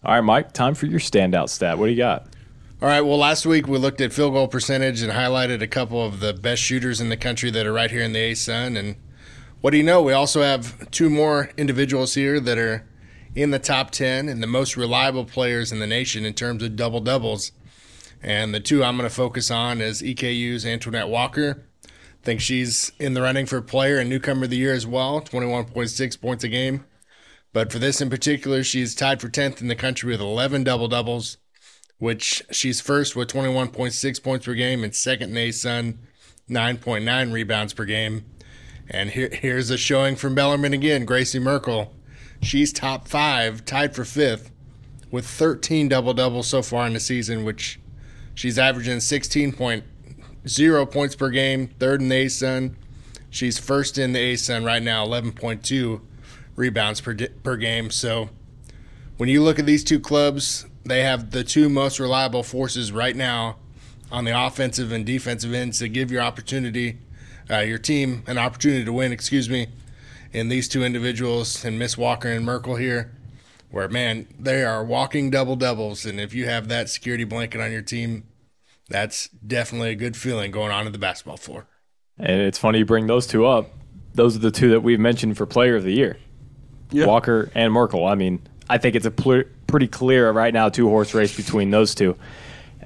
All 0.04 0.14
right, 0.14 0.22
Mike, 0.22 0.54
time 0.54 0.76
for 0.76 0.86
your 0.86 1.00
standout 1.00 1.50
stat. 1.50 1.80
What 1.80 1.88
do 1.88 1.92
you 1.92 1.98
got? 1.98 2.28
All 2.84 2.88
right. 2.88 3.02
Well, 3.02 3.18
last 3.18 3.48
week 3.48 3.68
we 3.68 3.80
looked 3.80 4.00
at 4.00 4.14
field 4.14 4.34
goal 4.34 4.48
percentage 4.48 5.02
and 5.02 5.12
highlighted 5.12 5.64
a 5.64 5.68
couple 5.68 6.06
of 6.06 6.20
the 6.20 6.34
best 6.34 6.62
shooters 6.62 7.02
in 7.02 7.10
the 7.10 7.18
country 7.18 7.50
that 7.50 7.66
are 7.66 7.74
right 7.74 7.90
here 7.90 8.04
in 8.04 8.14
the 8.14 8.20
ASUN. 8.32 8.78
And 8.78 8.96
what 9.62 9.72
do 9.72 9.78
you 9.78 9.84
know? 9.84 10.04
We 10.04 10.14
also 10.14 10.44
have 10.44 10.92
two 10.92 11.10
more 11.10 11.50
individuals 11.58 12.14
here 12.14 12.40
that 12.40 12.60
are 12.60 12.88
in 13.38 13.52
the 13.52 13.60
top 13.60 13.92
10 13.92 14.28
and 14.28 14.42
the 14.42 14.48
most 14.48 14.76
reliable 14.76 15.26
players 15.26 15.72
in 15.72 15.80
the 15.80 15.88
nation 15.88 16.26
in 16.26 16.34
terms 16.34 16.64
of 16.64 16.76
double 16.76 17.00
doubles. 17.00 17.52
And 18.22 18.54
the 18.54 18.60
two 18.60 18.84
I'm 18.84 18.98
going 18.98 19.08
to 19.08 19.16
focus 19.16 19.52
on 19.52 19.80
is 19.80 20.02
EKU's 20.02 20.66
Antwainette 20.66 21.10
Walker. 21.10 21.64
I 21.86 21.90
think 22.24 22.42
she's 22.42 22.92
in 23.00 23.14
the 23.14 23.22
running 23.22 23.46
for 23.46 23.62
player 23.62 24.00
and 24.00 24.10
newcomer 24.10 24.46
of 24.46 24.50
the 24.50 24.58
year 24.58 24.74
as 24.74 24.88
well, 24.88 25.22
21.6 25.22 26.20
points 26.22 26.44
a 26.44 26.50
game. 26.50 26.86
But 27.54 27.72
for 27.72 27.80
this 27.80 28.02
in 28.02 28.10
particular, 28.10 28.64
she's 28.64 28.96
tied 28.96 29.22
for 29.22 29.30
10th 29.30 29.62
in 29.62 29.68
the 29.68 29.76
country 29.76 30.12
with 30.12 30.20
11 30.20 30.64
double 30.64 30.88
doubles 30.88 31.38
which 32.00 32.44
she's 32.52 32.82
first 32.82 33.16
with 33.16 33.30
21.6 33.30 34.24
points 34.24 34.46
per 34.46 34.54
game 34.54 34.84
and 34.84 34.96
second 34.96 35.36
in 35.36 35.50
ASUN, 35.50 35.98
9.9 36.50 37.34
rebounds 37.34 37.74
per 37.74 37.86
game. 37.86 38.26
And 38.90 39.10
here, 39.10 39.30
here's 39.32 39.70
a 39.70 39.78
showing 39.78 40.16
from 40.16 40.36
Bellarmine 40.36 40.74
again, 40.74 41.06
Gracie 41.06 41.40
Merkel. 41.40 41.94
She's 42.42 42.72
top 42.72 43.08
five, 43.08 43.66
tied 43.66 43.96
for 43.96 44.06
fifth, 44.06 44.52
with 45.12 45.26
13 45.26 45.90
double 45.90 46.14
doubles 46.14 46.48
so 46.48 46.62
far 46.62 46.86
in 46.88 46.94
the 46.94 47.00
season, 47.00 47.44
which 47.44 47.80
she's 48.36 48.60
averaging 48.60 48.98
16.0 48.98 50.92
points 50.92 51.16
per 51.16 51.30
game, 51.30 51.68
third 51.80 52.02
in 52.02 52.10
the 52.10 52.26
ASUN. 52.26 52.76
She's 53.30 53.58
first 53.58 53.98
in 53.98 54.14
the 54.14 54.34
ASUN 54.34 54.66
right 54.66 54.82
now, 54.82 55.06
11.2 55.06 56.02
rebounds 56.56 57.02
per, 57.02 57.14
di- 57.14 57.28
per 57.28 57.58
game. 57.58 57.92
So 57.92 58.30
when 59.18 59.30
you 59.30 59.44
look 59.44 59.60
at 59.60 59.66
these 59.66 59.84
two 59.84 60.00
clubs, 60.00 60.66
they 60.86 61.02
have 61.04 61.32
the 61.32 61.44
two 61.44 61.70
most 61.70 62.00
reliable 62.00 62.44
forces 62.44 62.92
right 62.92 63.16
now 63.16 63.58
on 64.12 64.26
the 64.26 64.46
offensive 64.46 64.92
and 64.92 65.06
defensive 65.06 65.54
ends 65.54 65.80
to 65.80 65.90
give 65.90 66.12
your 66.12 66.22
opportunity, 66.22 66.98
uh, 67.50 67.60
your 67.60 67.78
team 67.78 68.24
an 68.28 68.38
opportunity 68.38 68.86
to 68.86 68.94
win. 68.94 69.12
Excuse 69.12 69.50
me, 69.50 69.68
in 70.34 70.50
these 70.50 70.68
two 70.68 70.84
individuals 70.84 71.64
and 71.64 71.80
Miss 71.80 71.98
Walker 71.98 72.30
and 72.30 72.46
Merkel 72.46 72.76
here, 72.76 73.14
where 73.72 73.88
man 73.88 74.28
they 74.40 74.64
are 74.64 74.84
walking 74.84 75.30
double 75.30 75.56
doubles, 75.56 76.06
and 76.06 76.20
if 76.20 76.34
you 76.34 76.46
have 76.46 76.68
that 76.68 76.90
security 76.90 77.24
blanket 77.24 77.62
on 77.62 77.72
your 77.72 77.82
team, 77.82 78.24
that's 78.90 79.28
definitely 79.30 79.90
a 79.90 79.96
good 79.96 80.16
feeling 80.16 80.52
going 80.52 80.72
on 80.72 80.86
to 80.86 80.90
the 80.92 80.98
basketball 80.98 81.38
floor. 81.38 81.68
And 82.18 82.42
it's 82.42 82.58
funny 82.58 82.80
you 82.80 82.86
bring 82.86 83.08
those 83.08 83.28
two 83.28 83.46
up. 83.46 83.72
Those 84.14 84.36
are 84.36 84.40
the 84.40 84.52
two 84.52 84.70
that 84.72 84.82
we've 84.82 85.00
mentioned 85.00 85.38
for 85.38 85.46
player 85.46 85.76
of 85.76 85.84
the 85.84 85.94
year 85.94 86.18
Yeah. 86.92 87.06
Walker 87.06 87.52
and 87.54 87.72
Merkel. 87.72 88.06
I 88.06 88.16
mean, 88.16 88.40
I 88.70 88.78
think 88.78 88.96
it's 88.96 89.06
a 89.06 89.12
pl- 89.12 89.44
pretty 89.68 89.88
clear 89.88 90.32
right 90.32 90.54
now 90.54 90.70
two 90.70 90.88
horse 90.90 91.14
race 91.14 91.36
between 91.36 91.70
those 91.70 91.94
two. 91.94 92.16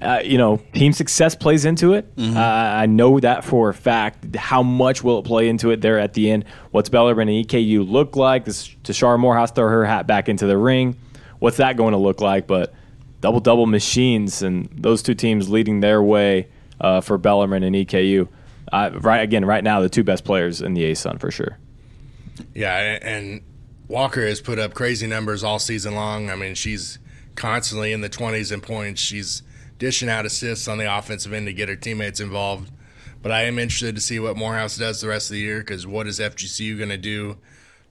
Uh, 0.01 0.19
you 0.23 0.37
know, 0.37 0.57
team 0.73 0.93
success 0.93 1.35
plays 1.35 1.63
into 1.63 1.93
it. 1.93 2.11
Uh, 2.17 2.39
I 2.39 2.87
know 2.87 3.19
that 3.19 3.45
for 3.45 3.69
a 3.69 3.73
fact. 3.73 4.35
How 4.35 4.63
much 4.63 5.03
will 5.03 5.19
it 5.19 5.25
play 5.25 5.47
into 5.47 5.69
it 5.69 5.81
there 5.81 5.99
at 5.99 6.13
the 6.13 6.31
end? 6.31 6.45
What's 6.71 6.89
Bellarmine 6.89 7.29
and 7.29 7.45
EKU 7.45 7.87
look 7.87 8.15
like? 8.15 8.45
Does 8.45 8.75
Tishara 8.83 9.19
Morehouse 9.19 9.51
throw 9.51 9.67
her 9.67 9.85
hat 9.85 10.07
back 10.07 10.27
into 10.27 10.47
the 10.47 10.57
ring? 10.57 10.97
What's 11.39 11.57
that 11.57 11.77
going 11.77 11.91
to 11.91 11.97
look 11.99 12.19
like? 12.19 12.47
But 12.47 12.73
double 13.21 13.39
double 13.39 13.67
machines 13.67 14.41
and 14.41 14.67
those 14.73 15.03
two 15.03 15.13
teams 15.13 15.49
leading 15.49 15.79
their 15.79 16.01
way 16.01 16.47
uh, 16.79 17.01
for 17.01 17.17
Bellarmine 17.17 17.63
and 17.63 17.75
EKU. 17.75 18.27
Uh, 18.71 18.89
right 19.01 19.19
again, 19.21 19.45
right 19.45 19.63
now 19.63 19.81
the 19.81 19.89
two 19.89 20.03
best 20.03 20.23
players 20.23 20.61
in 20.61 20.73
the 20.73 20.83
ASUN 20.91 21.19
for 21.19 21.29
sure. 21.29 21.57
Yeah, 22.55 22.97
and 23.01 23.41
Walker 23.87 24.25
has 24.25 24.41
put 24.41 24.57
up 24.57 24.73
crazy 24.73 25.05
numbers 25.05 25.43
all 25.43 25.59
season 25.59 25.93
long. 25.93 26.29
I 26.29 26.35
mean, 26.35 26.55
she's 26.55 26.97
constantly 27.35 27.91
in 27.93 28.01
the 28.01 28.09
20s 28.09 28.51
in 28.51 28.61
points. 28.61 29.01
She's 29.01 29.43
dishing 29.81 30.09
out 30.09 30.27
assists 30.27 30.67
on 30.67 30.77
the 30.77 30.97
offensive 30.97 31.33
end 31.33 31.47
to 31.47 31.53
get 31.53 31.67
her 31.67 31.75
teammates 31.75 32.19
involved. 32.19 32.71
But 33.23 33.31
I 33.31 33.45
am 33.45 33.57
interested 33.57 33.95
to 33.95 34.01
see 34.01 34.19
what 34.19 34.37
Morehouse 34.37 34.77
does 34.77 35.01
the 35.01 35.07
rest 35.07 35.31
of 35.31 35.33
the 35.33 35.41
year 35.41 35.61
because 35.61 35.87
what 35.87 36.05
is 36.05 36.19
FGCU 36.19 36.77
going 36.77 36.89
to 36.89 36.97
do 36.99 37.37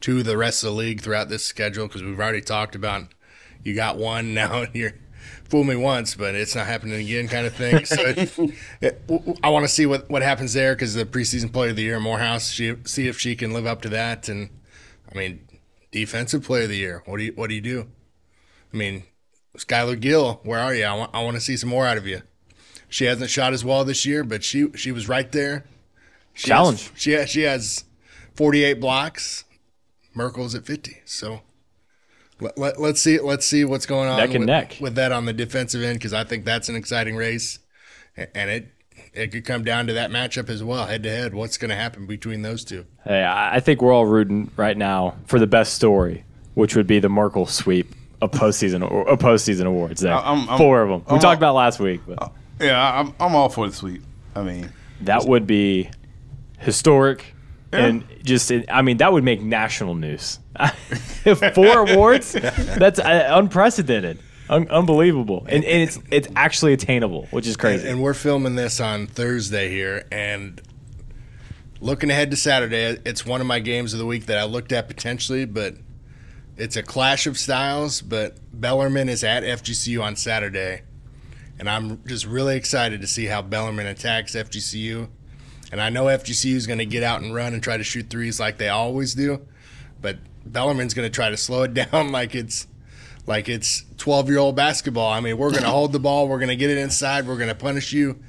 to 0.03 0.23
the 0.23 0.37
rest 0.37 0.63
of 0.63 0.71
the 0.71 0.77
league 0.77 1.01
throughout 1.01 1.29
this 1.29 1.45
schedule? 1.45 1.89
Because 1.89 2.05
we've 2.05 2.19
already 2.19 2.43
talked 2.43 2.77
about 2.77 3.09
you 3.65 3.75
got 3.75 3.99
one 3.99 4.33
now 4.35 4.63
and 4.63 4.75
you're 4.75 4.95
fool 5.49 5.65
me 5.65 5.75
once, 5.75 6.15
but 6.15 6.37
it's 6.37 6.55
not 6.55 6.69
happening 6.69 7.01
again, 7.01 7.27
kind 7.27 7.45
of 7.45 7.55
thing. 7.55 7.85
So 7.85 8.01
it, 8.01 8.39
it, 8.81 9.03
I 9.43 9.49
want 9.49 9.65
to 9.65 9.69
see 9.69 9.85
what, 9.85 10.09
what 10.09 10.23
happens 10.23 10.53
there 10.53 10.77
because 10.77 10.95
the 10.95 11.05
preseason 11.05 11.53
player 11.53 11.71
of 11.71 11.77
the 11.77 11.83
year, 11.83 11.99
Morehouse, 11.99 12.51
she, 12.51 12.77
see 12.85 13.09
if 13.09 13.19
she 13.19 13.35
can 13.35 13.53
live 13.53 13.67
up 13.67 13.83
to 13.83 13.89
that. 13.89 14.29
And 14.29 14.51
I 15.13 15.19
mean, 15.19 15.41
defensive 15.91 16.45
player 16.45 16.63
of 16.63 16.69
the 16.69 16.77
year. 16.77 17.03
What 17.05 17.19
do 17.19 17.25
you 17.25 17.33
what 17.33 17.49
do 17.49 17.57
you 17.57 17.61
do? 17.61 17.89
I 18.73 18.77
mean, 18.77 19.03
Skylar 19.57 19.99
Gill, 19.99 20.41
where 20.45 20.61
are 20.61 20.75
you? 20.75 20.85
I 20.85 20.95
want 20.95 21.15
I 21.15 21.23
want 21.23 21.37
to 21.37 21.41
see 21.41 21.57
some 21.57 21.71
more 21.71 21.87
out 21.87 21.97
of 21.97 22.07
you. 22.07 22.23
She 22.89 23.05
hasn't 23.05 23.31
shot 23.31 23.53
as 23.53 23.65
well 23.65 23.85
this 23.85 24.07
year, 24.07 24.25
but 24.25 24.45
she 24.45 24.71
she 24.73 24.93
was 24.93 25.09
right 25.09 25.31
there. 25.33 25.65
She 26.35 26.49
Challenge. 26.49 26.89
Has, 26.91 27.01
she 27.01 27.13
has, 27.13 27.31
she 27.31 27.43
has 27.43 27.85
48 28.35 28.75
blocks. 28.75 29.45
Merkel's 30.15 30.55
at 30.55 30.65
50. 30.65 31.03
So 31.05 31.41
let, 32.41 32.59
let, 32.59 32.79
us 32.79 33.01
see 33.01 33.21
let's 33.21 33.47
see 33.47 33.65
what's 33.65 33.87
going 33.87 34.09
on 34.09 34.19
neck 34.19 34.31
and 34.31 34.41
with, 34.41 34.47
neck. 34.47 34.77
with 34.81 34.95
that 34.95 35.13
on 35.13 35.25
the 35.25 35.33
defensive 35.33 35.83
end 35.83 35.99
because 35.99 36.13
I 36.13 36.25
think 36.25 36.45
that's 36.45 36.69
an 36.69 36.77
exciting 36.77 37.17
race, 37.17 37.59
and 38.17 38.51
it 38.51 38.69
it 39.13 39.33
could 39.33 39.45
come 39.45 39.65
down 39.65 39.87
to 39.89 39.93
that 39.95 40.11
matchup 40.11 40.49
as 40.49 40.63
well, 40.63 40.87
head 40.87 41.03
to 41.03 41.11
head. 41.11 41.35
What's 41.35 41.59
going 41.59 41.71
to 41.71 41.75
happen 41.75 42.07
between 42.07 42.43
those 42.43 42.65
two? 42.65 42.87
Hey, 43.05 43.25
I 43.27 43.61
think 43.61 43.83
we're 43.83 43.93
all 43.93 44.07
rooting 44.07 44.51
right 44.57 44.77
now 44.77 45.17
for 45.27 45.39
the 45.39 45.47
best 45.47 45.75
story, 45.75 46.25
which 46.55 46.77
would 46.77 46.87
be 46.87 47.01
the 47.01 47.09
Merkel 47.09 47.47
sweep 47.47 47.95
of 48.21 48.31
postseason 48.33 48.89
or 48.89 49.09
of 49.09 49.19
postseason 49.19 49.67
awards. 49.67 50.01
There, 50.01 50.13
I'm- 50.15 50.49
I'm- 50.49 50.59
four 50.59 50.83
of 50.83 50.89
them. 50.89 51.01
We 51.09 51.15
I'm 51.15 51.21
talked 51.21 51.43
all- 51.43 51.51
about 51.51 51.55
last 51.55 51.81
week, 51.81 52.01
but 52.07 52.33
Yeah, 52.61 53.01
I'm 53.01 53.15
I'm 53.21 53.35
all 53.35 53.49
for 53.49 53.69
the 53.69 53.75
sweep. 53.75 54.03
I 54.37 54.43
mean, 54.43 54.71
that 55.03 55.25
would 55.25 55.47
be 55.47 55.91
historic. 56.59 57.35
And 57.73 58.03
just, 58.25 58.51
I 58.69 58.83
mean, 58.83 58.97
that 58.97 59.13
would 59.13 59.23
make 59.23 59.41
national 59.41 59.95
news. 59.95 60.41
Four 61.55 61.89
awards? 61.89 62.33
That's 62.33 62.99
uh, 62.99 63.29
unprecedented, 63.31 64.19
Un- 64.49 64.69
unbelievable, 64.69 65.47
and, 65.49 65.65
and 65.65 65.83
it's 65.83 65.99
it's 66.11 66.27
actually 66.35 66.73
attainable, 66.73 67.29
which 67.31 67.47
is 67.47 67.53
And, 67.55 67.61
crazy. 67.61 67.89
and 67.89 68.03
we're 68.03 68.15
filming 68.15 68.57
this 68.57 68.81
on 68.81 69.07
Thursday 69.07 69.69
here, 69.71 70.05
and 70.11 70.61
looking 71.81 72.11
ahead 72.11 72.33
to 72.33 72.37
Saturday, 72.37 72.99
it's 73.07 73.25
one 73.25 73.41
of 73.41 73.47
my 73.47 73.61
games 73.61 73.93
of 73.93 74.01
the 74.01 74.07
week 74.07 74.27
that 74.27 74.39
I 74.39 74.45
looked 74.45 74.73
at 74.73 74.89
potentially, 74.89 75.45
but 75.45 75.75
it's 76.61 76.77
a 76.77 76.83
clash 76.83 77.27
of 77.27 77.39
styles. 77.39 78.03
But 78.03 78.39
Bellarmine 78.53 79.09
is 79.09 79.25
at 79.25 79.43
FGCU 79.43 80.03
on 80.03 80.17
Saturday, 80.17 80.83
and 81.59 81.69
I'm 81.69 82.05
just 82.07 82.27
really 82.27 82.57
excited 82.57 83.01
to 83.01 83.07
see 83.07 83.27
how 83.27 83.43
Bellarmine 83.43 83.87
attacks 83.87 84.35
FGCU. 84.35 85.09
And 85.73 85.81
I 85.81 85.89
know 85.89 86.07
FGCU 86.07 86.55
is 86.55 86.67
going 86.67 86.81
to 86.81 86.87
get 86.87 87.03
out 87.03 87.23
and 87.23 87.35
run 87.35 87.55
and 87.55 87.63
try 87.63 87.77
to 87.77 87.85
shoot 87.85 88.11
threes 88.11 88.41
like 88.41 88.59
they 88.59 88.69
always 88.69 89.15
do, 89.15 89.47
but 90.01 90.19
Bellarmine's 90.45 90.95
going 90.95 91.07
to 91.07 91.15
try 91.15 91.31
to 91.31 91.37
slow 91.37 91.63
it 91.63 91.75
down 91.93 92.13
like 92.13 92.35
it's 92.35 92.67
like 93.27 93.49
it's 93.49 93.85
12 93.99 94.29
year 94.29 94.39
old 94.39 94.57
basketball. 94.57 95.13
I 95.13 95.21
mean, 95.21 95.39
we're 95.39 95.51
going 95.51 95.63
to 95.63 95.71
hold 95.71 95.93
the 95.93 96.01
ball, 96.01 96.29
we're 96.29 96.39
going 96.39 96.49
to 96.49 96.57
get 96.57 96.71
it 96.71 96.79
inside, 96.79 97.27
we're 97.27 97.37
going 97.37 97.49
to 97.49 97.55
punish 97.55 97.93
you. 97.93 98.21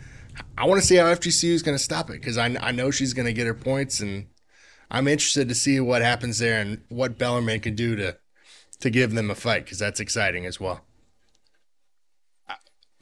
I 0.58 0.66
want 0.66 0.80
to 0.80 0.88
see 0.88 0.96
how 0.96 1.06
FGCU 1.06 1.52
is 1.52 1.64
going 1.64 1.78
to 1.78 1.84
stop 1.84 2.10
it 2.10 2.14
because 2.14 2.38
I, 2.38 2.56
I 2.62 2.72
know 2.72 2.92
she's 2.92 3.14
going 3.14 3.26
to 3.26 3.34
get 3.34 3.48
her 3.48 3.54
points, 3.54 4.00
and 4.00 4.28
I'm 4.90 5.08
interested 5.08 5.50
to 5.50 5.56
see 5.56 5.80
what 5.80 6.02
happens 6.02 6.40
there 6.40 6.62
and 6.62 6.82
what 6.90 7.18
Bellarmine 7.18 7.60
can 7.60 7.76
do 7.76 7.96
to 7.96 8.18
to 8.82 8.90
give 8.90 9.14
them 9.14 9.32
a 9.32 9.36
fight 9.36 9.64
because 9.66 9.80
that's 9.80 10.00
exciting 10.00 10.46
as 10.46 10.60
well. 10.60 10.82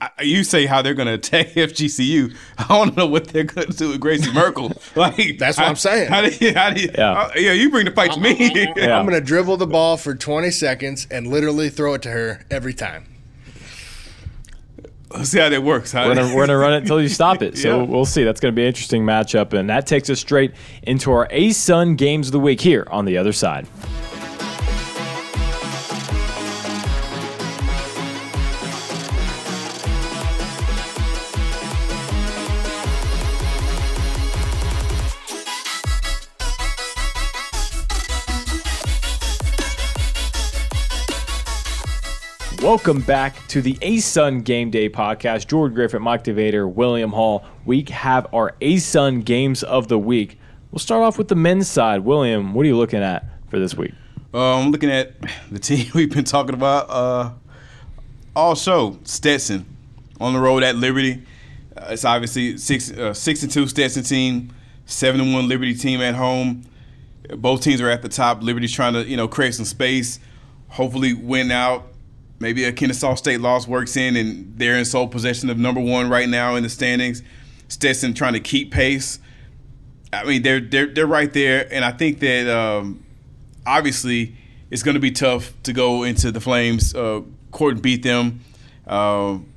I, 0.01 0.09
you 0.21 0.45
say 0.45 0.65
how 0.65 0.81
they're 0.81 0.93
going 0.93 1.07
to 1.07 1.13
attack 1.15 1.47
FGCU. 1.55 2.33
I 2.57 2.77
want 2.77 2.91
to 2.93 2.97
know 2.99 3.05
what 3.07 3.27
they're 3.27 3.43
going 3.43 3.67
to 3.67 3.73
do 3.75 3.89
with 3.89 3.99
Gracie 3.99 4.31
Merkel. 4.31 4.71
Like 4.95 5.37
That's 5.37 5.57
what 5.57 5.65
how- 5.65 5.69
I'm 5.71 5.75
saying. 5.75 6.09
How 6.09 6.21
do 6.21 6.29
you? 6.45 6.53
How 6.53 6.69
do 6.69 6.81
you? 6.81 6.89
Yeah. 6.97 7.11
uh, 7.11 7.31
yeah. 7.35 7.51
You 7.51 7.69
bring 7.69 7.83
the 7.85 7.91
fight 7.91 8.13
to 8.13 8.19
me. 8.21 8.33
Yeah. 8.77 8.97
I'm 8.97 9.05
going 9.07 9.19
to 9.19 9.25
dribble 9.25 9.57
the 9.57 9.67
ball 9.67 9.97
for 9.97 10.15
20 10.15 10.51
seconds 10.51 11.05
and 11.11 11.27
literally 11.27 11.69
throw 11.69 11.95
it 11.95 12.01
to 12.03 12.11
her 12.11 12.45
every 12.49 12.73
time. 12.73 13.05
Let's 15.11 15.29
see 15.31 15.39
how 15.39 15.49
that 15.49 15.63
works. 15.63 15.91
How 15.91 16.07
We're 16.07 16.15
gonna, 16.15 16.35
we're 16.35 16.45
gonna 16.45 16.57
run 16.59 16.73
it 16.73 16.77
until 16.77 17.01
you 17.01 17.09
stop 17.09 17.41
it. 17.41 17.57
So 17.57 17.79
Yeah. 17.79 17.83
we'll 17.83 18.05
see. 18.05 18.23
That's 18.23 18.39
gonna 18.39 18.51
be 18.51 18.61
an 18.61 18.67
interesting 18.67 19.03
matchup, 19.03 19.53
and 19.53 19.67
that 19.69 19.87
takes 19.87 20.07
us 20.09 20.19
straight 20.19 20.53
into 20.83 21.11
our 21.11 21.27
ASUN 21.29 21.97
games 21.97 22.27
of 22.27 22.31
the 22.33 22.39
week 22.39 22.61
here 22.61 22.87
on 22.91 23.05
the 23.05 23.17
other 23.17 23.33
side. 23.33 23.65
Welcome 42.69 43.01
back 43.01 43.47
to 43.47 43.63
the 43.63 43.73
ASUN 43.81 44.43
Game 44.43 44.69
Day 44.69 44.91
podcast. 44.91 45.47
Jordan 45.47 45.75
Griffitt, 45.75 46.01
Mike 46.01 46.23
DeVader, 46.23 46.71
William 46.71 47.11
Hall. 47.11 47.43
We 47.65 47.83
have 47.89 48.31
our 48.31 48.53
ASUN 48.61 49.25
games 49.25 49.63
of 49.63 49.87
the 49.87 49.97
week. 49.97 50.37
We'll 50.69 50.77
start 50.77 51.01
off 51.01 51.17
with 51.17 51.29
the 51.29 51.35
men's 51.35 51.67
side. 51.67 52.01
William, 52.01 52.53
what 52.53 52.65
are 52.65 52.67
you 52.67 52.77
looking 52.77 53.01
at 53.01 53.25
for 53.49 53.57
this 53.57 53.73
week? 53.73 53.93
Uh, 54.31 54.59
I'm 54.59 54.69
looking 54.69 54.91
at 54.91 55.15
the 55.51 55.57
team 55.57 55.89
we've 55.95 56.11
been 56.11 56.25
talking 56.25 56.53
about 56.53 56.91
uh, 56.91 57.31
all 58.35 58.53
show. 58.53 58.99
Stetson 59.03 59.65
on 60.21 60.33
the 60.33 60.39
road 60.39 60.61
at 60.61 60.75
Liberty. 60.75 61.23
Uh, 61.75 61.87
it's 61.89 62.05
obviously 62.05 62.55
six 62.59 62.91
uh, 62.91 63.15
six 63.15 63.41
and 63.41 63.51
two 63.51 63.65
Stetson 63.65 64.03
team, 64.03 64.53
seven 64.85 65.19
and 65.19 65.33
one 65.33 65.47
Liberty 65.47 65.73
team 65.73 66.01
at 66.01 66.13
home. 66.13 66.65
Both 67.35 67.63
teams 67.63 67.81
are 67.81 67.89
at 67.89 68.03
the 68.03 68.09
top. 68.09 68.43
Liberty's 68.43 68.71
trying 68.71 68.93
to 68.93 69.03
you 69.07 69.17
know 69.17 69.27
create 69.27 69.55
some 69.55 69.65
space, 69.65 70.19
hopefully 70.67 71.15
win 71.15 71.49
out. 71.49 71.88
Maybe 72.39 72.63
a 72.63 72.71
Kennesaw 72.71 73.15
State 73.15 73.41
loss 73.41 73.67
works 73.67 73.97
in, 73.97 74.15
and 74.15 74.57
they're 74.57 74.77
in 74.77 74.85
sole 74.85 75.07
possession 75.07 75.49
of 75.49 75.57
number 75.57 75.81
one 75.81 76.09
right 76.09 76.27
now 76.27 76.55
in 76.55 76.63
the 76.63 76.69
standings. 76.69 77.21
Stetson 77.67 78.13
trying 78.13 78.33
to 78.33 78.39
keep 78.39 78.71
pace. 78.71 79.19
I 80.11 80.23
mean, 80.23 80.41
they're 80.41 80.61
they're 80.61 80.87
they're 80.87 81.07
right 81.07 81.31
there, 81.31 81.67
and 81.71 81.83
I 81.83 81.91
think 81.91 82.19
that 82.19 82.47
um, 82.47 83.05
obviously 83.67 84.35
it's 84.71 84.83
going 84.83 84.95
to 84.95 85.01
be 85.01 85.11
tough 85.11 85.53
to 85.63 85.73
go 85.73 86.03
into 86.03 86.31
the 86.31 86.39
Flames 86.39 86.95
uh, 86.95 87.21
court 87.51 87.73
and 87.75 87.81
beat 87.81 88.03
them. 88.03 88.41
Um, 88.87 89.51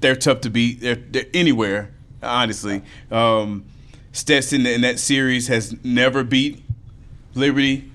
they're 0.00 0.16
tough 0.16 0.42
to 0.42 0.50
beat. 0.50 0.80
They're, 0.80 0.96
they're 0.96 1.26
anywhere, 1.32 1.92
honestly. 2.22 2.82
Um, 3.10 3.64
Stetson 4.12 4.66
in 4.66 4.82
that 4.82 4.98
series 4.98 5.48
has 5.48 5.82
never 5.84 6.22
beat 6.22 6.62
Liberty 7.34 7.90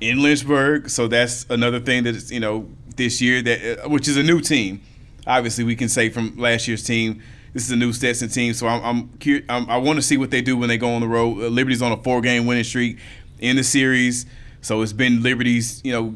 in 0.00 0.22
Lynchburg, 0.22 0.88
so 0.88 1.08
that's 1.08 1.44
another 1.50 1.80
thing 1.80 2.04
that 2.04 2.14
is 2.14 2.30
you 2.30 2.40
know 2.40 2.68
this 2.98 3.22
year 3.22 3.40
that 3.40 3.84
uh, 3.84 3.88
which 3.88 4.06
is 4.06 4.16
a 4.18 4.22
new 4.22 4.40
team. 4.40 4.82
Obviously, 5.26 5.64
we 5.64 5.76
can 5.76 5.88
say 5.88 6.10
from 6.10 6.36
last 6.36 6.68
year's 6.68 6.82
team, 6.82 7.22
this 7.52 7.64
is 7.64 7.70
a 7.70 7.76
new 7.76 7.92
Stetson 7.92 8.28
team. 8.28 8.54
So 8.54 8.66
I'm, 8.66 8.84
I'm, 8.84 9.08
cur- 9.18 9.44
I'm 9.48 9.68
I 9.70 9.78
want 9.78 9.96
to 9.96 10.02
see 10.02 10.16
what 10.16 10.30
they 10.30 10.42
do 10.42 10.56
when 10.56 10.68
they 10.68 10.78
go 10.78 10.90
on 10.90 11.00
the 11.00 11.08
road. 11.08 11.42
Uh, 11.42 11.48
Liberty's 11.48 11.82
on 11.82 11.92
a 11.92 11.96
four-game 11.96 12.46
winning 12.46 12.64
streak 12.64 12.98
in 13.38 13.56
the 13.56 13.64
series, 13.64 14.26
so 14.60 14.82
it's 14.82 14.92
been 14.92 15.22
Liberty's 15.22 15.82
you 15.84 15.92
know 15.92 16.14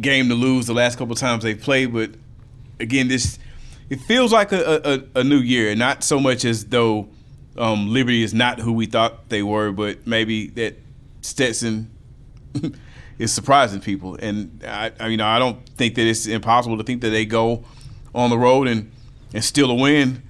game 0.00 0.28
to 0.28 0.34
lose 0.34 0.66
the 0.66 0.74
last 0.74 0.98
couple 0.98 1.14
times 1.14 1.44
they've 1.44 1.60
played. 1.60 1.92
But 1.92 2.10
again, 2.80 3.08
this 3.08 3.38
it 3.90 4.00
feels 4.00 4.32
like 4.32 4.52
a, 4.52 5.06
a, 5.14 5.20
a 5.20 5.24
new 5.24 5.38
year, 5.38 5.74
not 5.74 6.04
so 6.04 6.18
much 6.18 6.44
as 6.44 6.66
though 6.66 7.08
um, 7.56 7.92
Liberty 7.92 8.22
is 8.22 8.34
not 8.34 8.58
who 8.60 8.72
we 8.72 8.86
thought 8.86 9.28
they 9.28 9.42
were, 9.42 9.72
but 9.72 10.06
maybe 10.06 10.48
that 10.48 10.76
Stetson 11.20 11.90
is 13.18 13.32
surprising 13.32 13.80
people. 13.80 14.16
And 14.16 14.62
I, 14.66 14.92
I, 15.00 15.08
you 15.08 15.16
know, 15.16 15.26
I 15.26 15.38
don't 15.38 15.66
think 15.70 15.94
that 15.96 16.06
it's 16.06 16.26
impossible 16.26 16.76
to 16.78 16.84
think 16.84 17.00
that 17.02 17.10
they 17.10 17.24
go 17.24 17.64
on 18.14 18.30
the 18.30 18.38
road 18.38 18.68
and 18.68 18.90
and 19.32 19.42
steal 19.44 19.70
a 19.70 19.74
win 19.74 20.22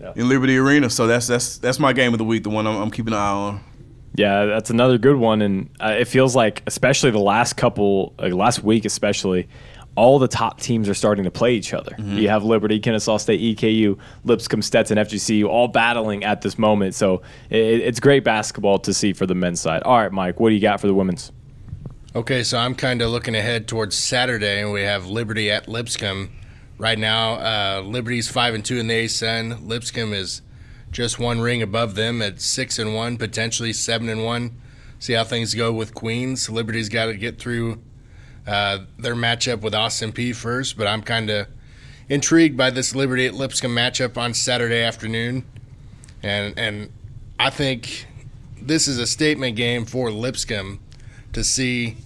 Yeah. 0.00 0.12
in 0.16 0.28
Liberty 0.28 0.56
Arena. 0.56 0.88
So 0.90 1.06
that's 1.06 1.26
that's 1.26 1.58
that's 1.58 1.78
my 1.78 1.92
game 1.92 2.12
of 2.14 2.18
the 2.18 2.24
week, 2.24 2.42
the 2.42 2.50
one 2.50 2.66
I'm, 2.66 2.76
I'm 2.76 2.90
keeping 2.90 3.12
an 3.12 3.18
eye 3.20 3.28
on. 3.30 3.60
Yeah, 4.14 4.46
that's 4.46 4.70
another 4.70 4.98
good 4.98 5.16
one, 5.16 5.40
and 5.40 5.70
uh, 5.78 5.94
it 5.98 6.06
feels 6.08 6.34
like, 6.34 6.64
especially 6.66 7.12
the 7.12 7.20
last 7.20 7.52
couple, 7.56 8.12
like 8.18 8.32
last 8.32 8.60
week 8.64 8.84
especially, 8.84 9.48
all 9.94 10.18
the 10.18 10.26
top 10.26 10.60
teams 10.60 10.88
are 10.88 10.94
starting 10.94 11.24
to 11.24 11.30
play 11.30 11.54
each 11.54 11.72
other. 11.72 11.94
You 11.98 12.28
have 12.28 12.42
Liberty, 12.44 12.80
Kennesaw 12.80 13.18
State, 13.18 13.40
EKU, 13.56 13.98
Lipscomb, 14.24 14.62
Stetson, 14.62 14.98
FGCU, 14.98 15.46
all 15.48 15.68
battling 15.68 16.24
at 16.24 16.42
this 16.42 16.58
moment. 16.58 16.94
So 16.96 17.22
it, 17.50 17.58
it's 17.58 18.00
great 18.00 18.24
basketball 18.24 18.78
to 18.80 18.92
see 18.92 19.12
for 19.12 19.26
the 19.26 19.34
men's 19.36 19.60
side. 19.60 19.82
All 19.84 19.98
right, 19.98 20.10
Mike, 20.10 20.40
what 20.40 20.48
do 20.48 20.54
you 20.56 20.60
got 20.60 20.80
for 20.80 20.86
the 20.88 20.94
women's? 20.94 21.30
Okay, 22.12 22.42
so 22.42 22.58
I'm 22.58 22.74
kind 22.74 23.02
of 23.02 23.10
looking 23.12 23.36
ahead 23.36 23.68
towards 23.68 23.96
Saturday, 23.96 24.60
and 24.60 24.72
we 24.72 24.82
have 24.82 25.06
Liberty 25.06 25.48
at 25.48 25.68
Lipscomb. 25.68 26.32
Right 26.76 26.98
now, 26.98 27.34
uh, 27.34 27.82
Liberty's 27.82 28.28
five 28.28 28.52
and 28.52 28.64
two 28.64 28.78
in 28.78 28.88
the 28.88 29.04
ASUN. 29.04 29.64
Lipscomb 29.64 30.12
is 30.12 30.42
just 30.90 31.20
one 31.20 31.40
ring 31.40 31.62
above 31.62 31.94
them 31.94 32.20
at 32.20 32.40
six 32.40 32.80
and 32.80 32.96
one, 32.96 33.16
potentially 33.16 33.72
seven 33.72 34.08
and 34.08 34.24
one. 34.24 34.60
See 34.98 35.12
how 35.12 35.22
things 35.22 35.54
go 35.54 35.72
with 35.72 35.94
Queens. 35.94 36.50
Liberty's 36.50 36.88
got 36.88 37.06
to 37.06 37.14
get 37.14 37.38
through 37.38 37.80
uh, 38.44 38.78
their 38.98 39.14
matchup 39.14 39.60
with 39.60 39.72
Austin 39.72 40.10
Peay 40.10 40.34
first, 40.34 40.76
but 40.76 40.88
I'm 40.88 41.02
kind 41.02 41.30
of 41.30 41.46
intrigued 42.08 42.56
by 42.56 42.70
this 42.70 42.92
Liberty 42.92 43.26
at 43.26 43.34
Lipscomb 43.34 43.76
matchup 43.76 44.16
on 44.16 44.34
Saturday 44.34 44.82
afternoon, 44.82 45.44
and 46.24 46.58
and 46.58 46.90
I 47.38 47.50
think 47.50 48.08
this 48.60 48.88
is 48.88 48.98
a 48.98 49.06
statement 49.06 49.54
game 49.54 49.84
for 49.84 50.10
Lipscomb 50.10 50.80
to 51.32 51.44
see 51.44 51.96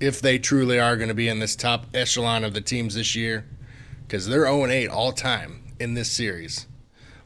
if 0.00 0.20
they 0.20 0.38
truly 0.38 0.78
are 0.78 0.96
going 0.96 1.08
to 1.08 1.14
be 1.14 1.28
in 1.28 1.38
this 1.38 1.56
top 1.56 1.86
echelon 1.94 2.44
of 2.44 2.54
the 2.54 2.60
teams 2.60 2.94
this 2.94 3.14
year, 3.16 3.46
because 4.02 4.26
they're 4.26 4.44
0 4.46 4.66
8 4.66 4.88
all 4.88 5.12
time 5.12 5.62
in 5.78 5.94
this 5.94 6.10
series. 6.10 6.66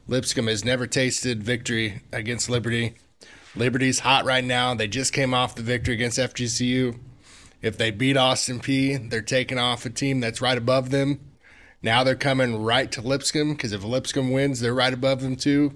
Lipscomb 0.07 0.47
has 0.47 0.65
never 0.65 0.87
tasted 0.87 1.43
victory 1.43 2.01
against 2.11 2.49
Liberty. 2.49 2.95
Liberty's 3.55 3.99
hot 3.99 4.25
right 4.25 4.43
now. 4.43 4.73
They 4.73 4.87
just 4.87 5.13
came 5.13 5.33
off 5.33 5.55
the 5.55 5.61
victory 5.61 5.93
against 5.93 6.19
FGCU. 6.19 6.97
If 7.61 7.77
they 7.77 7.91
beat 7.91 8.17
Austin 8.17 8.59
Peay, 8.59 9.09
they're 9.09 9.21
taking 9.21 9.59
off 9.59 9.85
a 9.85 9.89
team 9.89 10.19
that's 10.19 10.41
right 10.41 10.57
above 10.57 10.89
them. 10.89 11.19
Now 11.83 12.03
they're 12.03 12.15
coming 12.15 12.63
right 12.63 12.91
to 12.91 13.01
Lipscomb 13.01 13.53
because 13.53 13.73
if 13.73 13.83
Lipscomb 13.83 14.31
wins, 14.31 14.59
they're 14.59 14.73
right 14.73 14.93
above 14.93 15.21
them 15.21 15.35
too. 15.35 15.75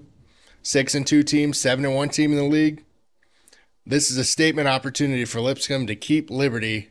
Six 0.62 0.94
and 0.94 1.06
two 1.06 1.22
team, 1.22 1.52
seven 1.52 1.84
and 1.84 1.94
one 1.94 2.08
team 2.08 2.32
in 2.32 2.38
the 2.38 2.44
league. 2.44 2.84
This 3.88 4.10
is 4.10 4.16
a 4.16 4.24
statement 4.24 4.66
opportunity 4.66 5.24
for 5.24 5.40
Lipscomb 5.40 5.86
to 5.86 5.94
keep 5.94 6.28
Liberty 6.28 6.90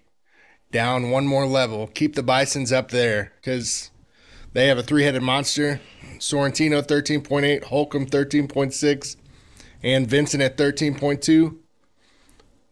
down 0.72 1.12
one 1.12 1.28
more 1.28 1.46
level, 1.46 1.88
keep 1.88 2.16
the 2.16 2.24
Bisons 2.24 2.72
up 2.72 2.90
there 2.90 3.34
because 3.36 3.92
they 4.54 4.68
have 4.68 4.78
a 4.78 4.84
three 4.84 5.04
headed 5.04 5.22
monster. 5.22 5.82
Sorrentino 6.20 6.82
13.8, 6.82 7.66
Holcomb 7.66 8.06
13.6, 8.06 9.18
and 9.84 10.08
Vincent 10.08 10.42
at 10.42 10.56
13.2. 10.56 11.58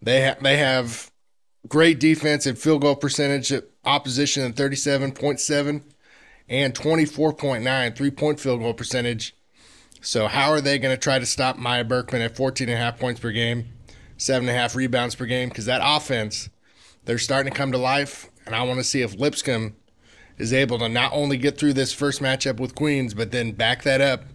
They, 0.02 0.26
ha- 0.26 0.36
they 0.42 0.56
have 0.56 1.12
great 1.68 2.00
defense 2.00 2.46
and 2.46 2.58
field 2.58 2.84
goal 2.84 2.96
percentage 2.96 3.52
at 3.52 3.66
opposition 3.84 4.44
at 4.44 4.56
37.7 4.56 5.82
and 6.48 6.74
24.9 6.74 7.96
three 7.98 8.12
point 8.12 8.40
field 8.40 8.62
goal 8.62 8.74
percentage. 8.74 9.36
So, 10.00 10.28
how 10.28 10.52
are 10.52 10.62
they 10.62 10.80
going 10.80 10.96
to 10.96 11.02
try 11.02 11.20
to 11.20 11.26
stop 11.26 11.58
Maya 11.58 11.84
Berkman 11.84 12.22
at 12.22 12.36
14.5 12.36 13.00
points 13.00 13.20
per 13.20 13.32
game, 13.32 13.68
7.5 14.18 14.76
rebounds 14.76 15.16
per 15.16 15.26
game? 15.26 15.50
Because 15.50 15.66
that 15.66 15.82
offense, 15.84 16.50
they're 17.06 17.18
starting 17.18 17.52
to 17.52 17.58
come 17.58 17.72
to 17.72 17.78
life. 17.78 18.30
And 18.46 18.56
I 18.56 18.64
want 18.64 18.80
to 18.80 18.84
see 18.84 19.02
if 19.02 19.18
Lipscomb 19.18 19.76
is 20.38 20.54
able 20.54 20.80
to 20.80 20.90
not 20.90 21.12
only 21.14 21.38
get 21.38 21.58
through 21.58 21.74
this 21.74 21.94
first 21.94 22.22
matchup 22.22 22.60
with 22.60 22.76
Queens, 22.76 23.14
but 23.14 23.32
then 23.32 23.52
back 23.52 23.84
that 23.84 24.02
up 24.02 24.26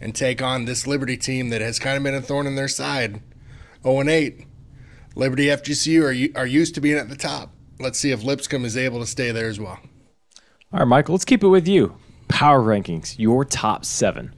and 0.00 0.14
take 0.14 0.42
on 0.42 0.64
this 0.64 0.86
Liberty 0.86 1.16
team 1.16 1.50
that 1.50 1.60
has 1.60 1.78
kind 1.78 1.96
of 1.96 2.02
been 2.02 2.14
a 2.14 2.22
thorn 2.22 2.46
in 2.46 2.56
their 2.56 2.68
side. 2.68 3.22
0 3.82 4.00
and 4.00 4.10
8. 4.10 4.46
Liberty 5.14 5.46
FGCU 5.46 6.34
are, 6.36 6.40
are 6.40 6.46
used 6.46 6.74
to 6.74 6.80
being 6.80 6.98
at 6.98 7.08
the 7.08 7.16
top. 7.16 7.52
Let's 7.78 7.98
see 7.98 8.10
if 8.10 8.22
Lipscomb 8.22 8.64
is 8.64 8.76
able 8.76 9.00
to 9.00 9.06
stay 9.06 9.30
there 9.30 9.48
as 9.48 9.60
well. 9.60 9.78
All 10.72 10.80
right, 10.80 10.84
Michael, 10.84 11.14
let's 11.14 11.24
keep 11.24 11.44
it 11.44 11.48
with 11.48 11.68
you. 11.68 11.96
Power 12.28 12.62
rankings, 12.62 13.18
your 13.18 13.44
top 13.44 13.84
seven. 13.84 14.34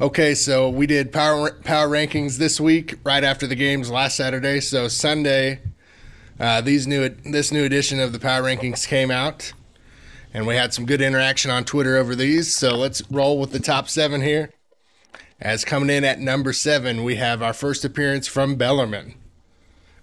Okay, 0.00 0.34
so 0.34 0.70
we 0.70 0.86
did 0.86 1.12
power 1.12 1.50
power 1.50 1.86
rankings 1.86 2.38
this 2.38 2.58
week, 2.58 2.94
right 3.04 3.22
after 3.22 3.46
the 3.46 3.54
games 3.54 3.90
last 3.90 4.16
Saturday. 4.16 4.58
So 4.60 4.88
Sunday, 4.88 5.60
uh, 6.38 6.62
these 6.62 6.86
new 6.86 7.10
this 7.10 7.52
new 7.52 7.64
edition 7.64 8.00
of 8.00 8.14
the 8.14 8.18
power 8.18 8.42
rankings 8.42 8.88
came 8.88 9.10
out, 9.10 9.52
and 10.32 10.46
we 10.46 10.56
had 10.56 10.72
some 10.72 10.86
good 10.86 11.02
interaction 11.02 11.50
on 11.50 11.64
Twitter 11.64 11.98
over 11.98 12.14
these. 12.14 12.56
So 12.56 12.74
let's 12.76 13.02
roll 13.10 13.38
with 13.38 13.52
the 13.52 13.60
top 13.60 13.90
seven 13.90 14.22
here. 14.22 14.54
As 15.38 15.66
coming 15.66 15.90
in 15.90 16.02
at 16.02 16.18
number 16.18 16.54
seven, 16.54 17.04
we 17.04 17.16
have 17.16 17.42
our 17.42 17.52
first 17.52 17.84
appearance 17.84 18.26
from 18.26 18.56
Bellarmine. 18.56 19.16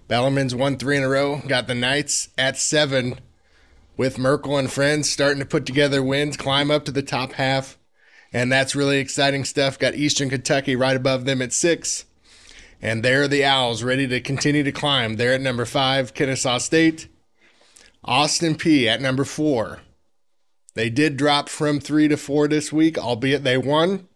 Bellarmine's 0.06 0.54
won 0.54 0.76
three 0.76 0.96
in 0.96 1.02
a 1.02 1.08
row. 1.08 1.42
Got 1.48 1.66
the 1.66 1.74
Knights 1.74 2.28
at 2.38 2.56
seven, 2.56 3.18
with 3.96 4.16
Merkel 4.16 4.58
and 4.58 4.70
friends 4.70 5.10
starting 5.10 5.40
to 5.40 5.44
put 5.44 5.66
together 5.66 6.04
wins, 6.04 6.36
climb 6.36 6.70
up 6.70 6.84
to 6.84 6.92
the 6.92 7.02
top 7.02 7.32
half. 7.32 7.77
And 8.32 8.52
that's 8.52 8.76
really 8.76 8.98
exciting 8.98 9.44
stuff. 9.44 9.78
Got 9.78 9.94
Eastern 9.94 10.28
Kentucky 10.30 10.76
right 10.76 10.96
above 10.96 11.24
them 11.24 11.40
at 11.40 11.52
six. 11.52 12.04
And 12.80 13.02
there 13.02 13.22
are 13.22 13.28
the 13.28 13.44
Owls 13.44 13.82
ready 13.82 14.06
to 14.06 14.20
continue 14.20 14.62
to 14.62 14.72
climb. 14.72 15.16
They're 15.16 15.32
at 15.34 15.40
number 15.40 15.64
five, 15.64 16.14
Kennesaw 16.14 16.58
State. 16.58 17.08
Austin 18.04 18.54
Peay 18.54 18.86
at 18.86 19.00
number 19.00 19.24
four. 19.24 19.80
They 20.74 20.90
did 20.90 21.16
drop 21.16 21.48
from 21.48 21.80
three 21.80 22.06
to 22.08 22.16
four 22.16 22.46
this 22.46 22.72
week, 22.72 22.96
albeit 22.96 23.42
they 23.42 23.58
won. 23.58 24.06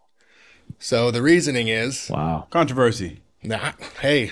So 0.79 1.11
the 1.11 1.23
reasoning 1.23 1.69
is 1.69 2.09
Wow. 2.09 2.47
Controversy. 2.51 3.21
Nah, 3.43 3.73
hey, 4.01 4.31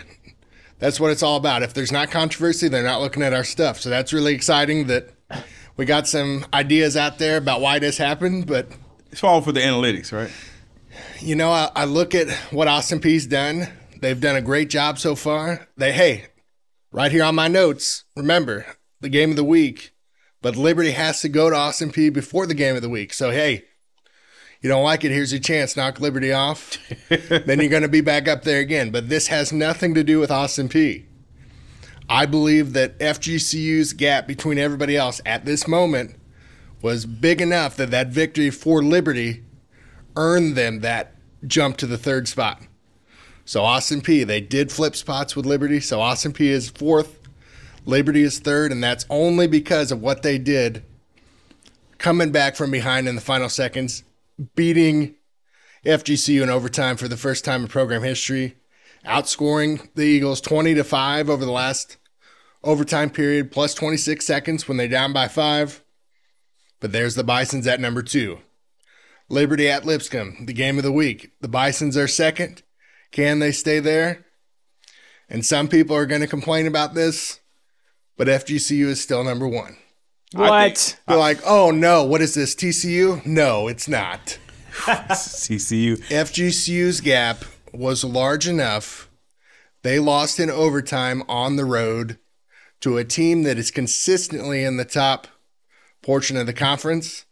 that's 0.79 1.01
what 1.01 1.11
it's 1.11 1.23
all 1.23 1.37
about. 1.37 1.63
If 1.65 1.75
there's 1.75 1.91
not 1.91 2.11
controversy, 2.13 2.69
they're 2.69 2.85
not 2.85 3.01
looking 3.01 3.25
at 3.25 3.33
our 3.33 3.43
stuff. 3.43 3.81
So 3.81 3.91
that's 3.91 4.13
really 4.13 4.35
exciting 4.35 4.87
that 4.87 5.11
we 5.77 5.85
got 5.85 6.07
some 6.07 6.47
ideas 6.55 6.97
out 6.97 7.19
there 7.19 7.37
about 7.37 7.61
why 7.61 7.81
this 7.81 7.99
happened. 7.99 8.47
But 8.47 8.69
It's 9.11 9.25
all 9.25 9.41
for 9.43 9.53
the 9.53 9.61
analytics, 9.61 10.13
right? 10.13 10.31
you 11.21 11.35
know, 11.35 11.51
I, 11.51 11.71
I 11.75 11.85
look 11.85 12.15
at 12.15 12.31
what 12.51 12.69
Austin 12.69 13.01
Peay's 13.01 13.27
done. 13.27 13.69
They've 14.01 14.21
done 14.21 14.37
a 14.37 14.43
great 14.43 14.71
job 14.71 14.99
so 14.99 15.15
far. 15.15 15.69
They, 15.77 15.93
hey, 15.93 16.27
right 16.93 17.13
here 17.13 17.25
on 17.25 17.35
my 17.35 17.49
notes, 17.49 18.05
remember 18.17 18.67
the 19.01 19.09
game 19.09 19.31
of 19.31 19.37
the 19.37 19.45
week, 19.45 19.93
but 20.43 20.57
Liberty 20.57 20.93
has 20.93 21.21
to 21.21 21.29
go 21.29 21.51
to 21.51 21.57
Austin 21.57 21.91
Peay 21.91 22.13
before 22.13 22.47
the 22.47 22.55
game 22.55 22.77
of 22.77 22.83
the 22.83 22.89
week. 22.89 23.13
So, 23.13 23.31
hey, 23.31 23.65
you 24.63 24.69
don't 24.69 24.85
like 24.85 25.05
it, 25.05 25.11
here's 25.11 25.33
your 25.33 25.41
chance. 25.41 25.77
Knock 25.77 26.01
Liberty 26.01 26.33
off. 26.33 26.79
then 27.09 27.61
you're 27.61 27.69
going 27.69 27.83
to 27.83 27.89
be 27.89 28.01
back 28.01 28.29
up 28.29 28.43
there 28.43 28.61
again. 28.61 28.91
But 28.91 29.09
this 29.09 29.29
has 29.29 29.53
nothing 29.53 29.95
to 29.95 30.05
do 30.05 30.19
with 30.19 30.31
Austin 30.31 30.69
Peay. 30.69 31.07
I 32.09 32.27
believe 32.27 32.73
that 32.73 32.99
FGCU's 32.99 33.93
gap 33.93 34.27
between 34.27 34.59
everybody 34.59 34.97
else 34.97 35.21
at 35.25 35.45
this 35.45 35.69
moment 35.69 36.17
was 36.83 37.07
big 37.07 37.41
enough 37.41 37.77
that 37.77 37.91
that 37.91 38.09
victory 38.09 38.51
for 38.51 38.83
Liberty 38.83 39.45
earned 40.17 40.57
them 40.57 40.81
that 40.81 41.15
jump 41.47 41.77
to 41.79 41.87
the 41.87 41.99
third 41.99 42.29
spot. 42.29 42.63
So 43.45 43.63
Austin 43.63 44.01
Peay, 44.01 44.27
they 44.27 44.41
did 44.41 44.71
flip 44.71 44.95
spots 44.95 45.35
with 45.35 45.47
Liberty. 45.47 45.81
So 45.81 46.01
Austin 46.01 46.33
Peay 46.33 46.51
is 46.51 46.71
fourth, 46.71 47.19
Liberty 47.85 48.23
is 48.23 48.39
third, 48.39 48.73
and 48.73 48.83
that's 48.83 49.07
only 49.11 49.47
because 49.47 49.91
of 49.91 50.01
what 50.01 50.23
they 50.23 50.39
did 50.39 50.85
coming 51.99 52.31
back 52.31 52.57
from 52.57 52.71
behind 52.71 53.09
in 53.09 53.15
the 53.15 53.21
final 53.21 53.49
seconds, 53.49 54.05
beating 54.55 55.15
FGCU 55.85 56.43
in 56.43 56.51
overtime 56.51 56.97
for 56.97 57.09
the 57.09 57.17
first 57.17 57.45
time 57.45 57.63
in 57.63 57.69
program 57.69 58.03
history, 58.03 58.57
outscoring 59.05 59.89
the 59.95 60.05
Eagles 60.05 60.41
20 60.41 60.75
to 60.75 60.85
5 60.85 61.31
over 61.31 61.45
the 61.45 61.51
last 61.51 61.97
overtime 62.63 63.11
period, 63.11 63.51
plus 63.51 63.75
26 63.75 64.25
seconds 64.25 64.69
when 64.69 64.77
they're 64.77 64.89
down 64.89 65.13
by 65.13 65.29
five. 65.29 65.83
But 66.81 66.93
there's 66.93 67.15
the 67.15 67.25
Bisons 67.25 67.67
at 67.67 67.81
number 67.81 68.03
two. 68.03 68.39
Liberty 69.29 69.71
at 69.71 69.85
Lipscomb, 69.85 70.47
the 70.47 70.53
game 70.53 70.77
of 70.79 70.83
the 70.83 70.91
week. 70.91 71.31
The 71.41 71.49
Bisons 71.49 71.97
are 71.97 72.09
second. 72.09 72.63
Can 73.13 73.39
they 73.39 73.53
stay 73.53 73.79
there? 73.79 74.27
And 75.29 75.47
some 75.47 75.69
people 75.69 75.95
are 75.95 76.07
going 76.07 76.23
to 76.23 76.27
complain 76.27 76.67
about 76.67 76.95
this, 76.95 77.39
but 78.17 78.27
FGCU 78.27 78.87
is 78.87 79.01
still 79.01 79.23
number 79.23 79.47
one. 79.47 79.77
What? 80.33 80.99
They're 81.07 81.17
like, 81.17 81.41
oh 81.47 81.71
no, 81.71 82.05
what 82.05 82.21
is 82.21 82.35
this, 82.35 82.55
TCU? 82.55 83.25
No, 83.25 83.69
it's 83.69 83.89
not. 83.89 84.39
CCU. 84.73 85.99
FGCU's 86.09 87.01
gap 87.01 87.45
was 87.73 88.05
large 88.05 88.49
enough. 88.49 89.09
They 89.83 89.99
lost 89.99 90.41
in 90.41 90.51
overtime 90.51 91.23
on 91.29 91.57
the 91.57 91.65
road 91.65 92.19
to 92.81 92.97
a 92.97 93.05
team 93.05 93.43
that 93.45 93.59
is 93.59 93.71
consistently 93.71 94.65
in 94.65 94.77
the 94.77 94.85
top 94.85 95.27
portion 96.03 96.37
of 96.37 96.47
the 96.47 96.53
conference. 96.53 97.25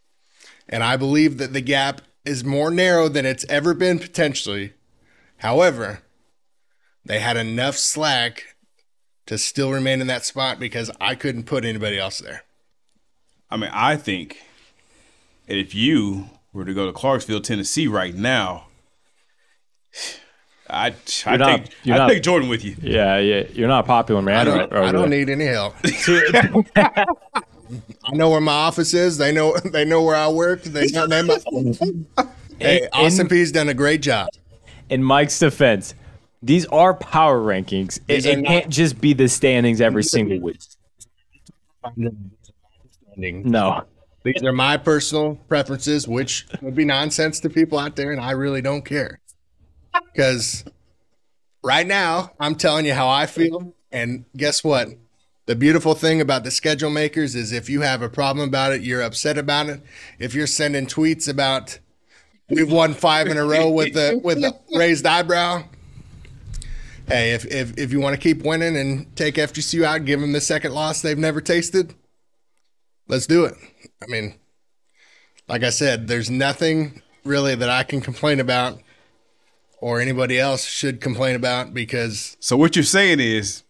And 0.68 0.82
I 0.82 0.96
believe 0.96 1.38
that 1.38 1.52
the 1.52 1.60
gap 1.60 2.02
is 2.24 2.44
more 2.44 2.70
narrow 2.70 3.08
than 3.08 3.24
it's 3.24 3.46
ever 3.48 3.72
been 3.74 3.98
potentially. 3.98 4.74
However, 5.38 6.02
they 7.04 7.20
had 7.20 7.36
enough 7.36 7.76
slack 7.76 8.56
to 9.26 9.38
still 9.38 9.72
remain 9.72 10.00
in 10.00 10.06
that 10.08 10.24
spot 10.24 10.58
because 10.58 10.90
I 11.00 11.14
couldn't 11.14 11.44
put 11.44 11.64
anybody 11.64 11.98
else 11.98 12.18
there. 12.18 12.42
I 13.50 13.56
mean, 13.56 13.70
I 13.72 13.96
think 13.96 14.38
that 15.46 15.56
if 15.56 15.74
you 15.74 16.28
were 16.52 16.64
to 16.66 16.74
go 16.74 16.86
to 16.86 16.92
Clarksville, 16.92 17.40
Tennessee 17.40 17.86
right 17.88 18.14
now, 18.14 18.66
I 20.68 20.88
I 20.88 21.30
You're 21.30 21.38
not- 21.38 21.64
take 21.64 21.70
I 21.86 21.96
not- 21.96 22.08
take 22.10 22.22
Jordan 22.22 22.48
with 22.50 22.62
you. 22.62 22.76
Yeah, 22.82 23.16
yeah. 23.18 23.44
You're 23.52 23.68
not 23.68 23.84
a 23.84 23.86
popular 23.86 24.20
man. 24.20 24.36
I 24.36 24.44
don't, 24.44 24.70
right- 24.72 24.84
I 24.88 24.92
don't 24.92 25.08
need 25.08 25.30
any 25.30 25.46
help. 25.46 25.74
I 28.04 28.14
know 28.14 28.30
where 28.30 28.40
my 28.40 28.52
office 28.52 28.94
is. 28.94 29.18
They 29.18 29.32
know 29.32 29.56
they 29.64 29.84
know 29.84 30.02
where 30.02 30.16
I 30.16 30.28
work. 30.28 30.62
They 30.62 30.86
know 30.88 31.06
they 31.06 31.22
Hey, 32.60 32.82
In- 32.82 32.88
Austin 32.92 33.28
Peay's 33.28 33.52
done 33.52 33.68
a 33.68 33.74
great 33.74 34.02
job. 34.02 34.28
In 34.90 35.02
Mike's 35.02 35.38
defense, 35.38 35.94
these 36.42 36.66
are 36.66 36.94
power 36.94 37.40
rankings. 37.40 37.98
It, 38.08 38.14
These 38.14 38.26
it 38.26 38.36
not- 38.40 38.46
can't 38.48 38.68
just 38.68 39.00
be 39.00 39.12
the 39.12 39.28
standings 39.28 39.80
every 39.80 40.02
single 40.02 40.40
week. 40.40 40.60
No. 43.16 43.84
These 44.24 44.42
are 44.42 44.52
my 44.52 44.76
personal 44.76 45.36
preferences, 45.48 46.06
which 46.08 46.46
would 46.60 46.74
be 46.74 46.84
nonsense 46.84 47.40
to 47.40 47.48
people 47.50 47.78
out 47.78 47.96
there, 47.96 48.10
and 48.12 48.20
I 48.20 48.32
really 48.32 48.60
don't 48.60 48.84
care. 48.84 49.20
Because 50.12 50.64
right 51.62 51.86
now, 51.86 52.32
I'm 52.38 52.54
telling 52.54 52.84
you 52.84 52.94
how 52.94 53.08
I 53.08 53.26
feel, 53.26 53.74
and 53.92 54.24
guess 54.36 54.62
what? 54.62 54.88
The 55.48 55.56
beautiful 55.56 55.94
thing 55.94 56.20
about 56.20 56.44
the 56.44 56.50
schedule 56.50 56.90
makers 56.90 57.34
is 57.34 57.52
if 57.52 57.70
you 57.70 57.80
have 57.80 58.02
a 58.02 58.10
problem 58.10 58.46
about 58.46 58.72
it, 58.72 58.82
you're 58.82 59.00
upset 59.00 59.38
about 59.38 59.70
it. 59.70 59.80
If 60.18 60.34
you're 60.34 60.46
sending 60.46 60.84
tweets 60.84 61.26
about 61.26 61.78
we've 62.50 62.70
won 62.70 62.92
five 62.92 63.28
in 63.28 63.38
a 63.38 63.44
row 63.46 63.70
with 63.70 63.94
the 63.94 64.20
with 64.22 64.44
raised 64.74 65.06
eyebrow. 65.06 65.64
Hey, 67.06 67.32
if 67.32 67.46
if, 67.46 67.78
if 67.78 67.92
you 67.92 67.98
want 67.98 68.14
to 68.14 68.20
keep 68.20 68.42
winning 68.42 68.76
and 68.76 69.16
take 69.16 69.36
FGCU 69.36 69.84
out, 69.84 70.04
give 70.04 70.20
them 70.20 70.32
the 70.32 70.42
second 70.42 70.74
loss 70.74 71.00
they've 71.00 71.16
never 71.16 71.40
tasted, 71.40 71.94
let's 73.06 73.26
do 73.26 73.46
it. 73.46 73.54
I 74.02 74.06
mean, 74.06 74.34
like 75.48 75.62
I 75.62 75.70
said, 75.70 76.08
there's 76.08 76.28
nothing 76.28 77.00
really 77.24 77.54
that 77.54 77.70
I 77.70 77.84
can 77.84 78.02
complain 78.02 78.38
about 78.38 78.80
or 79.80 79.98
anybody 79.98 80.38
else 80.38 80.66
should 80.66 81.00
complain 81.00 81.36
about 81.36 81.72
because 81.72 82.36
So 82.38 82.54
what 82.54 82.76
you're 82.76 82.84
saying 82.84 83.20
is, 83.20 83.62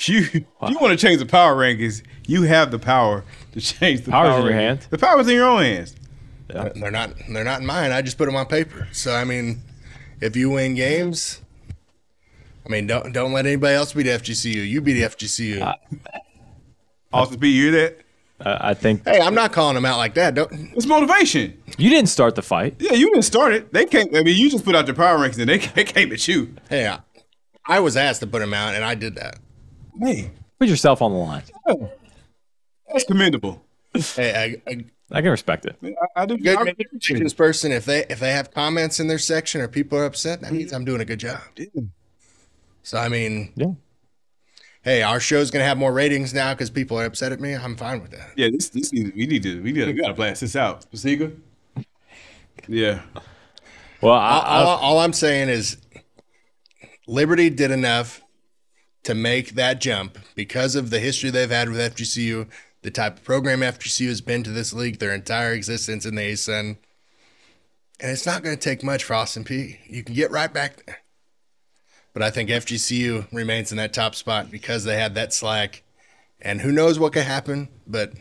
you 0.00 0.22
you 0.32 0.78
want 0.80 0.98
to 0.98 1.06
change 1.06 1.18
the 1.20 1.26
power 1.26 1.54
rankings. 1.56 2.02
You 2.26 2.42
have 2.42 2.70
the 2.70 2.78
power 2.78 3.24
to 3.52 3.60
change 3.60 4.02
the 4.02 4.10
Power's 4.10 4.30
power 4.30 4.38
in 4.40 4.44
your 4.46 4.52
rankings. 4.54 4.60
hands. 4.60 4.86
The 4.88 4.98
power's 4.98 5.28
in 5.28 5.34
your 5.34 5.48
own 5.48 5.62
hands. 5.62 5.94
they're 6.48 6.90
not 6.90 7.12
they're 7.28 7.44
not 7.44 7.60
in 7.60 7.66
mine. 7.66 7.92
I 7.92 8.02
just 8.02 8.18
put 8.18 8.26
them 8.26 8.36
on 8.36 8.46
paper. 8.46 8.88
So 8.92 9.14
I 9.14 9.24
mean, 9.24 9.62
if 10.20 10.36
you 10.36 10.50
win 10.50 10.74
games, 10.74 11.40
I 12.64 12.68
mean, 12.68 12.86
don't 12.86 13.12
don't 13.12 13.32
let 13.32 13.46
anybody 13.46 13.74
else 13.74 13.92
beat 13.92 14.06
FGCU. 14.06 14.68
You 14.68 14.80
beat 14.80 14.96
FGCU. 15.02 15.74
Austin 17.12 17.40
Peay, 17.40 17.52
you 17.52 17.70
that? 17.72 17.98
Uh, 18.38 18.58
I 18.60 18.74
think 18.74 19.02
hey, 19.06 19.18
I'm 19.20 19.34
not 19.34 19.52
calling 19.52 19.76
them 19.76 19.86
out 19.86 19.96
like 19.96 20.12
that. 20.14 20.34
Don't. 20.34 20.52
It's 20.74 20.84
motivation. 20.84 21.58
you 21.78 21.88
didn't 21.88 22.10
start 22.10 22.34
the 22.34 22.42
fight. 22.42 22.76
Yeah, 22.78 22.92
you 22.92 23.06
didn't 23.08 23.22
start 23.24 23.54
it. 23.54 23.72
They 23.72 23.86
came. 23.86 24.08
I 24.14 24.22
mean, 24.22 24.36
you 24.36 24.50
just 24.50 24.64
put 24.64 24.74
out 24.74 24.86
your 24.86 24.94
power 24.96 25.16
rankings, 25.18 25.38
and 25.38 25.48
they, 25.48 25.58
they 25.74 25.84
came 25.84 26.12
at 26.12 26.28
you. 26.28 26.54
Hey, 26.68 26.86
I, 26.86 26.98
I 27.64 27.80
was 27.80 27.96
asked 27.96 28.20
to 28.20 28.26
put 28.26 28.40
them 28.40 28.52
out, 28.52 28.74
and 28.74 28.84
I 28.84 28.94
did 28.94 29.14
that. 29.14 29.38
Hey, 29.98 30.30
Put 30.58 30.68
yourself 30.68 31.02
on 31.02 31.12
the 31.12 31.18
line. 31.18 31.42
that's 32.92 33.04
commendable. 33.04 33.62
Hey, 34.14 34.60
I 35.10 35.20
can 35.22 35.30
respect 35.30 35.66
it. 35.66 35.76
I, 35.82 36.22
I 36.22 36.26
do. 36.26 36.36
good 36.38 36.56
I- 36.58 36.74
this 37.18 37.32
person, 37.34 37.72
if 37.72 37.84
they 37.84 38.04
if 38.10 38.18
they 38.20 38.32
have 38.32 38.50
comments 38.52 39.00
in 39.00 39.06
their 39.08 39.18
section 39.18 39.60
or 39.60 39.68
people 39.68 39.98
are 39.98 40.04
upset, 40.04 40.40
that 40.40 40.52
means 40.52 40.72
I'm 40.72 40.84
doing 40.84 41.00
a 41.00 41.04
good 41.04 41.20
job. 41.20 41.40
So 42.82 42.98
I 42.98 43.08
mean, 43.08 43.52
Yeah. 43.56 43.72
hey, 44.82 45.02
our 45.02 45.20
show's 45.20 45.50
gonna 45.50 45.64
have 45.64 45.78
more 45.78 45.92
ratings 45.92 46.32
now 46.34 46.52
because 46.54 46.70
people 46.70 46.98
are 46.98 47.04
upset 47.04 47.32
at 47.32 47.40
me. 47.40 47.54
I'm 47.54 47.76
fine 47.76 48.00
with 48.02 48.10
that. 48.12 48.30
yeah, 48.36 48.48
this 48.50 48.68
this 48.70 48.92
needs, 48.92 49.12
we 49.14 49.26
need 49.26 49.42
to 49.44 49.62
we 49.62 49.72
need 49.72 49.80
to, 49.80 49.86
we 49.86 49.92
gotta 50.00 50.14
blast 50.14 50.40
this 50.40 50.56
out. 50.56 50.90
Pasiga. 50.90 51.34
Yeah, 52.68 53.02
Well, 54.00 54.14
I, 54.14 54.38
all, 54.40 54.66
I, 54.68 54.80
all 54.80 54.98
I'm 54.98 55.12
saying 55.12 55.48
is 55.50 55.76
Liberty 57.06 57.48
did 57.50 57.70
enough 57.70 58.20
to 59.06 59.14
make 59.14 59.50
that 59.54 59.80
jump 59.80 60.18
because 60.34 60.74
of 60.74 60.90
the 60.90 60.98
history 60.98 61.30
they've 61.30 61.48
had 61.48 61.68
with 61.68 61.78
FGCU, 61.78 62.48
the 62.82 62.90
type 62.90 63.18
of 63.18 63.24
program 63.24 63.60
FGCU 63.60 64.08
has 64.08 64.20
been 64.20 64.42
to 64.42 64.50
this 64.50 64.72
league 64.72 64.98
their 64.98 65.14
entire 65.14 65.52
existence 65.52 66.04
in 66.04 66.16
the 66.16 66.22
ASUN. 66.22 66.76
And 68.00 68.10
it's 68.10 68.26
not 68.26 68.42
going 68.42 68.56
to 68.56 68.60
take 68.60 68.82
much 68.82 69.04
for 69.04 69.14
Austin 69.14 69.44
Peay. 69.44 69.78
You 69.86 70.02
can 70.02 70.16
get 70.16 70.32
right 70.32 70.52
back 70.52 70.84
there. 70.84 70.98
But 72.14 72.24
I 72.24 72.30
think 72.30 72.50
FGCU 72.50 73.32
remains 73.32 73.70
in 73.70 73.76
that 73.76 73.92
top 73.92 74.16
spot 74.16 74.50
because 74.50 74.82
they 74.82 74.98
had 74.98 75.14
that 75.14 75.32
slack. 75.32 75.84
And 76.42 76.60
who 76.60 76.72
knows 76.72 76.98
what 76.98 77.12
could 77.12 77.22
happen, 77.22 77.68
but 77.86 78.12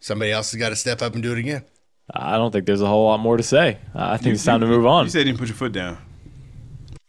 somebody 0.00 0.32
else 0.32 0.50
has 0.50 0.58
got 0.58 0.70
to 0.70 0.76
step 0.76 1.00
up 1.00 1.14
and 1.14 1.22
do 1.22 1.30
it 1.30 1.38
again. 1.38 1.64
I 2.12 2.38
don't 2.38 2.50
think 2.50 2.66
there's 2.66 2.82
a 2.82 2.88
whole 2.88 3.06
lot 3.06 3.20
more 3.20 3.36
to 3.36 3.42
say. 3.44 3.78
I 3.94 4.16
think 4.16 4.34
it's 4.34 4.44
time 4.44 4.62
to 4.62 4.66
move 4.66 4.84
on. 4.84 5.04
You 5.04 5.10
said 5.10 5.20
you 5.20 5.24
didn't 5.26 5.38
put 5.38 5.48
your 5.48 5.56
foot 5.56 5.72
down. 5.72 5.96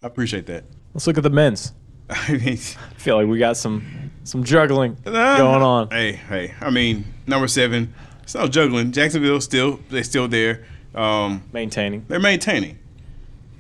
I 0.03 0.07
appreciate 0.07 0.45
that. 0.45 0.65
Let's 0.93 1.07
look 1.07 1.17
at 1.17 1.23
the 1.23 1.31
men's. 1.31 1.73
I 2.27 2.31
mean, 2.33 2.53
I 2.53 2.93
feel 2.97 3.17
like 3.17 3.27
we 3.27 3.37
got 3.39 3.57
some 3.57 4.11
some 4.23 4.43
juggling 4.43 4.97
Nah. 5.05 5.37
going 5.37 5.61
on. 5.61 5.89
Hey, 5.91 6.13
hey. 6.13 6.53
I 6.61 6.69
mean, 6.69 7.05
number 7.27 7.47
seven. 7.47 7.93
It's 8.23 8.35
not 8.35 8.51
juggling. 8.51 8.91
Jacksonville 8.91 9.41
still 9.41 9.79
they're 9.89 10.03
still 10.03 10.27
there. 10.27 10.65
Um, 10.95 11.43
Maintaining. 11.53 12.05
they're 12.07 12.19
maintaining, 12.19 12.79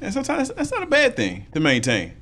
and 0.01 0.11
sometimes 0.13 0.49
that's 0.49 0.71
not 0.71 0.81
a 0.83 0.87
bad 0.87 1.15
thing 1.15 1.45
to 1.53 1.59
maintain. 1.59 2.13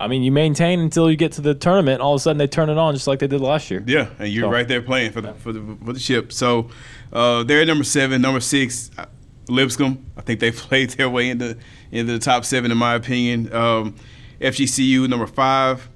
I 0.00 0.08
mean, 0.08 0.22
you 0.22 0.32
maintain 0.32 0.80
until 0.80 1.10
you 1.10 1.16
get 1.16 1.32
to 1.32 1.40
the 1.42 1.54
tournament. 1.54 2.00
All 2.02 2.14
of 2.14 2.20
a 2.20 2.22
sudden, 2.22 2.36
they 2.38 2.46
turn 2.46 2.68
it 2.70 2.76
on 2.78 2.92
just 2.94 3.06
like 3.06 3.18
they 3.18 3.26
did 3.26 3.40
last 3.40 3.70
year. 3.70 3.82
Yeah, 3.86 4.08
and 4.18 4.28
you're 4.28 4.44
So- 4.44 4.50
right 4.50 4.66
there 4.68 4.82
playing 4.82 5.12
for 5.12 5.20
the 5.20 5.34
for 5.34 5.52
the 5.52 5.76
for 5.84 5.92
the 5.92 6.00
ship. 6.00 6.32
So 6.32 6.68
uh, 7.12 7.44
they're 7.44 7.60
at 7.62 7.66
number 7.66 7.84
seven. 7.84 8.20
Number 8.22 8.40
six, 8.40 8.90
uh, 8.98 9.06
Lipscomb. 9.48 10.04
I 10.16 10.22
think 10.22 10.40
they 10.40 10.50
played 10.52 10.90
their 10.90 11.08
way 11.10 11.28
into 11.30 11.56
into 11.90 12.12
the 12.12 12.18
top 12.18 12.44
seven 12.46 12.70
in 12.70 12.78
my 12.78 12.94
opinion. 12.94 13.52
Um, 13.54 13.94
FGCU 14.40 15.08
number 15.08 15.26
five, 15.26 15.88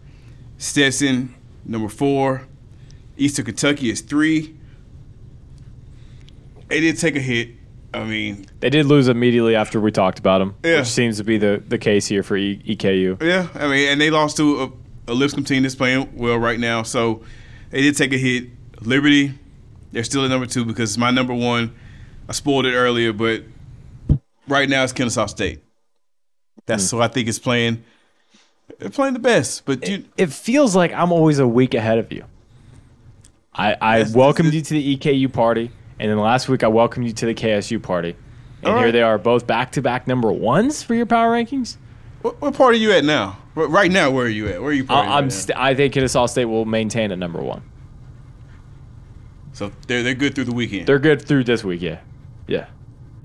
Stetson 0.59 1.34
number 1.64 1.88
four, 1.88 2.47
Eastern 3.16 3.45
Kentucky 3.45 3.91
is 3.91 4.01
three. 4.01 4.57
They 6.68 6.80
did 6.80 6.99
take 6.99 7.16
a 7.16 7.20
hit. 7.20 7.51
I 7.93 8.05
mean, 8.05 8.47
They 8.61 8.70
did 8.70 8.86
lose 8.86 9.09
immediately 9.09 9.57
after 9.57 9.80
we 9.80 9.91
talked 9.91 10.20
about 10.20 10.38
them, 10.38 10.55
Yeah. 10.62 10.78
which 10.78 10.88
seems 10.88 11.16
to 11.16 11.24
be 11.24 11.38
the, 11.38 11.62
the 11.66 11.78
case 11.78 12.07
here 12.07 12.22
for 12.22 12.36
e- 12.36 12.62
EKU. 12.64 13.20
Yeah, 13.20 13.49
I 13.55 13.66
mean, 13.66 13.88
and 13.88 14.01
they 14.01 14.11
lost 14.11 14.36
to 14.36 14.62
a, 14.62 15.12
a 15.12 15.14
Lipscomb 15.14 15.45
team 15.45 15.64
that's 15.64 15.74
playing 15.74 16.09
well 16.16 16.36
right 16.36 16.61
now. 16.61 16.84
So 16.84 17.22
they 17.70 17.82
did 17.82 17.97
take 17.97 18.12
a 18.12 18.16
hit. 18.18 18.51
Liberty, 18.80 19.34
they're 19.93 20.05
still 20.05 20.24
at 20.24 20.30
number 20.30 20.47
two 20.47 20.64
because 20.64 20.97
my 20.97 21.11
number 21.11 21.34
one. 21.34 21.74
I 22.28 22.32
spoiled 22.32 22.64
it 22.64 22.74
earlier, 22.74 23.12
but 23.12 23.43
right 24.47 24.68
now 24.68 24.84
it's 24.84 24.93
Kennesaw 24.93 25.26
State. 25.26 25.64
That's 26.66 26.88
hmm. 26.88 26.99
who 26.99 27.03
I 27.03 27.09
think 27.09 27.26
is 27.26 27.41
playing. 27.41 27.82
They're 28.79 28.91
playing 28.91 29.14
the 29.14 29.21
best, 29.21 29.64
but 29.64 29.87
you, 29.89 30.05
It 30.16 30.33
feels 30.33 30.75
like 30.77 30.93
I'm 30.93 31.12
always 31.12 31.39
a 31.39 31.47
week 31.49 31.75
ahead 31.75 31.99
of 31.99 32.12
you. 32.12 32.25
I, 33.55 33.75
I 33.81 33.99
Yes, 33.99 34.14
welcomed 34.14 34.55
you 34.55 34.62
to 34.62 34.75
the 34.75 34.97
EKU 34.97 35.33
party, 35.33 35.71
and 35.99 36.11
then 36.11 36.18
last 36.18 36.49
week 36.49 36.62
I 36.62 36.68
welcomed 36.68 37.07
you 37.07 37.12
to 37.12 37.27
the 37.27 37.35
KSU 37.35 37.83
party. 37.83 38.16
And 38.62 38.73
All 38.75 38.79
here 38.79 38.93
they 38.93 39.03
are, 39.03 39.18
both 39.18 39.47
back 39.47 39.73
to 39.73 39.83
back 39.83 40.07
number 40.07 40.31
ones 40.33 40.83
for 40.83 40.95
your 40.95 41.07
power 41.07 41.31
rankings. 41.33 41.77
what, 42.23 42.41
what 42.41 42.55
part 42.55 42.75
are 42.75 42.79
you 42.79 42.93
at 42.93 43.05
now? 43.05 43.39
Right 43.55 43.91
now, 43.91 44.11
where 44.11 44.27
are 44.27 44.29
you 44.29 44.47
at? 44.49 44.61
Where 44.61 44.71
are 44.71 44.73
you? 44.73 44.87
I, 44.89 45.18
I'm 45.18 45.25
right 45.25 45.33
st- 45.33 45.59
I 45.59 45.75
think 45.75 45.93
Kennesaw 45.95 46.27
State 46.27 46.45
will 46.45 46.64
maintain 46.64 47.11
at 47.11 47.18
number 47.18 47.41
one. 47.43 47.62
so 49.53 49.73
they're 49.87 50.03
they're 50.03 50.14
good 50.14 50.35
through 50.35 50.45
the 50.45 50.55
weekend. 50.55 50.87
They're 50.87 50.99
good 50.99 51.21
through 51.23 51.45
this 51.45 51.64
week, 51.64 51.83
yeah, 51.83 52.01
yeah. 52.47 52.66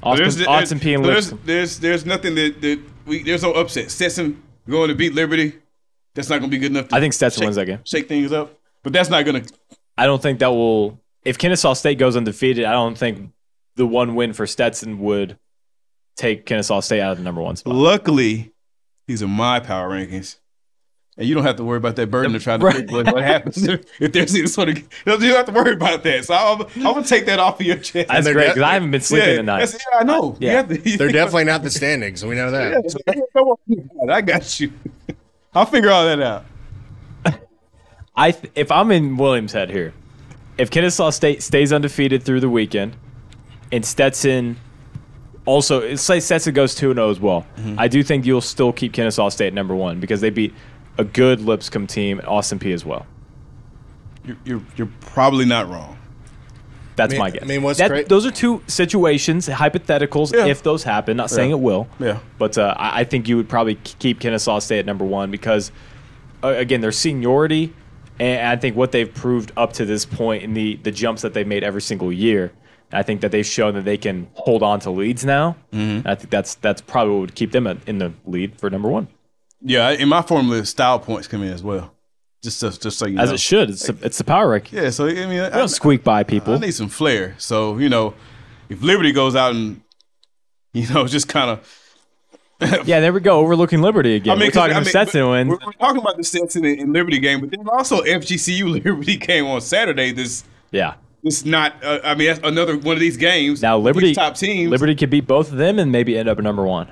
Austin, 0.01 0.29
There's- 0.29 0.47
Austin 0.47 0.79
Peay 0.79 0.95
and 0.95 1.05
there's, 1.05 1.31
there's 1.45 1.79
there's 1.79 2.05
nothing 2.05 2.35
that, 2.35 2.61
that 2.61 2.79
we 3.05 3.23
there's 3.23 3.43
no 3.43 3.53
upset. 3.53 3.91
Stetson 3.91 4.41
going 4.69 4.89
to 4.89 4.95
beat 4.95 5.13
Liberty. 5.13 5.53
That's 6.13 6.29
not 6.29 6.39
going 6.39 6.49
to 6.49 6.57
be 6.57 6.59
good 6.59 6.71
enough. 6.71 6.89
To 6.89 6.95
I 6.95 6.99
think 6.99 7.13
Stetson 7.13 7.41
shake, 7.41 7.45
wins 7.47 7.55
that 7.57 7.65
game. 7.65 7.79
Shake 7.83 8.07
things 8.07 8.31
up, 8.31 8.57
but 8.83 8.93
that's 8.93 9.09
not 9.09 9.25
going 9.25 9.43
to. 9.43 9.53
I 9.97 10.05
don't 10.05 10.21
think 10.21 10.39
that 10.39 10.51
will. 10.51 10.99
If 11.23 11.37
Kennesaw 11.37 11.73
State 11.73 11.97
goes 11.97 12.15
undefeated, 12.15 12.65
I 12.65 12.71
don't 12.71 12.97
think 12.97 13.31
the 13.75 13.85
one 13.85 14.15
win 14.15 14.33
for 14.33 14.45
Stetson 14.47 14.99
would 14.99 15.37
take 16.15 16.45
Kennesaw 16.45 16.79
State 16.79 17.01
out 17.01 17.13
of 17.13 17.17
the 17.17 17.23
number 17.23 17.41
one 17.41 17.55
spot. 17.55 17.75
Luckily, 17.75 18.53
these 19.07 19.21
are 19.21 19.27
my 19.27 19.59
power 19.59 19.89
rankings, 19.89 20.37
and 21.17 21.27
you 21.27 21.33
don't 21.33 21.43
have 21.45 21.55
to 21.55 21.63
worry 21.63 21.77
about 21.77 21.95
that 21.95 22.11
burden 22.11 22.35
of 22.35 22.43
trying 22.43 22.59
to 22.59 22.65
Right. 22.65 22.75
pick 22.75 22.91
what, 22.91 23.05
what 23.13 23.23
happens 23.23 23.65
if, 23.65 23.85
if 24.01 24.11
there's 24.11 24.35
any 24.35 24.47
sort 24.47 24.69
of. 24.69 24.77
You 24.77 24.83
don't 25.05 25.21
have 25.21 25.45
to 25.45 25.51
worry 25.53 25.73
about 25.73 26.03
that. 26.03 26.25
So 26.25 26.33
I'm, 26.33 26.61
I'm 26.61 26.93
going 26.93 27.03
to 27.03 27.09
take 27.09 27.25
that 27.27 27.39
off 27.39 27.59
of 27.59 27.65
your 27.65 27.77
chest. 27.77 28.09
That's 28.09 28.25
they're 28.25 28.33
great 28.33 28.47
because 28.49 28.63
I 28.63 28.73
haven't 28.73 28.91
been 28.91 29.01
sleeping 29.01 29.29
yeah, 29.29 29.35
tonight. 29.37 29.71
yeah, 29.73 29.99
I 29.99 30.03
know. 30.03 30.35
You 30.39 30.47
Yeah. 30.49 30.63
to- 30.63 30.97
They're 30.97 31.11
definitely 31.11 31.45
not 31.45 31.63
the 31.63 31.69
standings. 31.69 32.25
We 32.25 32.35
know 32.35 32.51
that. 32.51 32.71
Yeah, 32.83 32.89
so 32.89 32.97
don't 33.33 33.47
worry 33.47 33.57
about 33.95 34.09
it. 34.09 34.11
I 34.11 34.21
got 34.21 34.59
you. 34.59 34.73
I'll 35.53 35.65
figure 35.65 35.89
all 35.89 36.05
that 36.05 36.21
out. 36.21 36.45
I 38.15 38.31
th- 38.31 38.51
if 38.55 38.71
I'm 38.71 38.91
in 38.91 39.15
Williams' 39.17 39.53
head 39.53 39.69
here, 39.69 39.93
if 40.57 40.69
Kennesaw 40.69 41.09
State 41.11 41.41
stays 41.43 41.71
undefeated 41.73 42.23
through 42.23 42.39
the 42.41 42.49
weekend, 42.49 42.95
and 43.71 43.85
Stetson 43.85 44.57
also 45.45 45.95
say 45.95 46.19
Stetson 46.19 46.53
goes 46.53 46.75
two 46.75 46.91
and 46.91 46.97
zero 46.97 47.09
as 47.09 47.19
well, 47.19 47.45
mm-hmm. 47.57 47.79
I 47.79 47.87
do 47.87 48.03
think 48.03 48.25
you'll 48.25 48.41
still 48.41 48.73
keep 48.73 48.93
Kennesaw 48.93 49.29
State 49.29 49.53
number 49.53 49.75
one 49.75 49.99
because 49.99 50.21
they 50.21 50.29
beat 50.29 50.53
a 50.97 51.03
good 51.03 51.41
Lipscomb 51.41 51.87
team, 51.87 52.21
Austin 52.25 52.59
Peay 52.59 52.73
as 52.73 52.85
well. 52.85 53.05
You're, 54.25 54.37
you're, 54.45 54.61
you're 54.75 54.91
probably 55.01 55.45
not 55.45 55.69
wrong. 55.69 55.97
That's 56.95 57.11
I 57.11 57.15
mean- 57.15 57.19
my 57.19 57.29
guess. 57.31 57.43
I 57.43 57.45
mean, 57.45 57.61
what's 57.61 57.79
That- 57.79 57.89
great- 57.89 58.09
Those 58.09 58.25
are 58.25 58.31
two 58.31 58.61
situations, 58.67 59.47
hypotheticals, 59.49 60.33
Yeah. 60.33 60.45
if 60.45 60.63
those 60.63 60.83
happen. 60.83 61.17
Not 61.17 61.29
saying 61.29 61.49
Yeah. 61.49 61.57
it 61.57 61.59
will. 61.61 61.87
Yeah. 61.99 62.19
But 62.37 62.57
uh, 62.57 62.73
I 62.77 63.01
I 63.01 63.03
think 63.03 63.27
you 63.27 63.35
would 63.37 63.49
probably 63.49 63.75
keep 63.75 64.19
Kennesaw 64.21 64.59
State 64.59 64.79
at 64.79 64.85
number 64.85 65.03
one 65.05 65.29
because, 65.31 65.71
uh, 66.43 66.47
again, 66.49 66.81
their 66.81 66.91
seniority 66.93 67.73
and 68.17 68.47
I 68.47 68.55
think 68.55 68.77
what 68.77 68.93
they've 68.93 69.13
proved 69.13 69.51
up 69.57 69.73
to 69.73 69.85
this 69.85 70.05
point 70.05 70.41
in 70.43 70.53
the, 70.53 70.77
the 70.77 70.91
jumps 70.91 71.21
that 71.23 71.33
they've 71.33 71.45
made 71.45 71.65
every 71.65 71.81
single 71.81 72.13
year. 72.13 72.53
I 72.93 73.03
think 73.03 73.19
that 73.21 73.31
they've 73.31 73.45
shown 73.45 73.73
that 73.73 73.83
they 73.83 73.97
can 73.97 74.27
hold 74.35 74.63
on 74.63 74.79
to 74.81 74.89
leads 74.91 75.25
now. 75.25 75.57
Mm-hmm. 75.73 76.07
I 76.07 76.15
think 76.15 76.29
that's 76.29 76.55
that's 76.55 76.79
probably 76.81 77.13
what 77.15 77.19
would 77.21 77.35
keep 77.35 77.51
them 77.51 77.67
in 77.67 77.81
in 77.87 77.97
the 77.97 78.13
lead 78.25 78.57
for 78.57 78.69
number 78.69 78.87
one, 78.87 79.09
Yeah, 79.67 79.89
in 79.89 80.07
my 80.09 80.21
formula, 80.21 80.63
style 80.65 80.99
points 80.99 81.27
come 81.27 81.41
in 81.41 81.51
as 81.51 81.63
well. 81.63 81.91
Just 82.43 82.59
so, 82.59 82.69
just 82.69 82.99
so 82.99 83.07
you 83.07 83.17
as 83.17 83.29
know. 83.29 83.33
it 83.33 83.39
should. 83.39 83.69
It's, 83.71 83.87
the- 83.87 83.97
it's 84.05 84.19
the 84.19 84.23
power 84.23 84.49
ranking. 84.49 84.77
Yeah, 84.77 84.91
so 84.91 85.07
I 85.07 85.13
mean, 85.25 85.39
I, 85.39 85.49
don't 85.49 85.67
squeak 85.67 86.03
by 86.03 86.21
people. 86.23 86.53
I 86.53 86.57
need 86.59 86.73
some 86.75 86.89
flair. 86.89 87.33
So 87.39 87.77
you 87.79 87.89
know, 87.89 88.13
if 88.69 88.81
Liberty 88.83 89.11
goes 89.11 89.35
out 89.35 89.55
and 89.55 89.81
you 90.73 90.87
know 90.93 91.07
just 91.07 91.27
kind 91.27 91.49
of 91.49 91.81
Yeah, 92.85 92.99
there 92.99 93.11
we 93.11 93.19
go. 93.19 93.39
Overlooking 93.39 93.81
Liberty 93.81 94.15
again. 94.15 94.37
we're 94.37 94.45
'cause, 94.45 94.53
talking 94.53 94.69
I 94.75 94.77
about 94.77 94.81
mean, 94.85 94.89
Stetson 94.91 95.29
wins. 95.29 95.49
We're, 95.49 95.57
we're 95.65 95.71
talking 95.73 96.01
about 96.01 96.17
the 96.17 96.23
Stetson 96.23 96.63
and, 96.65 96.93
Liberty 96.93 97.19
game, 97.19 97.41
but 97.41 97.49
there's 97.51 97.67
also 97.67 98.01
FGCU 98.03 98.71
Liberty 98.85 99.17
game 99.17 99.45
on 99.47 99.59
Saturday. 99.59 100.11
This 100.11 100.43
Yeah. 100.71 100.93
this 101.23 101.43
not. 101.45 101.83
Uh, 101.83 101.99
I 102.03 102.13
mean, 102.13 102.27
that's 102.27 102.39
another 102.43 102.77
one 102.77 102.93
of 102.93 102.99
these 102.99 103.17
games. 103.17 103.61
Now 103.63 103.79
Liberty 103.79 104.13
top 104.13 104.35
teams. 104.35 104.69
Liberty 104.69 104.93
could 104.93 105.09
beat 105.09 105.25
both 105.25 105.51
of 105.51 105.57
them 105.57 105.79
and 105.79 105.91
maybe 105.91 106.15
end 106.15 106.29
up 106.29 106.37
at 106.37 106.43
number 106.43 106.63
one. 106.63 106.91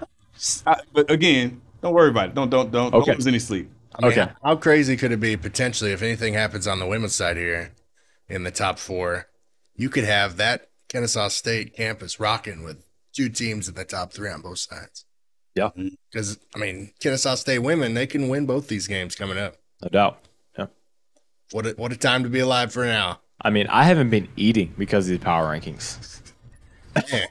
I, 0.65 0.81
but 0.91 1.09
again, 1.11 1.61
don't 1.83 1.93
worry 1.93 2.09
about 2.09 2.29
it. 2.29 2.33
Don't 2.35 2.49
don't 2.49 2.71
don't, 2.71 2.93
Okay. 2.93 3.05
don't 3.11 3.17
lose 3.17 3.27
any 3.27 3.37
sleep. 3.39 3.69
I 3.95 4.01
mean, 4.01 4.11
Okay. 4.19 4.31
How 4.43 4.55
crazy 4.55 4.97
could 4.97 5.11
it 5.11 5.19
be 5.19 5.37
potentially 5.37 5.91
if 5.91 6.01
anything 6.01 6.33
happens 6.33 6.65
on 6.65 6.79
the 6.79 6.87
women's 6.87 7.13
side 7.13 7.37
here 7.37 7.73
in 8.27 8.43
the 8.43 8.49
top 8.51 8.79
four? 8.79 9.27
You 9.75 9.89
could 9.89 10.05
have 10.05 10.37
that 10.37 10.69
Kennesaw 10.89 11.27
State 11.27 11.75
campus 11.75 12.19
rocking 12.19 12.63
with 12.63 12.83
two 13.11 13.29
teams 13.29 13.67
in 13.67 13.75
the 13.75 13.85
top 13.85 14.13
three 14.13 14.29
on 14.29 14.41
both 14.41 14.59
sides. 14.59 15.05
Yeah. 15.55 15.69
Because, 16.11 16.39
I 16.55 16.59
mean, 16.59 16.93
Kennesaw 16.99 17.35
State 17.35 17.59
women, 17.59 17.93
they 17.93 18.07
can 18.07 18.29
win 18.29 18.45
both 18.47 18.67
these 18.67 18.87
games 18.87 19.13
coming 19.15 19.37
up. 19.37 19.57
No 19.83 19.89
doubt. 19.89 20.19
Yeah. 20.57 20.67
What 21.51 21.65
a, 21.67 21.69
what 21.71 21.91
a 21.91 21.97
time 21.97 22.23
to 22.23 22.29
be 22.29 22.39
alive 22.39 22.73
for 22.73 22.85
now. 22.85 23.19
I 23.41 23.49
mean, 23.49 23.67
I 23.67 23.83
haven't 23.83 24.09
been 24.09 24.29
eating 24.35 24.73
because 24.77 25.05
of 25.05 25.11
these 25.11 25.19
power 25.19 25.47
rankings. 25.55 26.21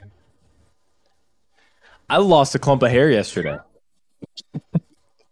I 2.09 2.17
lost 2.17 2.53
a 2.55 2.59
clump 2.59 2.83
of 2.83 2.91
hair 2.91 3.09
yesterday. 3.09 3.57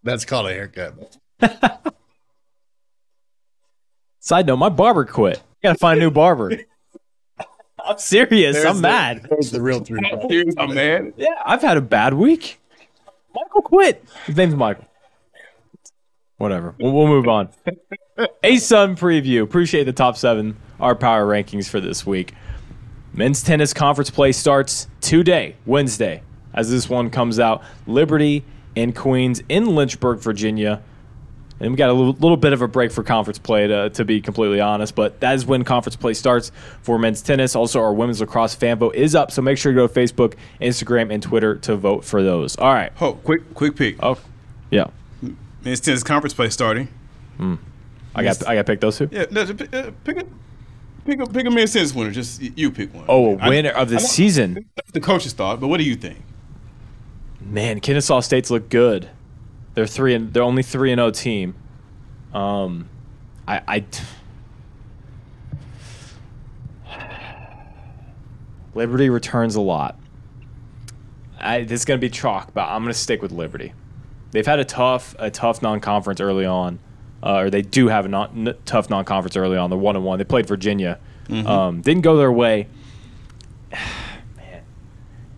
That's 0.04 0.26
called 0.26 0.48
a 0.48 0.54
haircut. 0.54 1.18
Side 4.20 4.46
note, 4.46 4.58
my 4.58 4.70
barber 4.70 5.06
quit. 5.06 5.38
I 5.64 5.68
gotta 5.70 5.80
find 5.80 6.00
a 6.00 6.04
new 6.04 6.12
barber. 6.12 6.52
I'm 7.86 7.98
serious. 7.98 8.56
There's 8.56 8.66
I'm 8.66 8.76
the- 8.78 8.82
mad. 8.84 9.28
There's 9.30 9.52
the 9.52 9.62
real 9.62 9.82
truth. 9.82 10.02
Here's 10.30 10.56
a 10.58 10.68
man. 10.68 11.14
Yeah, 11.18 11.30
I've 11.44 11.62
had 11.62 11.78
a 11.78 11.82
bad 11.82 12.14
week. 12.14 12.60
Michael 13.34 13.62
quit. 13.62 14.04
His 14.26 14.36
name's 14.36 14.56
Michael. 14.56 14.86
Whatever. 16.38 16.76
We'll, 16.80 16.92
we'll 16.92 17.08
move 17.08 17.28
on. 17.28 17.50
ASUN 18.44 18.98
preview. 18.98 19.42
Appreciate 19.44 19.86
the 19.86 19.94
top 19.94 20.18
seven, 20.18 20.58
our 20.80 20.96
power 20.96 21.26
rankings 21.26 21.68
for 21.70 21.80
this 21.80 22.06
week. 22.06 22.34
Men's 23.14 23.42
tennis 23.44 23.74
conference 23.74 24.10
play 24.10 24.32
starts 24.32 24.88
today, 25.02 25.56
Wednesday, 25.66 26.22
as 26.54 26.70
this 26.70 26.90
one 26.90 27.10
comes 27.10 27.40
out. 27.40 27.64
Liberty 27.88 28.44
and 28.76 28.96
Queens 28.96 29.42
in 29.50 29.76
Lynchburg, 29.76 30.20
Virginia. 30.20 30.82
And 31.60 31.70
we 31.70 31.78
got 31.78 31.92
a 31.92 31.94
little, 31.94 32.14
little 32.14 32.38
bit 32.38 32.54
of 32.54 32.64
a 32.64 32.68
break 32.68 32.92
for 32.92 33.04
conference 33.04 33.38
play, 33.38 33.68
to, 33.68 33.92
to 33.92 34.04
be 34.04 34.20
completely 34.20 34.60
honest. 34.60 34.96
But 34.96 35.20
that 35.20 35.36
is 35.36 35.46
when 35.46 35.64
conference 35.64 35.96
play 35.96 36.16
starts 36.16 36.52
for 36.82 36.98
men's 36.98 37.22
tennis. 37.22 37.56
Also, 37.56 37.80
our 37.80 37.94
women's 37.94 38.20
lacrosse 38.20 38.56
fan 38.56 38.80
vote 38.80 38.96
is 38.96 39.14
up. 39.14 39.30
So 39.30 39.44
make 39.44 39.60
sure 39.60 39.72
to 39.72 39.76
go 39.76 39.86
to 39.88 39.94
Facebook, 39.94 40.34
Instagram, 40.60 41.14
and 41.14 41.22
Twitter 41.22 41.56
to 41.58 41.76
vote 41.76 42.04
for 42.04 42.24
those. 42.24 42.56
All 42.58 42.74
right. 42.74 42.92
Oh, 43.00 43.14
quick 43.14 43.54
quick 43.54 43.76
pick. 43.76 43.98
Oh, 44.02 44.18
yeah. 44.72 44.86
Men's 45.64 45.80
tennis 45.82 46.02
conference 46.02 46.34
play 46.34 46.50
starting. 46.50 46.88
I 48.16 48.24
got 48.24 48.48
I 48.48 48.56
got 48.56 48.62
to 48.62 48.64
pick 48.64 48.82
those 48.82 48.98
two. 48.98 49.10
Yeah, 49.12 49.26
no, 49.30 49.46
pick, 49.54 49.74
uh, 49.74 49.92
pick 50.04 50.18
a 50.18 50.26
pick 51.06 51.20
a 51.20 51.28
pick 51.28 51.46
a 51.46 51.52
men's 51.52 51.74
tennis 51.74 51.94
winner. 51.94 52.10
Just 52.10 52.42
you 52.42 52.72
pick 52.72 52.92
one. 52.92 53.06
Oh, 53.08 53.36
a 53.36 53.38
I- 53.38 53.50
winner 53.50 53.70
of 53.70 53.90
the 53.90 53.98
I 53.98 54.00
season. 54.00 54.68
The 54.94 55.00
coach's 55.00 55.34
thought, 55.34 55.60
but 55.60 55.68
what 55.68 55.78
do 55.78 55.84
you 55.84 55.96
think? 55.96 56.18
Man, 57.52 57.82
Kennesaw 57.82 58.22
State's 58.22 58.50
look 58.50 58.70
good. 58.70 59.10
They're 59.74 59.86
three 59.86 60.14
and 60.14 60.34
they're 60.34 60.42
only 60.42 60.64
three 60.64 60.92
and 60.92 61.00
zero 61.00 61.12
team. 61.12 61.54
Um, 62.34 62.88
I 63.46 63.62
I. 63.68 63.86
Liberty 68.74 69.10
returns 69.10 69.56
a 69.56 69.62
lot. 69.62 70.00
I, 71.38 71.64
this 71.64 71.82
is 71.82 71.86
going 71.86 72.00
to 72.00 72.02
be 72.02 72.10
chalk, 72.10 72.54
but 72.54 72.70
I'm 72.70 72.84
going 72.84 72.94
to 72.94 72.98
stick 72.98 73.22
with 73.22 73.34
Liberty. 73.34 73.74
They've 74.32 74.46
had 74.46 74.60
a 74.60 74.64
tough, 74.66 75.14
a 75.20 75.30
tough 75.30 75.62
non-conference 75.62 76.22
early 76.22 76.46
on, 76.46 76.80
uh, 77.22 77.36
or 77.36 77.50
they 77.50 77.64
do 77.64 77.90
have 77.90 78.06
a 78.06 78.08
non, 78.08 78.48
n- 78.48 78.56
tough 78.64 78.90
non-conference 78.90 79.36
early 79.36 79.58
on. 79.58 79.70
They're 79.70 79.78
one 79.78 79.98
and 79.98 80.06
one. 80.06 80.20
They 80.20 80.24
played 80.24 80.46
Virginia, 80.46 81.00
um, 81.30 81.82
didn't 81.82 82.04
go 82.04 82.16
their 82.16 82.32
way. 82.32 82.68
Man, 84.38 84.64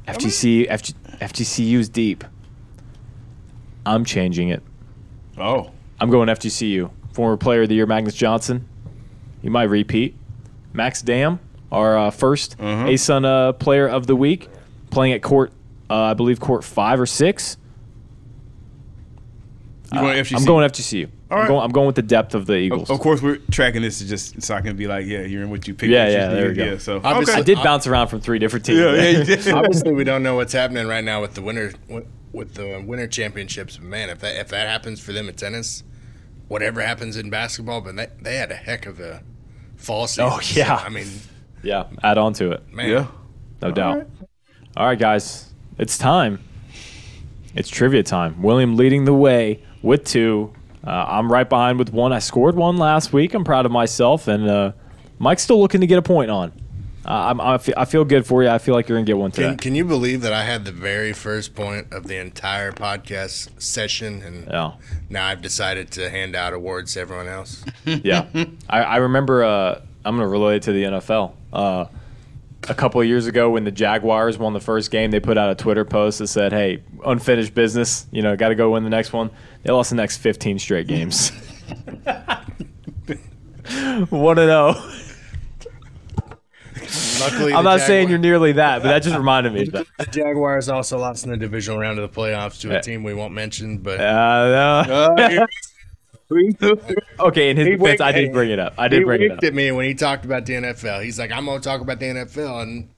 FGC, 0.08 0.70
FG, 0.70 0.94
FGCU's 1.24 1.88
deep. 1.90 2.24
I'm 3.86 4.04
changing 4.04 4.50
it. 4.50 4.62
Oh, 5.38 5.72
I'm 6.00 6.10
going 6.10 6.28
FGCU. 6.28 6.92
Former 7.14 7.38
Player 7.38 7.62
of 7.64 7.70
the 7.70 7.76
Year 7.76 7.86
Magnus 7.86 8.14
Johnson. 8.14 8.68
You 9.42 9.50
might 9.50 9.64
repeat. 9.64 10.16
Max 10.74 11.02
Dam, 11.02 11.40
our 11.72 11.98
uh, 11.98 12.12
1st 12.12 12.58
Mhm. 12.58 12.90
ASUN 12.92 13.26
uh, 13.26 13.54
Player 13.54 13.88
of 13.88 14.08
the 14.08 14.16
Week, 14.16 14.50
playing 14.90 15.14
at 15.14 15.22
court, 15.22 15.52
uh, 15.90 15.96
I 15.96 16.14
believe 16.14 16.40
court 16.40 16.64
five 16.64 17.00
or 17.00 17.06
six. 17.06 17.58
you 19.94 20.00
going 20.00 20.18
FGC? 20.18 20.36
I'm 20.38 20.46
going 20.46 20.70
FGCU. 20.70 21.08
All 21.34 21.42
I'm, 21.42 21.48
going, 21.48 21.62
I'm 21.64 21.72
going 21.72 21.88
with 21.88 21.96
the 21.96 22.02
depth 22.02 22.36
of 22.36 22.46
the 22.46 22.56
Eagles. 22.56 22.90
of 22.90 23.00
course, 23.00 23.22
we're 23.22 23.38
tracking 23.52 23.82
this 23.82 24.00
to 24.00 24.06
just 24.08 24.42
so 24.42 24.56
I 24.56 24.62
can 24.62 24.76
be 24.76 24.88
like, 24.88 25.06
yeah, 25.06 25.24
hearing 25.24 25.50
what 25.50 25.68
you 25.68 25.74
picked. 25.74 25.92
Yeah, 25.92 26.08
yeah, 26.08 26.28
there 26.30 26.48
we 26.50 26.54
go. 26.54 26.64
Yeah, 26.66 26.78
so 26.78 27.02
Obviously- 27.04 27.34
I 27.36 27.42
did 27.42 27.58
bounce 27.64 27.88
around 27.88 28.08
from 28.08 28.22
three 28.22 28.40
different 28.40 28.66
teams. 28.66 28.80
Yeah, 28.80 28.94
yeah, 28.94 29.10
you 29.20 29.24
did. 29.24 29.48
Obviously, 29.54 29.94
we 29.94 30.04
don't 30.04 30.24
know 30.24 30.36
what's 30.36 30.54
happening 30.54 30.88
right 30.88 31.04
now 31.04 31.22
with 31.22 31.34
the 31.34 31.42
winter 31.42 31.74
with, 31.90 32.06
with 32.32 32.54
the 32.56 32.84
winter 32.86 33.08
championships. 33.08 33.80
Man, 33.80 34.10
if 34.10 34.20
that 34.20 34.36
if 34.40 34.50
that 34.50 34.68
happens 34.68 35.00
for 35.00 35.12
them 35.14 35.28
in 35.28 35.36
tennis, 35.36 35.84
whatever 36.48 36.82
happens 36.82 37.18
in 37.18 37.30
basketball, 37.30 37.82
but 37.82 37.96
they, 37.96 38.08
they 38.22 38.36
had 38.38 38.52
a 38.52 38.56
heck 38.56 38.86
of 38.86 39.00
a 39.00 39.24
fall 39.76 40.08
season. 40.08 40.26
Oh, 40.32 40.40
yeah. 40.54 40.78
So, 40.78 40.86
I 40.86 40.90
mean, 40.90 41.08
Yeah, 41.64 41.86
add 42.04 42.18
on 42.18 42.34
to 42.34 42.52
it. 42.52 42.72
man, 42.74 42.90
yeah. 42.90 43.08
No 43.62 43.72
doubt. 43.72 44.08
All 44.78 44.86
right, 44.86 45.00
guys, 45.00 45.52
it's 45.78 45.98
time. 45.98 46.40
It's 47.56 47.70
trivia 47.70 48.04
time. 48.04 48.42
William 48.42 48.76
leading 48.76 49.06
the 49.06 49.14
way 49.14 49.62
with 49.82 50.06
two. 50.06 50.54
Uh, 50.86 51.06
I'm 51.08 51.32
right 51.32 51.48
behind 51.48 51.80
with 51.80 51.94
one. 51.94 52.12
I 52.12 52.20
scored 52.20 52.56
one 52.56 52.78
last 52.78 53.14
week. 53.14 53.34
I'm 53.34 53.44
proud 53.44 53.66
of 53.66 53.72
myself, 53.72 54.28
and 54.28 54.50
uh, 54.50 54.72
Mike's 55.18 55.44
still 55.44 55.60
looking 55.60 55.82
to 55.82 55.88
get 55.88 55.98
a 55.98 56.02
point 56.02 56.30
on. 56.30 56.52
Uh, 57.06 57.10
I'm, 57.12 57.42
I, 57.42 57.58
feel, 57.58 57.74
I 57.76 57.86
feel 57.86 58.06
good 58.06 58.26
for 58.26 58.44
you. 58.44 58.50
I 58.50 58.58
feel 58.58 58.76
like 58.76 58.88
you're 58.88 58.98
gonna 58.98 59.06
get 59.06 59.18
one 59.18 59.32
today. 59.32 59.50
Can, 59.50 59.58
can 59.58 59.76
you 59.76 59.84
believe 59.84 60.22
that 60.22 60.32
I 60.32 60.44
had 60.44 60.64
the 60.64 60.72
very 60.72 61.12
first 61.12 61.54
point 61.54 61.92
of 61.92 62.08
the 62.08 62.18
entire 62.18 62.72
podcast 62.72 63.62
session, 63.62 64.22
and 64.22 64.48
yeah, 64.48 64.74
now 65.10 65.28
I've 65.28 65.42
decided 65.42 65.92
to 65.92 66.10
hand 66.10 66.36
out 66.36 66.54
awards 66.54 66.94
to 66.94 67.02
everyone 67.02 67.28
else? 67.28 67.64
yeah. 67.86 68.28
I, 68.70 68.84
I 68.84 68.96
remember. 68.98 69.44
Uh, 69.44 69.82
I'm 70.06 70.18
gonna 70.18 70.28
relate 70.28 70.58
it 70.58 70.64
to 70.64 70.74
the 70.74 70.84
NFL. 70.84 71.34
A 72.70 72.74
couple 72.74 73.02
of 73.02 73.08
years 73.08 73.28
ago, 73.28 73.50
when 73.50 73.66
the 73.66 73.72
Jaguars 73.72 74.38
won 74.38 74.54
the 74.54 74.60
first 74.62 74.90
game, 74.90 75.12
they 75.12 75.20
put 75.20 75.38
out 75.38 75.50
a 75.52 75.56
Twitter 75.56 75.84
post 75.84 76.20
that 76.20 76.28
said, 76.28 76.54
"Hey, 76.54 76.82
unfinished 77.06 77.54
business. 77.54 78.06
You 78.12 78.22
know, 78.22 78.36
got 78.38 78.50
to 78.50 78.56
go 78.56 78.72
win 78.72 78.84
the 78.84 78.90
next 78.90 79.12
one." 79.12 79.32
They 79.64 79.72
lost 79.72 79.90
the 79.90 79.96
next 79.98 80.18
15 80.18 80.60
straight 80.60 80.88
games. 80.88 81.32
One 84.10 84.38
and 84.40 84.50
zero. 84.50 84.76
Luckily, 87.20 87.54
I'm 87.54 87.64
the 87.64 87.72
not 87.78 87.82
saying 87.82 88.10
you're 88.10 88.18
nearly 88.18 88.52
that, 88.54 88.82
but 88.82 88.90
that 88.90 89.04
just 89.04 89.16
reminded 89.16 89.54
me 89.54 89.66
that. 89.66 89.86
The 89.98 90.06
Jaguars 90.06 90.68
also 90.70 90.98
lost 91.00 91.24
in 91.26 91.32
the 91.32 91.38
divisional 91.38 91.80
round 91.80 91.98
of 91.98 92.12
the 92.12 92.22
playoffs 92.22 92.60
to 92.62 92.78
a 92.78 92.82
team 92.82 93.04
we 93.04 93.14
won't 93.14 93.34
mention, 93.34 93.78
but 93.78 94.00
Uh, 94.00 94.84
no. 94.86 95.16
Uh, 95.18 95.48
okay, 97.20 97.50
in 97.50 97.58
his 97.58 97.66
He 97.68 97.72
defense, 97.72 97.82
winked- 97.82 98.02
I 98.02 98.12
did 98.12 98.34
bring 98.34 98.50
it 98.52 98.60
up. 98.60 98.74
I 98.78 98.88
did 98.88 99.00
he 99.00 99.06
bring 99.06 99.22
it 99.22 99.30
winked 99.30 99.44
up. 99.44 99.48
at 99.48 99.54
me 99.54 99.72
when 99.72 99.86
he 99.86 99.94
talked 99.94 100.26
about 100.26 100.46
the 100.46 100.54
NFL. 100.56 101.04
He's 101.04 101.18
like, 101.20 101.32
"I'm 101.32 101.46
gonna 101.46 101.60
talk 101.60 101.82
about 101.82 102.00
the 102.00 102.06
NFL," 102.08 102.62
and 102.62 102.90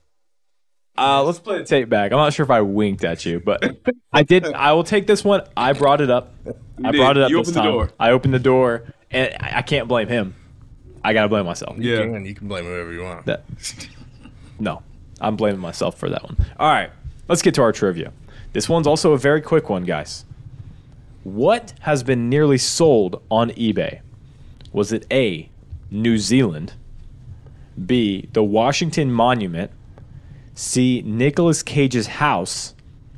Uh, 0.98 1.22
let's 1.22 1.38
play 1.38 1.58
the 1.58 1.64
tape 1.64 1.88
back. 1.90 2.10
I'm 2.12 2.18
not 2.18 2.32
sure 2.32 2.44
if 2.44 2.50
I 2.50 2.62
winked 2.62 3.04
at 3.04 3.26
you, 3.26 3.40
but 3.44 3.76
I 4.12 4.22
did. 4.22 4.46
I 4.46 4.72
will 4.72 4.84
take 4.84 5.06
this 5.06 5.22
one. 5.24 5.42
I 5.56 5.72
brought 5.74 6.00
it 6.00 6.10
up. 6.10 6.32
I 6.84 6.90
did. 6.90 6.98
brought 6.98 7.16
it 7.18 7.22
up 7.22 7.30
You 7.30 7.38
this 7.38 7.48
opened 7.48 7.56
the 7.56 7.60
time. 7.60 7.70
door. 7.72 7.90
I 8.00 8.10
opened 8.12 8.34
the 8.34 8.38
door, 8.38 8.84
and 9.10 9.34
I 9.40 9.58
I 9.58 9.62
can't 9.62 9.88
blame 9.88 10.08
him. 10.08 10.34
I 11.04 11.12
gotta 11.12 11.28
blame 11.28 11.44
myself. 11.46 11.76
Yeah. 11.78 12.02
you 12.04 12.12
can, 12.12 12.24
you 12.26 12.34
can 12.34 12.48
blame 12.48 12.64
whoever 12.64 12.92
you 12.92 13.02
want. 13.02 13.26
That 13.26 13.44
no, 14.58 14.82
I'm 15.20 15.36
blaming 15.36 15.60
myself 15.60 15.98
for 15.98 16.08
that 16.10 16.22
one. 16.24 16.36
All 16.58 16.68
right, 16.68 16.90
let's 17.28 17.42
get 17.42 17.54
to 17.54 17.62
our 17.62 17.72
trivia. 17.72 18.12
This 18.52 18.68
one's 18.68 18.86
also 18.86 19.12
a 19.12 19.18
very 19.18 19.40
quick 19.42 19.68
one, 19.68 19.84
guys. 19.84 20.24
What 21.26 21.74
has 21.80 22.04
been 22.04 22.28
nearly 22.28 22.56
sold 22.56 23.20
on 23.32 23.50
eBay? 23.50 23.98
Was 24.72 24.92
it 24.92 25.04
A, 25.10 25.50
New 25.90 26.18
Zealand, 26.18 26.74
B, 27.84 28.28
the 28.32 28.44
Washington 28.44 29.10
Monument, 29.10 29.72
C, 30.54 31.02
Nicolas 31.04 31.64
Cage's 31.64 32.06
house, 32.06 32.76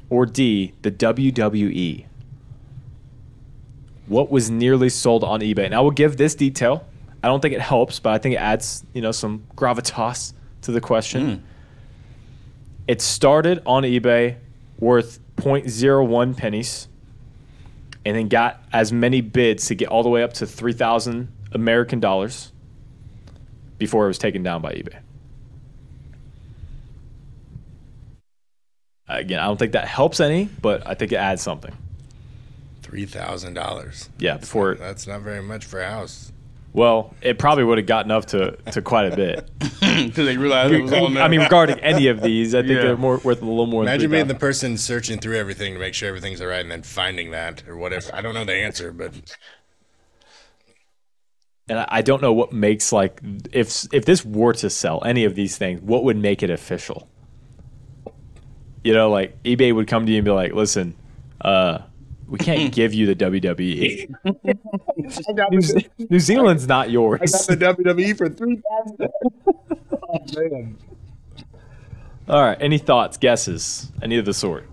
or 0.08 0.24
D, 0.24 0.72
the 0.80 0.90
WWE? 0.90 2.06
What 4.06 4.30
was 4.30 4.50
nearly 4.50 4.88
sold 4.88 5.22
on 5.22 5.40
eBay? 5.40 5.66
And 5.66 5.74
I 5.74 5.80
will 5.80 5.90
give 5.90 6.16
this 6.16 6.34
detail. 6.34 6.86
I 7.22 7.28
don't 7.28 7.42
think 7.42 7.52
it 7.52 7.60
helps, 7.60 8.00
but 8.00 8.14
I 8.14 8.16
think 8.16 8.36
it 8.36 8.38
adds, 8.38 8.86
you 8.94 9.02
know, 9.02 9.12
some 9.12 9.44
gravitas 9.54 10.32
to 10.62 10.72
the 10.72 10.80
question. 10.80 11.36
Hmm. 11.36 11.44
It 12.86 13.02
started 13.02 13.60
on 13.66 13.82
eBay 13.82 14.38
worth 14.78 15.20
0.01 15.36 16.34
pennies 16.38 16.88
and 18.08 18.16
then 18.16 18.28
got 18.28 18.62
as 18.72 18.90
many 18.90 19.20
bids 19.20 19.66
to 19.66 19.74
get 19.74 19.88
all 19.88 20.02
the 20.02 20.08
way 20.08 20.22
up 20.22 20.32
to 20.32 20.46
3,000 20.46 21.28
American 21.52 22.00
dollars 22.00 22.52
before 23.76 24.06
it 24.06 24.08
was 24.08 24.16
taken 24.16 24.42
down 24.42 24.62
by 24.62 24.72
eBay. 24.72 24.96
Uh, 29.06 29.16
again, 29.18 29.40
I 29.40 29.44
don't 29.44 29.58
think 29.58 29.72
that 29.72 29.86
helps 29.86 30.20
any, 30.20 30.48
but 30.62 30.86
I 30.86 30.94
think 30.94 31.12
it 31.12 31.16
adds 31.16 31.42
something. 31.42 31.76
Three 32.80 33.04
thousand 33.04 33.52
dollars. 33.52 34.08
Yeah, 34.18 34.38
before 34.38 34.74
That's 34.76 35.06
not 35.06 35.20
very 35.20 35.42
much 35.42 35.66
for 35.66 35.82
a 35.82 35.90
house. 35.90 36.32
Well, 36.72 37.14
it 37.22 37.38
probably 37.38 37.64
would 37.64 37.78
have 37.78 37.86
gotten 37.86 38.10
up 38.10 38.26
to, 38.26 38.52
to 38.72 38.82
quite 38.82 39.12
a 39.12 39.16
bit. 39.16 39.50
Because 39.98 40.26
they 40.26 40.36
realized 40.36 40.72
it 40.72 40.82
was 40.82 40.92
on 40.92 41.14
there. 41.14 41.22
I 41.24 41.28
mean, 41.28 41.40
regarding 41.40 41.80
any 41.80 42.06
of 42.06 42.20
these, 42.20 42.54
I 42.54 42.60
think 42.60 42.72
Yeah. 42.74 42.82
they're 42.82 42.96
more 42.96 43.18
worth 43.18 43.42
a 43.42 43.44
little 43.44 43.66
more. 43.66 43.84
than 43.84 43.94
Imagine 43.94 44.10
being 44.12 44.26
the 44.28 44.34
3,000. 44.34 44.38
person 44.38 44.78
searching 44.78 45.18
through 45.18 45.36
everything 45.36 45.74
to 45.74 45.80
make 45.80 45.92
sure 45.94 46.08
everything's 46.08 46.40
all 46.40 46.46
right, 46.46 46.60
and 46.60 46.70
then 46.70 46.82
finding 46.82 47.32
that 47.32 47.64
or 47.66 47.76
whatever. 47.76 48.14
I 48.14 48.20
don't 48.20 48.32
know 48.34 48.44
the 48.44 48.54
answer, 48.54 48.92
but 48.92 49.12
and 51.68 51.80
I 51.80 51.86
I 51.88 52.02
don't 52.02 52.22
know 52.22 52.32
what 52.32 52.52
makes 52.52 52.92
like 52.92 53.20
if 53.52 53.86
if 53.92 54.04
this 54.04 54.24
were 54.24 54.52
to 54.54 54.70
sell 54.70 55.02
any 55.04 55.24
of 55.24 55.34
these 55.34 55.56
things, 55.56 55.80
what 55.82 56.04
would 56.04 56.16
make 56.16 56.42
it 56.42 56.50
official? 56.50 57.08
You 58.84 58.92
know, 58.94 59.10
like 59.10 59.42
eBay 59.42 59.74
would 59.74 59.88
come 59.88 60.06
to 60.06 60.12
you 60.12 60.18
and 60.18 60.24
be 60.24 60.30
like, 60.30 60.52
"Listen, 60.52 60.94
uh, 61.40 61.78
we 62.28 62.38
can't 62.38 62.72
give 62.80 62.94
you 62.94 63.06
the 63.06 63.14
WWE. 63.14 64.08
New, 65.50 65.60
Ze- 65.60 65.88
New 66.10 66.20
Zealand's 66.20 66.66
not 66.66 66.90
yours." 66.90 67.48
I 67.48 67.54
got 67.56 67.76
the 67.76 67.82
WWE 67.84 68.16
for 68.16 68.28
three 68.38 68.60
thousand. 68.68 69.08
oh 69.92 70.18
man. 70.50 70.78
All 72.28 72.42
right. 72.42 72.58
Any 72.60 72.78
thoughts, 72.78 73.16
guesses, 73.16 73.90
any 74.02 74.18
of 74.18 74.24
the 74.26 74.34
sort? 74.34 74.68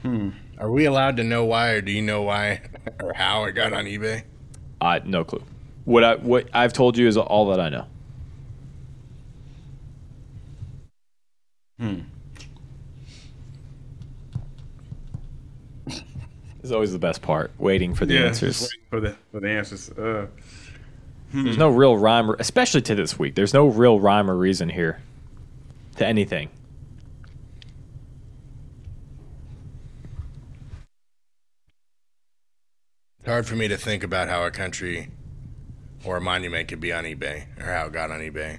Hmm. 0.00 0.30
Are 0.58 0.70
we 0.70 0.84
allowed 0.86 1.16
to 1.18 1.24
know 1.24 1.44
why, 1.44 1.70
or 1.70 1.80
do 1.80 1.92
you 1.92 2.02
know 2.02 2.22
why 2.22 2.62
or 3.00 3.12
how 3.12 3.44
it 3.44 3.52
got 3.52 3.72
on 3.72 3.84
eBay? 3.84 4.22
I 4.80 5.00
no 5.04 5.24
clue. 5.24 5.42
What 5.84 6.04
I 6.04 6.14
what 6.16 6.48
I've 6.54 6.72
told 6.72 6.96
you 6.96 7.06
is 7.08 7.16
all 7.16 7.50
that 7.50 7.60
I 7.60 7.68
know. 7.68 7.86
Hmm. 11.78 12.00
Is 16.62 16.72
always 16.72 16.92
the 16.92 16.98
best 16.98 17.22
part, 17.22 17.50
waiting 17.58 17.94
for 17.94 18.06
the 18.06 18.14
yeah, 18.14 18.26
answers. 18.26 18.60
just 18.60 18.72
waiting 18.72 18.86
for 18.90 19.00
the 19.00 19.16
for 19.30 19.40
the 19.40 19.50
answers. 19.50 19.90
Uh, 19.90 20.26
There's 21.32 21.58
no 21.58 21.70
real 21.70 21.96
rhyme, 21.96 22.30
or, 22.30 22.36
especially 22.38 22.82
to 22.82 22.94
this 22.94 23.18
week. 23.18 23.34
There's 23.34 23.54
no 23.54 23.66
real 23.66 23.98
rhyme 24.00 24.30
or 24.30 24.36
reason 24.36 24.68
here 24.68 25.00
to 25.96 26.06
anything. 26.06 26.50
It's 33.20 33.28
hard 33.28 33.46
for 33.46 33.54
me 33.54 33.68
to 33.68 33.76
think 33.76 34.02
about 34.02 34.28
how 34.28 34.44
a 34.44 34.50
country 34.50 35.10
or 36.04 36.16
a 36.16 36.20
monument 36.20 36.68
could 36.68 36.80
be 36.80 36.92
on 36.92 37.04
eBay 37.04 37.44
or 37.60 37.72
how 37.72 37.86
it 37.86 37.92
got 37.92 38.10
on 38.10 38.20
eBay. 38.20 38.58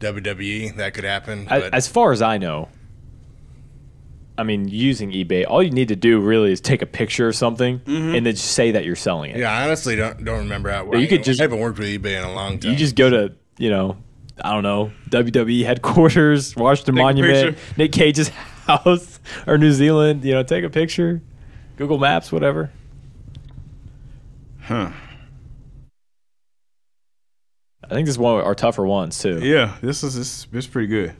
WWE, 0.00 0.76
that 0.76 0.94
could 0.94 1.04
happen. 1.04 1.46
As, 1.48 1.62
But 1.62 1.74
as 1.74 1.86
far 1.86 2.10
as 2.10 2.20
I 2.20 2.38
know, 2.38 2.68
I 4.38 4.44
mean, 4.44 4.68
using 4.68 5.12
eBay, 5.12 5.44
all 5.46 5.62
you 5.62 5.70
need 5.70 5.88
to 5.88 5.96
do 5.96 6.18
really 6.20 6.52
is 6.52 6.60
take 6.60 6.80
a 6.80 6.86
picture 6.86 7.28
or 7.28 7.32
something 7.32 7.80
mm-hmm. 7.80 8.14
and 8.14 8.26
then 8.26 8.34
just 8.34 8.52
say 8.52 8.70
that 8.70 8.84
you're 8.84 8.96
selling 8.96 9.30
it. 9.30 9.36
yeah, 9.36 9.52
I 9.52 9.64
honestly 9.64 9.94
don't 9.94 10.24
don't 10.24 10.38
remember 10.38 10.70
how. 10.70 10.90
you 10.94 11.06
could 11.06 11.22
just- 11.22 11.40
I 11.40 11.44
haven't 11.44 11.60
worked 11.60 11.78
with 11.78 11.88
eBay 11.88 12.18
in 12.18 12.24
a 12.24 12.32
long 12.32 12.58
time. 12.58 12.70
You 12.72 12.76
just 12.76 12.96
go 12.96 13.10
to, 13.10 13.34
you 13.58 13.70
know, 13.70 13.98
I 14.40 14.54
don't 14.54 14.62
know, 14.62 14.90
WWE 15.10 15.64
headquarters, 15.64 16.56
Washington 16.56 16.94
Take 16.94 17.02
Monument. 17.02 17.58
Nick 17.76 17.92
Cage's 17.92 18.28
house, 18.66 19.20
or 19.46 19.58
New 19.58 19.72
Zealand, 19.72 20.24
you 20.24 20.32
know, 20.32 20.42
take 20.42 20.64
a 20.64 20.70
picture, 20.70 21.20
Google 21.76 21.98
Maps, 21.98 22.32
whatever. 22.32 22.70
huh. 24.62 24.90
I 27.84 27.94
think 27.94 28.06
this 28.06 28.14
is 28.14 28.18
one 28.18 28.40
of 28.40 28.46
our 28.46 28.54
tougher 28.54 28.86
ones, 28.86 29.18
too. 29.18 29.40
Yeah, 29.40 29.76
this 29.82 30.02
is 30.02 30.14
this, 30.14 30.46
this 30.50 30.64
is 30.64 30.70
pretty 30.70 30.88
good. 30.88 31.14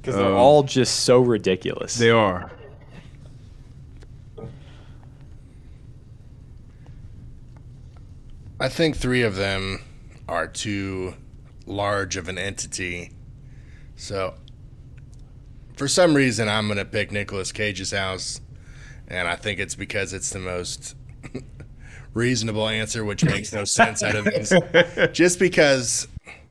Because 0.00 0.16
they're 0.16 0.26
Um, 0.26 0.34
all 0.36 0.62
just 0.62 1.00
so 1.00 1.20
ridiculous. 1.20 1.96
They 1.96 2.10
are. 2.10 2.50
I 8.58 8.68
think 8.68 8.96
three 8.96 9.22
of 9.22 9.36
them 9.36 9.80
are 10.28 10.46
too 10.46 11.14
large 11.66 12.16
of 12.16 12.28
an 12.28 12.38
entity. 12.38 13.10
So, 13.96 14.34
for 15.76 15.88
some 15.88 16.14
reason, 16.14 16.48
I'm 16.48 16.66
going 16.66 16.78
to 16.78 16.84
pick 16.84 17.10
Nicolas 17.10 17.52
Cage's 17.52 17.90
house. 17.90 18.40
And 19.08 19.26
I 19.26 19.34
think 19.36 19.58
it's 19.58 19.74
because 19.74 20.12
it's 20.12 20.30
the 20.30 20.38
most 20.38 20.94
reasonable 22.14 22.68
answer, 22.68 23.04
which 23.04 23.24
makes 23.24 23.52
no 23.52 23.64
sense 23.64 24.02
out 24.02 24.14
of 24.14 24.24
these. 24.26 24.52
Just 25.12 25.38
because 25.38 26.06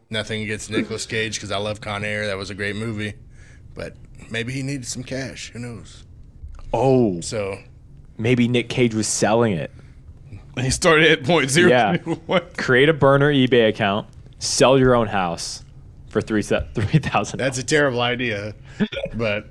nothing 0.10 0.42
against 0.42 0.70
Nicolas 0.70 1.06
Cage, 1.06 1.36
because 1.36 1.52
I 1.52 1.58
love 1.58 1.80
Con 1.80 2.04
Air. 2.04 2.28
That 2.28 2.38
was 2.38 2.50
a 2.50 2.56
great 2.56 2.76
movie. 2.76 3.14
But 3.74 3.96
maybe 4.30 4.54
he 4.54 4.64
needed 4.64 4.86
some 4.86 5.04
cash. 5.04 5.52
Who 5.52 5.60
knows? 5.60 6.06
oh, 6.74 7.20
So, 7.22 7.58
maybe 8.18 8.48
Nick 8.48 8.70
Cage 8.70 8.94
was 8.94 9.08
selling 9.08 9.54
it. 9.54 9.72
He 10.60 10.70
started 10.72 11.10
at 11.10 11.24
point 11.24 11.50
zero. 11.50 11.70
Yeah. 11.70 11.98
What? 12.26 12.58
Create 12.58 12.90
a 12.90 12.94
burner 12.94 13.32
eBay 13.34 13.70
account, 13.70 14.08
sell 14.40 14.78
your 14.78 14.94
own 14.96 15.08
house 15.08 15.64
for 16.10 16.22
three 16.22 16.42
three 16.74 17.00
thousand. 17.00 17.38
that's 17.40 17.58
a 17.58 17.64
terrible 17.64 18.02
idea. 18.02 18.54
But 19.14 19.48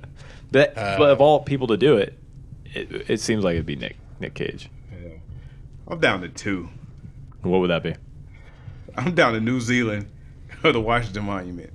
But, 0.51 0.77
Uh, 0.77 0.97
but 0.97 1.09
of 1.11 1.19
all 1.21 1.39
people 1.41 1.67
to 1.67 1.77
do 1.77 1.97
it, 1.97 2.17
it, 2.65 3.09
it 3.09 3.19
seems 3.19 3.43
like 3.43 3.53
it'd 3.53 3.65
be 3.65 3.75
Nick 3.75 3.97
Nick 4.19 4.33
Cage. 4.35 4.69
I'm 5.87 5.99
down 5.99 6.21
to 6.21 6.29
two. 6.29 6.69
What 7.41 7.59
would 7.59 7.69
that 7.71 7.81
be? 7.81 7.95
I'm 8.95 9.15
down 9.15 9.33
to 9.33 9.39
New 9.39 9.59
Zealand 9.59 10.05
or 10.63 10.71
the 10.71 10.81
Washington 10.81 11.23
Monument. 11.25 11.71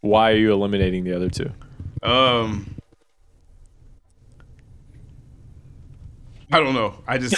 Why 0.00 0.32
are 0.32 0.36
you 0.36 0.52
eliminating 0.52 1.04
the 1.04 1.14
other 1.14 1.28
two? 1.28 1.50
Um, 2.02 2.74
I 6.52 6.60
don't 6.60 6.74
know. 6.74 6.94
I 7.06 7.18
just 7.18 7.34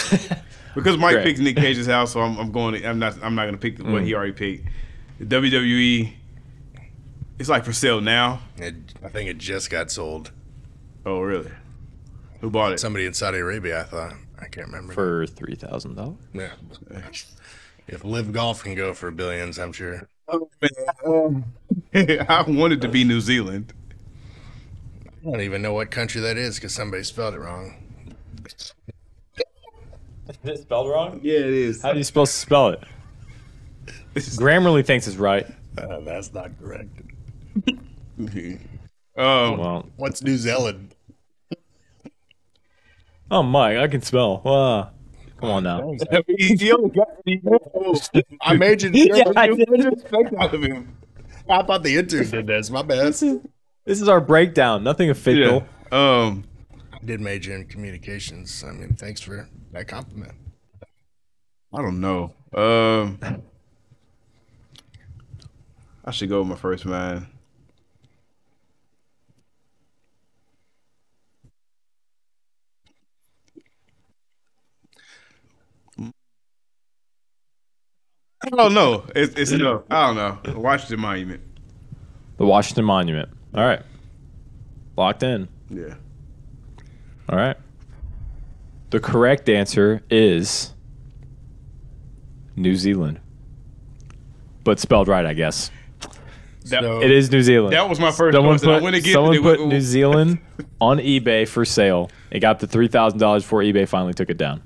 because 0.75 0.97
Mike 0.99 1.15
Great. 1.15 1.25
picked 1.25 1.39
Nick 1.41 1.57
Cage's 1.57 1.87
house, 1.87 2.13
so 2.13 2.21
I'm, 2.21 2.39
I'm 2.39 2.53
going. 2.53 2.81
To, 2.81 2.89
I'm 2.89 2.99
not. 2.99 3.17
I'm 3.23 3.35
not 3.35 3.43
going 3.45 3.55
to 3.55 3.61
pick 3.61 3.79
what 3.85 4.03
he 4.05 4.15
already 4.15 4.33
picked. 4.33 4.69
The 5.19 5.27
WWE. 5.27 6.13
It's 7.39 7.49
like 7.49 7.65
for 7.65 7.73
sale 7.73 8.03
now. 8.03 8.41
it, 8.59 8.75
I 9.03 9.09
think 9.09 9.31
it 9.31 9.39
just 9.39 9.71
got 9.71 9.91
sold. 9.91 10.31
Oh, 11.07 11.21
really? 11.21 11.51
Who 12.43 12.51
bought 12.51 12.73
it? 12.73 12.81
Somebody 12.81 13.07
in 13.07 13.15
Saudi 13.15 13.39
Arabia, 13.39 13.81
I 13.81 13.85
thought. 13.85 14.13
I 14.39 14.47
can't 14.47 14.67
remember. 14.67 14.93
For 14.93 15.27
three 15.27 15.55
thousand 15.55 15.95
dollars? 15.95 16.19
yeah. 16.35 16.51
If 17.89 18.05
LIV 18.05 18.33
Golf 18.33 18.63
can 18.63 18.75
go 18.75 18.95
for 18.95 19.11
billions, 19.11 19.59
I'm 19.59 19.73
sure. 19.73 20.07
I 21.95 22.45
wanted 22.47 22.81
to 22.83 22.89
be 22.89 23.05
New 23.05 23.21
Zealand. 23.21 23.73
I 25.07 25.25
don't 25.31 25.41
even 25.41 25.61
know 25.63 25.73
what 25.73 25.91
country 25.91 26.21
that 26.21 26.37
is 26.37 26.55
because 26.57 26.75
somebody 26.75 27.03
spelled 27.03 27.35
it 27.35 27.41
wrong. 27.41 27.75
Is 28.47 28.73
it 30.45 30.59
spelled 30.63 30.89
wrong? 30.89 31.21
Yeah, 31.23 31.39
it 31.41 31.47
is. 31.47 31.83
How 31.83 31.91
are 31.91 31.97
you 31.97 32.05
supposed 32.05 32.33
to 32.33 32.39
spell 32.39 32.69
it? 32.69 32.81
Grammarly 34.15 34.85
thinks 34.85 35.07
it's 35.07 35.17
right. 35.17 35.47
Uh, 35.77 36.01
that's 36.01 36.33
not 36.33 36.51
correct. 36.59 36.91
Um, 39.17 39.59
Well, 39.59 39.89
What's 39.97 40.23
New 40.23 40.37
Zealand? 40.37 40.95
oh 43.31 43.43
Mike, 43.43 43.77
I 43.79 43.89
can 43.89 44.03
spell. 44.03 44.41
Wow. 44.45 44.91
Come 45.39 45.51
on 45.51 45.63
now. 45.65 45.95
he 46.39 46.73
only 46.73 46.91
got 46.91 47.09
I 48.43 48.55
made 48.55 48.83
you. 48.83 48.91
Yeah, 48.93 49.25
I 49.37 49.49
did. 49.49 49.69
respect 49.71 50.35
out 50.39 50.55
of 50.55 50.63
him. 50.63 50.97
I 51.51 51.63
thought 51.65 51.83
the 51.83 51.97
intern 51.97 52.29
did 52.31 52.47
this. 52.47 52.71
My 52.71 52.83
bad. 52.83 53.07
This 53.09 53.23
is 53.23 53.41
this 53.85 54.01
is 54.01 54.09
our 54.09 54.21
breakdown. 54.21 54.85
Nothing 54.85 55.07
Yeah. 55.07 55.13
official. 55.13 55.67
Um. 55.91 56.45
I 56.93 57.05
did 57.05 57.21
major 57.21 57.55
in 57.55 57.67
communications. 57.67 58.63
I 58.67 58.73
mean, 58.73 58.95
thanks 58.95 59.21
for 59.21 59.49
that 59.73 59.89
compliment. 59.89 60.35
I 61.73 61.79
don't 61.83 62.01
know. 62.01 62.35
Um, 62.55 63.19
I 66.05 66.11
should 66.11 66.29
go 66.29 66.41
with 66.41 66.49
my 66.49 66.57
first 66.57 66.85
man. 66.85 67.27
Oh, 78.43 78.49
I 78.53 78.57
don't 78.57 78.75
know. 78.75 79.05
It's, 79.15 79.35
it's 79.37 79.51
no. 79.53 79.85
I 79.91 80.07
don't 80.07 80.17
know. 80.17 80.39
The 80.53 80.59
Washington 80.59 81.01
Monument. 81.01 81.43
The 82.39 82.47
Washington 82.47 82.85
Monument. 82.87 83.29
All 83.55 83.65
right. 83.67 83.83
Locked 84.97 85.23
in. 85.23 85.49
Yeah. 85.69 85.95
All 87.29 87.37
right. 87.39 87.57
The 88.91 89.01
correct 89.01 89.49
answer 89.49 90.03
is 90.11 90.73
New 92.57 92.75
Zealand. 92.77 93.21
But 94.65 94.81
spelled 94.81 95.09
right, 95.09 95.25
I 95.27 95.35
guess. 95.35 95.71
That, 96.67 96.83
So- 96.83 97.01
It 97.03 97.11
is 97.11 97.31
New 97.31 97.43
Zealand. 97.43 97.73
that 97.75 97.89
was 97.89 98.01
my 98.01 98.11
first 98.11 98.35
Someone 98.35 98.55
choice. 98.55 98.63
and 98.63 98.73
I 98.73 98.77
put, 98.77 98.83
went 98.85 98.97
against 98.97 99.13
someone 99.13 99.35
it. 99.37 99.43
put 99.43 99.67
New 99.67 99.81
Zealand 99.81 100.39
on 100.81 100.99
eBay 100.99 101.47
for 101.47 101.65
sale. 101.65 102.11
It 102.31 102.41
got 102.41 102.61
to 102.61 102.67
three 102.67 102.89
thousand 102.89 103.19
dollars 103.19 103.43
before 103.45 103.61
eBay 103.61 103.87
finally 103.89 104.13
took 104.15 104.29
it 104.31 104.37
down. 104.39 104.63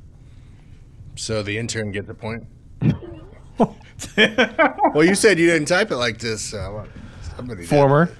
So 1.16 1.42
the 1.42 1.56
intern 1.58 1.92
gets 1.92 2.08
a 2.08 2.14
point. 2.14 2.44
Well, 4.94 5.04
you 5.04 5.14
said 5.14 5.38
you 5.38 5.46
didn't 5.46 5.68
type 5.68 5.90
it 5.90 5.96
like 5.96 6.18
this. 6.18 6.42
So 6.42 6.86
somebody 7.36 7.62
did. 7.62 7.68
Former. 7.70 8.10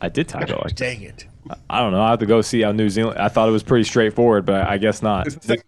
I 0.00 0.08
did 0.08 0.28
tackle. 0.28 0.60
Like, 0.64 0.74
Dang 0.74 1.02
it. 1.02 1.26
I 1.68 1.80
don't 1.80 1.92
know. 1.92 2.00
I 2.02 2.10
have 2.10 2.18
to 2.20 2.26
go 2.26 2.40
see 2.40 2.62
how 2.62 2.72
New 2.72 2.88
Zealand. 2.88 3.18
I 3.18 3.28
thought 3.28 3.48
it 3.48 3.52
was 3.52 3.62
pretty 3.62 3.84
straightforward, 3.84 4.44
but 4.46 4.66
I 4.66 4.78
guess 4.78 5.02
not. 5.02 5.26
It's 5.26 5.36
the 5.36 5.42
same- 5.42 5.62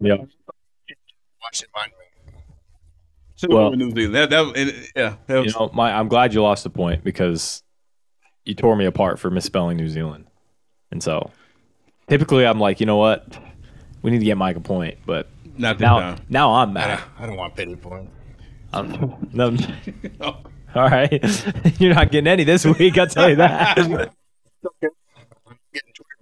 Yeah. 0.00 0.16
Watch 1.42 1.62
it 1.62 1.68
mind 1.74 1.92
Well- 3.48 3.70
New 3.72 3.90
Zealand. 3.90 4.14
That, 4.14 4.30
that, 4.30 4.56
and, 4.56 4.88
yeah, 4.96 5.16
that 5.26 5.38
was, 5.38 5.46
You 5.54 5.60
know, 5.60 5.70
my 5.72 5.92
I'm 5.92 6.08
glad 6.08 6.34
you 6.34 6.42
lost 6.42 6.64
the 6.64 6.70
point 6.70 7.04
because 7.04 7.62
you 8.44 8.54
tore 8.54 8.76
me 8.76 8.84
apart 8.86 9.18
for 9.18 9.30
misspelling 9.30 9.76
New 9.76 9.88
Zealand, 9.88 10.26
and 10.90 11.02
so 11.02 11.30
typically 12.08 12.46
I'm 12.46 12.58
like, 12.60 12.80
you 12.80 12.86
know 12.86 12.96
what, 12.96 13.38
we 14.02 14.10
need 14.10 14.18
to 14.20 14.24
get 14.24 14.36
Mike 14.36 14.56
a 14.56 14.60
point, 14.60 14.98
but 15.06 15.28
not 15.56 15.78
this 15.78 15.82
now 15.86 15.98
time. 16.00 16.18
now 16.28 16.54
I'm 16.54 16.76
I 16.76 16.86
don't, 16.88 17.00
I 17.18 17.26
don't 17.26 17.36
want 17.36 17.56
pity 17.56 17.76
points. 17.76 18.12
I'm, 18.72 18.92
um, 18.92 19.28
no, 19.32 19.56
Oh, 20.20 20.36
all 20.74 20.88
right, 20.88 21.10
you're 21.80 21.94
not 21.94 22.10
getting 22.10 22.26
any 22.28 22.44
this 22.44 22.64
week. 22.64 22.98
I'll 22.98 23.06
tell 23.06 23.30
you 23.30 23.36
that. 23.36 23.76
Getting 23.76 23.90
Twitter 25.94 26.16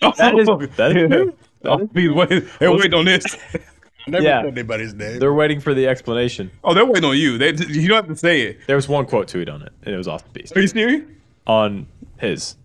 mentions. 0.00 0.18
That 0.18 0.38
is- 0.38 0.48
oh, 0.48 0.58
that 0.76 0.96
is 0.96 1.10
true. 1.10 1.34
Oh, 1.64 1.88
he's 1.94 2.10
waiting, 2.10 2.48
they're 2.58 2.72
waiting 2.72 2.94
on 2.94 3.04
this. 3.04 3.24
I 3.54 4.10
never 4.10 4.24
Yeah. 4.24 4.42
said 4.42 4.52
anybody's 4.52 4.94
name. 4.94 5.20
They're 5.20 5.32
waiting 5.32 5.60
for 5.60 5.74
the 5.74 5.86
explanation. 5.86 6.50
Oh, 6.64 6.74
they're 6.74 6.84
waiting 6.84 7.04
on 7.08 7.16
you. 7.16 7.38
They, 7.38 7.50
you 7.52 7.86
don't 7.86 7.98
have 8.04 8.08
to 8.08 8.16
say 8.16 8.40
it. 8.42 8.66
There 8.66 8.74
was 8.74 8.88
one 8.88 9.06
quote 9.06 9.28
tweet 9.28 9.48
on 9.48 9.62
it, 9.62 9.72
and 9.84 9.94
it 9.94 9.96
was 9.98 10.08
off 10.08 10.24
the 10.24 10.40
piece 10.40 10.50
Are 10.56 10.60
you 10.60 10.66
serious? 10.66 11.04
on 11.46 11.86
his. 12.18 12.56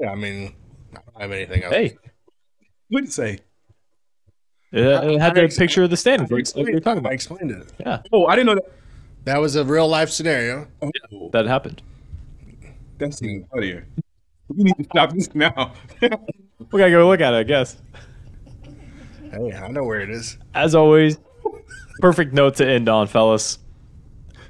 Yeah, 0.00 0.10
I 0.10 0.16
mean, 0.16 0.54
I 0.92 0.98
don't 1.12 1.20
have 1.20 1.30
anything 1.32 1.62
else. 1.62 1.72
Hey, 1.74 1.96
What 2.90 3.00
did 3.00 3.08
it 3.10 3.12
say? 3.12 3.38
it, 4.72 4.80
it 4.84 5.20
had 5.20 5.32
I 5.32 5.34
the 5.34 5.42
ex- 5.42 5.56
picture 5.56 5.82
of 5.82 5.90
the 5.90 5.96
standing. 5.96 6.28
I 6.30 6.34
Like 6.36 6.54
we 6.56 6.74
were 6.74 6.80
talking 6.80 6.98
about. 6.98 7.12
I 7.12 7.14
explained 7.14 7.50
it. 7.50 7.72
Yeah, 7.80 8.02
Oh, 8.12 8.26
I 8.26 8.36
didn't 8.36 8.46
know 8.46 8.54
that. 8.56 8.72
That 9.24 9.38
was 9.40 9.56
a 9.56 9.64
real 9.64 9.88
life 9.88 10.10
scenario. 10.10 10.68
Oh, 10.82 10.90
that 11.32 11.46
happened. 11.46 11.82
that's 12.98 13.22
even 13.22 13.44
funnier. 13.52 13.86
We 14.48 14.64
need 14.64 14.76
to 14.78 14.84
stop 14.84 15.12
this 15.12 15.34
now. 15.34 15.74
We 16.72 16.78
gotta 16.80 16.90
go 16.90 17.06
look 17.08 17.20
at 17.20 17.32
it, 17.34 17.36
I 17.36 17.42
guess. 17.44 17.76
Hey, 19.30 19.52
I 19.52 19.68
know 19.68 19.84
where 19.84 20.00
it 20.00 20.10
is. 20.10 20.38
As 20.54 20.74
always, 20.74 21.16
perfect 22.00 22.32
note 22.32 22.56
to 22.56 22.66
end 22.68 22.88
on, 22.88 23.06
fellas. 23.06 23.58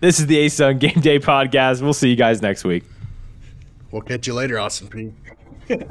This 0.01 0.18
is 0.18 0.26
the 0.26 0.36
ASUN 0.47 0.78
Game 0.78 1.01
Day 1.01 1.18
podcast. 1.18 1.82
We'll 1.82 1.93
see 1.93 2.09
you 2.09 2.16
guys 2.16 2.41
next 2.41 2.64
week. 2.64 2.84
We'll 3.91 4.03
catch 4.03 4.26
you 4.26 4.34
later, 4.34 4.59
Austin 4.59 5.12
Peay. 5.68 5.84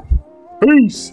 Peace. 0.64 1.12